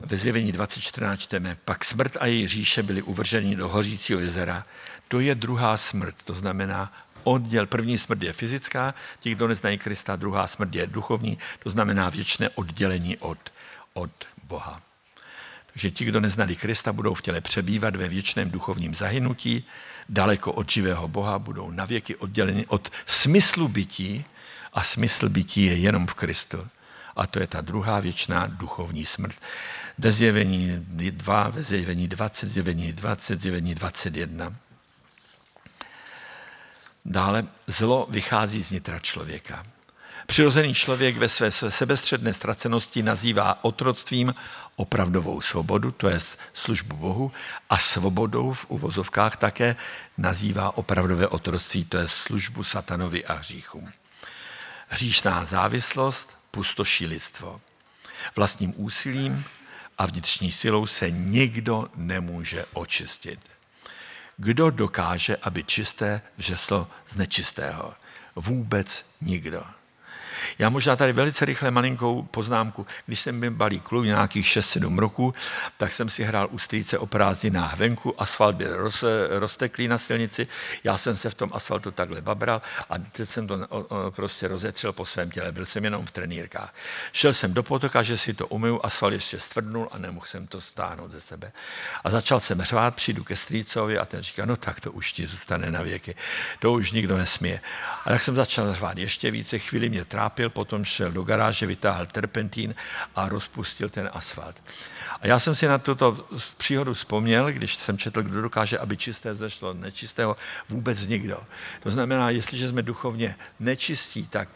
Ve 0.00 0.16
zjevení 0.16 0.52
2014 0.52 1.20
čteme, 1.20 1.56
pak 1.64 1.84
smrt 1.84 2.16
a 2.20 2.26
její 2.26 2.48
říše 2.48 2.82
byly 2.82 3.02
uvrženi 3.02 3.56
do 3.56 3.68
hořícího 3.68 4.20
jezera. 4.20 4.66
To 5.08 5.20
je 5.20 5.34
druhá 5.34 5.76
smrt, 5.76 6.14
to 6.24 6.34
znamená 6.34 6.92
odděl. 7.24 7.66
První 7.66 7.98
smrt 7.98 8.22
je 8.22 8.32
fyzická, 8.32 8.94
ti, 9.20 9.34
kdo 9.34 9.48
neznají 9.48 9.78
Krista, 9.78 10.16
druhá 10.16 10.46
smrt 10.46 10.74
je 10.74 10.86
duchovní, 10.86 11.38
to 11.62 11.70
znamená 11.70 12.08
věčné 12.08 12.48
oddělení 12.48 13.16
od, 13.16 13.38
od 13.94 14.10
Boha. 14.42 14.82
Takže 15.72 15.90
ti, 15.90 16.04
kdo 16.04 16.20
neznali 16.20 16.56
Krista, 16.56 16.92
budou 16.92 17.14
v 17.14 17.22
těle 17.22 17.40
přebývat 17.40 17.96
ve 17.96 18.08
věčném 18.08 18.50
duchovním 18.50 18.94
zahynutí, 18.94 19.64
daleko 20.08 20.52
od 20.52 20.70
živého 20.70 21.08
Boha, 21.08 21.38
budou 21.38 21.70
navěky 21.70 22.16
odděleni 22.16 22.66
od 22.66 22.92
smyslu 23.06 23.68
bytí 23.68 24.24
a 24.72 24.82
smysl 24.82 25.28
bytí 25.28 25.64
je 25.64 25.76
jenom 25.76 26.06
v 26.06 26.14
Kristu. 26.14 26.68
A 27.16 27.26
to 27.26 27.40
je 27.40 27.46
ta 27.46 27.60
druhá 27.60 28.00
věčná 28.00 28.46
duchovní 28.46 29.06
smrt. 29.06 29.36
Ve 29.98 30.12
zjevení 30.12 30.86
2, 31.10 31.48
ve 31.48 31.64
zjevení 31.64 32.08
20, 32.08 32.48
zjevení 32.48 32.92
20, 32.92 33.40
zjevení 33.40 33.74
21. 33.74 34.56
Dále 37.04 37.46
zlo 37.66 38.06
vychází 38.10 38.62
z 38.62 38.70
nitra 38.70 38.98
člověka. 38.98 39.66
Přirozený 40.26 40.74
člověk 40.74 41.16
ve 41.16 41.28
své 41.28 41.50
sebestředné 41.50 42.34
ztracenosti 42.34 43.02
nazývá 43.02 43.64
otroctvím 43.64 44.34
opravdovou 44.76 45.40
svobodu, 45.40 45.90
to 45.90 46.08
je 46.08 46.18
službu 46.52 46.96
Bohu, 46.96 47.32
a 47.70 47.78
svobodou 47.78 48.52
v 48.52 48.66
uvozovkách 48.68 49.36
také 49.36 49.76
nazývá 50.18 50.76
opravdové 50.76 51.28
otroctví, 51.28 51.84
to 51.84 51.96
je 51.96 52.08
službu 52.08 52.64
satanovi 52.64 53.24
a 53.24 53.32
hříchům. 53.32 53.92
Hříšná 54.88 55.44
závislost 55.44 56.38
pustoší 56.50 57.06
lidstvo. 57.06 57.60
Vlastním 58.36 58.72
úsilím 58.76 59.44
a 59.98 60.06
vnitřní 60.06 60.52
silou 60.52 60.86
se 60.86 61.10
nikdo 61.10 61.90
nemůže 61.96 62.64
očistit. 62.72 63.40
Kdo 64.36 64.70
dokáže, 64.70 65.36
aby 65.36 65.64
čisté 65.64 66.22
vřeslo 66.36 66.88
z 67.06 67.16
nečistého? 67.16 67.94
Vůbec 68.36 69.06
nikdo. 69.20 69.64
Já 70.58 70.68
možná 70.68 70.96
tady 70.96 71.12
velice 71.12 71.44
rychle 71.44 71.70
malinkou 71.70 72.22
poznámku. 72.22 72.86
Když 73.06 73.20
jsem 73.20 73.40
byl 73.40 73.50
balý 73.50 73.80
kluk, 73.80 74.04
nějakých 74.04 74.46
6-7 74.46 74.98
roků, 74.98 75.34
tak 75.76 75.92
jsem 75.92 76.08
si 76.08 76.24
hrál 76.24 76.48
u 76.50 76.58
strýce 76.58 76.98
o 76.98 77.06
prázdninách 77.06 77.76
venku, 77.76 78.20
asfalt 78.22 78.56
byl 78.56 78.76
roz, 78.76 79.04
rozteklý 79.28 79.88
na 79.88 79.98
silnici, 79.98 80.46
já 80.84 80.98
jsem 80.98 81.16
se 81.16 81.30
v 81.30 81.34
tom 81.34 81.50
asfaltu 81.52 81.90
takhle 81.90 82.20
babral 82.20 82.62
a 82.90 82.98
teď 82.98 83.28
jsem 83.28 83.46
to 83.46 83.58
prostě 84.10 84.48
rozetřel 84.48 84.92
po 84.92 85.06
svém 85.06 85.30
těle, 85.30 85.52
byl 85.52 85.66
jsem 85.66 85.84
jenom 85.84 86.06
v 86.06 86.12
trenýrkách. 86.12 86.74
Šel 87.12 87.32
jsem 87.32 87.54
do 87.54 87.62
potoka, 87.62 88.02
že 88.02 88.16
si 88.16 88.34
to 88.34 88.46
umyju, 88.46 88.80
asfalt 88.82 89.12
ještě 89.12 89.40
stvrdnul 89.40 89.88
a 89.92 89.98
nemohl 89.98 90.26
jsem 90.26 90.46
to 90.46 90.60
stáhnout 90.60 91.12
ze 91.12 91.20
sebe. 91.20 91.52
A 92.04 92.10
začal 92.10 92.40
jsem 92.40 92.62
řvát, 92.62 92.94
přijdu 92.94 93.24
ke 93.24 93.36
strýcovi 93.36 93.98
a 93.98 94.04
ten 94.04 94.22
říká, 94.22 94.44
no 94.44 94.56
tak 94.56 94.80
to 94.80 94.92
už 94.92 95.12
ti 95.12 95.26
zůstane 95.26 95.70
na 95.70 95.82
věky, 95.82 96.14
to 96.58 96.72
už 96.72 96.92
nikdo 96.92 97.18
nesmije. 97.18 97.60
A 98.04 98.10
tak 98.10 98.22
jsem 98.22 98.36
začal 98.36 98.74
řvát 98.74 98.98
ještě 98.98 99.30
více, 99.30 99.58
chvíli 99.58 99.88
mě 99.88 100.04
trápil, 100.04 100.25
trápil, 100.26 100.50
potom 100.50 100.84
šel 100.84 101.12
do 101.12 101.22
garáže, 101.22 101.66
vytáhl 101.66 102.06
terpentín 102.06 102.74
a 103.14 103.28
rozpustil 103.28 103.88
ten 103.88 104.10
asfalt. 104.12 104.62
A 105.20 105.26
já 105.26 105.38
jsem 105.38 105.54
si 105.54 105.66
na 105.66 105.78
tuto 105.78 106.26
příhodu 106.56 106.94
vzpomněl, 106.94 107.52
když 107.52 107.76
jsem 107.76 107.98
četl, 107.98 108.22
kdo 108.22 108.42
dokáže, 108.42 108.78
aby 108.78 108.96
čisté 108.96 109.34
zešlo 109.34 109.74
nečistého, 109.74 110.36
vůbec 110.68 111.06
nikdo. 111.06 111.38
To 111.82 111.90
znamená, 111.90 112.30
jestliže 112.30 112.68
jsme 112.68 112.82
duchovně 112.82 113.36
nečistí, 113.60 114.26
tak 114.26 114.48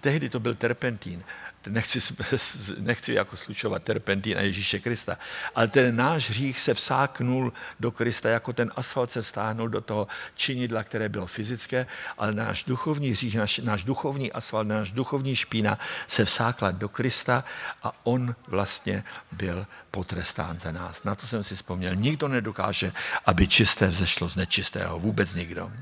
tehdy 0.00 0.28
to 0.28 0.40
byl 0.40 0.54
terpentín 0.54 1.24
nechci, 1.66 2.00
nechci 2.78 3.14
jako 3.14 3.36
slučovat 3.36 3.82
terpentín 3.82 4.38
a 4.38 4.40
Ježíše 4.40 4.78
Krista, 4.78 5.18
ale 5.54 5.68
ten 5.68 5.96
náš 5.96 6.30
hřích 6.30 6.60
se 6.60 6.74
vsáknul 6.74 7.52
do 7.80 7.90
Krista, 7.90 8.28
jako 8.28 8.52
ten 8.52 8.72
asfalt 8.76 9.10
se 9.10 9.22
stáhnul 9.22 9.68
do 9.68 9.80
toho 9.80 10.06
činidla, 10.34 10.82
které 10.82 11.08
bylo 11.08 11.26
fyzické, 11.26 11.86
ale 12.18 12.32
náš 12.32 12.64
duchovní 12.64 13.10
hřích, 13.10 13.34
náš, 13.36 13.58
náš 13.58 13.84
duchovní 13.84 14.32
asfalt, 14.32 14.68
náš 14.68 14.92
duchovní 14.92 15.36
špína 15.36 15.78
se 16.06 16.24
vsákla 16.24 16.70
do 16.70 16.88
Krista 16.88 17.44
a 17.82 17.92
on 18.04 18.34
vlastně 18.46 19.04
byl 19.32 19.66
potrestán 19.90 20.60
za 20.60 20.72
nás. 20.72 21.04
Na 21.04 21.14
to 21.14 21.26
jsem 21.26 21.42
si 21.42 21.54
vzpomněl. 21.54 21.94
Nikdo 21.94 22.28
nedokáže, 22.28 22.92
aby 23.26 23.48
čisté 23.48 23.86
vzešlo 23.88 24.28
z 24.28 24.36
nečistého. 24.36 24.98
Vůbec 24.98 25.34
nikdo. 25.34 25.72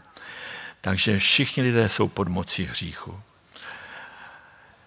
Takže 0.80 1.18
všichni 1.18 1.62
lidé 1.62 1.88
jsou 1.88 2.09
pod 2.09 2.28
mocí 2.28 2.64
hříchu. 2.64 3.22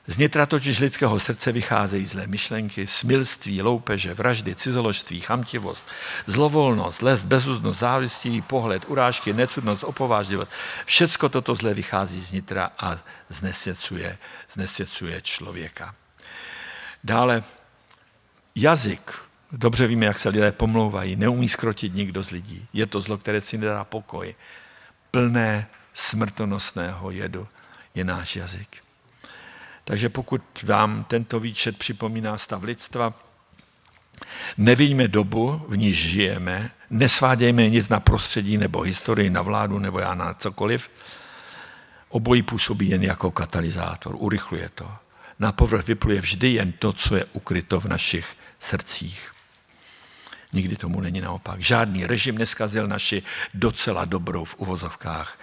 Z 0.07 0.17
nitra 0.17 0.45
totiž 0.45 0.79
lidského 0.79 1.19
srdce 1.19 1.51
vycházejí 1.51 2.05
zlé 2.05 2.27
myšlenky, 2.27 2.87
smilství, 2.87 3.61
loupeže, 3.61 4.13
vraždy, 4.13 4.55
cizoložství, 4.55 5.19
chamtivost, 5.19 5.87
zlovolnost, 6.27 7.01
lest, 7.01 7.25
bezúznost, 7.25 7.79
závistivý 7.79 8.41
pohled, 8.41 8.85
urážky, 8.87 9.33
necudnost, 9.33 9.83
opovážlivost. 9.83 10.51
Všecko 10.85 11.29
toto 11.29 11.55
zlé 11.55 11.73
vychází 11.73 12.21
z 12.21 12.31
nitra 12.31 12.71
a 12.77 12.97
znesvěcuje, 13.29 14.17
znesvěcuje 14.53 15.21
člověka. 15.21 15.95
Dále 17.03 17.43
jazyk. 18.55 19.11
Dobře 19.51 19.87
víme, 19.87 20.05
jak 20.05 20.19
se 20.19 20.29
lidé 20.29 20.51
pomlouvají. 20.51 21.15
Neumí 21.15 21.49
skrotit 21.49 21.95
nikdo 21.95 22.23
z 22.23 22.31
lidí. 22.31 22.67
Je 22.73 22.85
to 22.85 23.01
zlo, 23.01 23.17
které 23.17 23.41
si 23.41 23.57
nedá 23.57 23.83
pokoj. 23.83 24.35
Plné 25.11 25.67
smrtonosného 25.93 27.11
jedu 27.11 27.47
je 27.95 28.03
náš 28.03 28.35
jazyk. 28.35 28.84
Takže 29.85 30.09
pokud 30.09 30.41
vám 30.63 31.03
tento 31.03 31.39
výčet 31.39 31.77
připomíná 31.77 32.37
stav 32.37 32.63
lidstva, 32.63 33.13
nevidíme 34.57 35.07
dobu, 35.07 35.65
v 35.67 35.77
níž 35.77 36.09
žijeme, 36.09 36.71
nesvádějme 36.89 37.69
nic 37.69 37.89
na 37.89 37.99
prostředí 37.99 38.57
nebo 38.57 38.81
historii, 38.81 39.29
na 39.29 39.41
vládu 39.41 39.79
nebo 39.79 39.99
já 39.99 40.15
na 40.15 40.33
cokoliv, 40.33 40.89
obojí 42.09 42.41
působí 42.41 42.89
jen 42.89 43.03
jako 43.03 43.31
katalyzátor, 43.31 44.15
urychluje 44.19 44.69
to. 44.75 44.91
Na 45.39 45.51
povrch 45.51 45.87
vypluje 45.87 46.21
vždy 46.21 46.53
jen 46.53 46.71
to, 46.71 46.93
co 46.93 47.15
je 47.15 47.25
ukryto 47.25 47.79
v 47.79 47.85
našich 47.85 48.35
srdcích. 48.59 49.31
Nikdy 50.53 50.75
tomu 50.75 51.01
není 51.01 51.21
naopak. 51.21 51.61
Žádný 51.61 52.05
režim 52.05 52.37
neskazil 52.37 52.87
naši 52.87 53.23
docela 53.53 54.05
dobrou 54.05 54.45
v 54.45 54.55
uvozovkách 54.57 55.39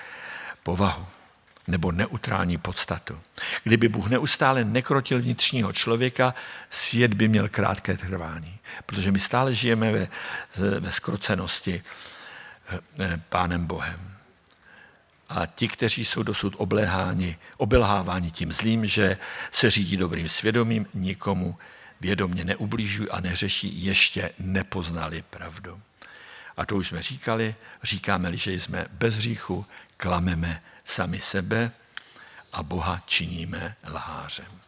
povahu 0.62 1.06
nebo 1.66 1.92
neutrální 1.92 2.58
podstatu. 2.58 3.20
Kdyby 3.64 3.88
Bůh 3.88 4.08
neustále 4.08 4.64
nekrotil 4.64 5.22
vnitřního 5.22 5.72
člověka, 5.72 6.34
svět 6.70 7.14
by 7.14 7.28
měl 7.28 7.48
krátké 7.48 7.96
trvání, 7.96 8.58
protože 8.86 9.12
my 9.12 9.18
stále 9.18 9.54
žijeme 9.54 9.92
ve, 9.92 10.08
ve 10.80 10.92
skrocenosti 10.92 11.82
eh, 12.68 12.80
eh, 13.00 13.20
Pánem 13.28 13.66
Bohem. 13.66 14.12
A 15.28 15.46
ti, 15.46 15.68
kteří 15.68 16.04
jsou 16.04 16.22
dosud 16.22 16.54
obleháni, 16.56 17.36
obelháváni 17.56 18.30
tím 18.30 18.52
zlým, 18.52 18.86
že 18.86 19.18
se 19.50 19.70
řídí 19.70 19.96
dobrým 19.96 20.28
svědomím, 20.28 20.86
nikomu 20.94 21.58
vědomně 22.00 22.44
neublížují 22.44 23.10
a 23.10 23.20
neřeší, 23.20 23.84
ještě 23.84 24.30
nepoznali 24.38 25.24
pravdu. 25.30 25.80
A 26.56 26.66
to 26.66 26.76
už 26.76 26.88
jsme 26.88 27.02
říkali, 27.02 27.54
říkáme-li, 27.82 28.36
že 28.36 28.52
jsme 28.52 28.86
bez 28.90 29.14
hříchu, 29.14 29.66
klameme 29.96 30.62
sami 30.84 31.20
sebe 31.20 31.70
a 32.52 32.62
Boha 32.62 33.00
činíme 33.06 33.76
lhářem. 33.88 34.62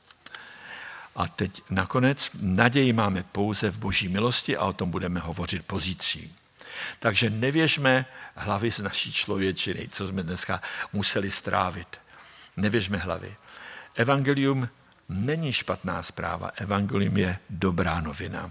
A 1.16 1.28
teď 1.28 1.62
nakonec 1.70 2.30
naději 2.40 2.92
máme 2.92 3.22
pouze 3.22 3.70
v 3.70 3.78
boží 3.78 4.08
milosti 4.08 4.56
a 4.56 4.64
o 4.64 4.72
tom 4.72 4.90
budeme 4.90 5.20
hovořit 5.20 5.66
pozítří. 5.66 6.36
Takže 6.98 7.30
nevěžme 7.30 8.06
hlavy 8.34 8.72
z 8.72 8.78
naší 8.78 9.12
člověčiny, 9.12 9.88
co 9.92 10.08
jsme 10.08 10.22
dneska 10.22 10.62
museli 10.92 11.30
strávit. 11.30 12.00
Nevěžme 12.56 12.98
hlavy. 12.98 13.36
Evangelium 13.94 14.68
není 15.08 15.52
špatná 15.52 16.02
zpráva, 16.02 16.50
evangelium 16.56 17.16
je 17.16 17.38
dobrá 17.50 18.00
novina. 18.00 18.50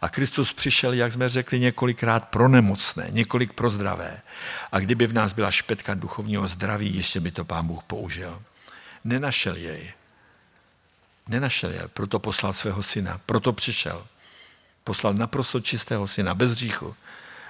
A 0.00 0.08
Kristus 0.08 0.52
přišel, 0.52 0.92
jak 0.92 1.12
jsme 1.12 1.28
řekli 1.28 1.60
několikrát, 1.60 2.28
pro 2.28 2.48
nemocné, 2.48 3.06
několik 3.10 3.52
pro 3.52 3.70
zdravé. 3.70 4.20
A 4.72 4.78
kdyby 4.78 5.06
v 5.06 5.12
nás 5.12 5.32
byla 5.32 5.50
špetka 5.50 5.94
duchovního 5.94 6.48
zdraví, 6.48 6.96
ještě 6.96 7.20
by 7.20 7.30
to 7.30 7.44
pán 7.44 7.66
Bůh 7.66 7.82
použil. 7.82 8.42
Nenašel 9.04 9.56
jej. 9.56 9.92
Nenašel 11.28 11.70
jej, 11.70 11.88
proto 11.88 12.18
poslal 12.18 12.52
svého 12.52 12.82
syna, 12.82 13.20
proto 13.26 13.52
přišel. 13.52 14.06
Poslal 14.84 15.14
naprosto 15.14 15.60
čistého 15.60 16.08
syna, 16.08 16.34
bez 16.34 16.50
hříchu, 16.50 16.96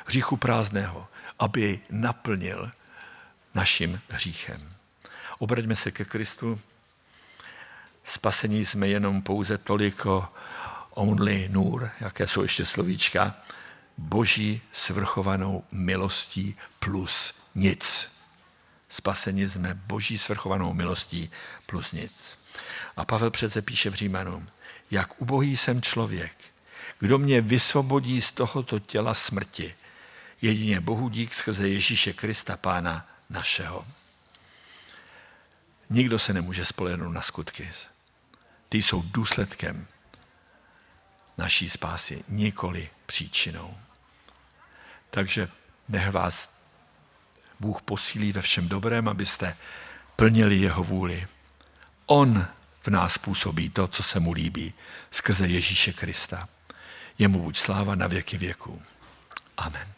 hříchu 0.07 0.37
prázdného, 0.37 1.07
aby 1.39 1.61
jej 1.61 1.81
naplnil 1.91 2.71
naším 3.55 4.01
hříchem. 4.09 4.73
Obraťme 5.39 5.77
se 5.77 5.91
ke 5.91 6.05
Kristu. 6.05 6.61
Spasení 8.05 8.64
jsme 8.64 8.89
jenom 8.89 9.23
pouze 9.23 9.59
toliko 9.59 10.29
only 10.99 11.49
nur, 11.49 11.90
jaké 12.01 12.26
jsou 12.26 12.42
ještě 12.42 12.64
slovíčka, 12.64 13.34
boží 13.99 14.62
svrchovanou 14.72 15.64
milostí 15.72 16.57
plus 16.78 17.34
nic. 17.55 18.11
Spasení 18.88 19.49
jsme 19.49 19.74
boží 19.74 20.18
svrchovanou 20.18 20.74
milostí 20.74 21.30
plus 21.66 21.92
nic. 21.92 22.38
A 22.96 23.05
Pavel 23.05 23.30
přece 23.30 23.62
píše 23.62 23.90
v 23.90 23.94
Římanům, 23.94 24.49
jak 24.90 25.22
ubohý 25.22 25.57
jsem 25.57 25.82
člověk, 25.82 26.36
kdo 26.99 27.18
mě 27.18 27.40
vysvobodí 27.40 28.20
z 28.20 28.32
tohoto 28.32 28.78
těla 28.78 29.14
smrti, 29.14 29.74
jedině 30.42 30.80
Bohu 30.80 31.09
dík 31.09 31.34
skrze 31.34 31.68
Ježíše 31.68 32.12
Krista, 32.12 32.57
Pána 32.57 33.09
našeho. 33.30 33.86
Nikdo 35.90 36.18
se 36.18 36.32
nemůže 36.32 36.64
spolehnout 36.64 37.14
na 37.14 37.20
skutky. 37.20 37.70
Ty 38.68 38.82
jsou 38.82 39.03
důsledkem 39.03 39.86
naší 41.39 41.68
spásy, 41.68 42.24
nikoli 42.28 42.91
příčinou. 43.07 43.76
Takže 45.11 45.49
nech 45.89 46.11
vás 46.11 46.51
Bůh 47.61 47.82
posílí 47.82 48.32
ve 48.32 48.43
všem 48.43 48.68
dobrém, 48.68 49.09
abyste 49.09 49.57
plnili 50.16 50.57
jeho 50.57 50.84
vůli. 50.84 51.26
On 52.07 52.47
v 52.82 52.89
nás 52.89 53.18
působí 53.18 53.70
to, 53.70 53.89
co 53.89 54.03
se 54.03 54.20
mu 54.20 54.32
líbí, 54.32 54.74
skrze 55.11 55.47
Ježíše 55.47 55.93
Krista. 55.93 56.49
Jemu 57.18 57.43
buď 57.43 57.59
sláva 57.59 57.95
na 57.95 58.07
věky 58.07 58.39
věků. 58.39 58.82
Amen. 59.57 59.97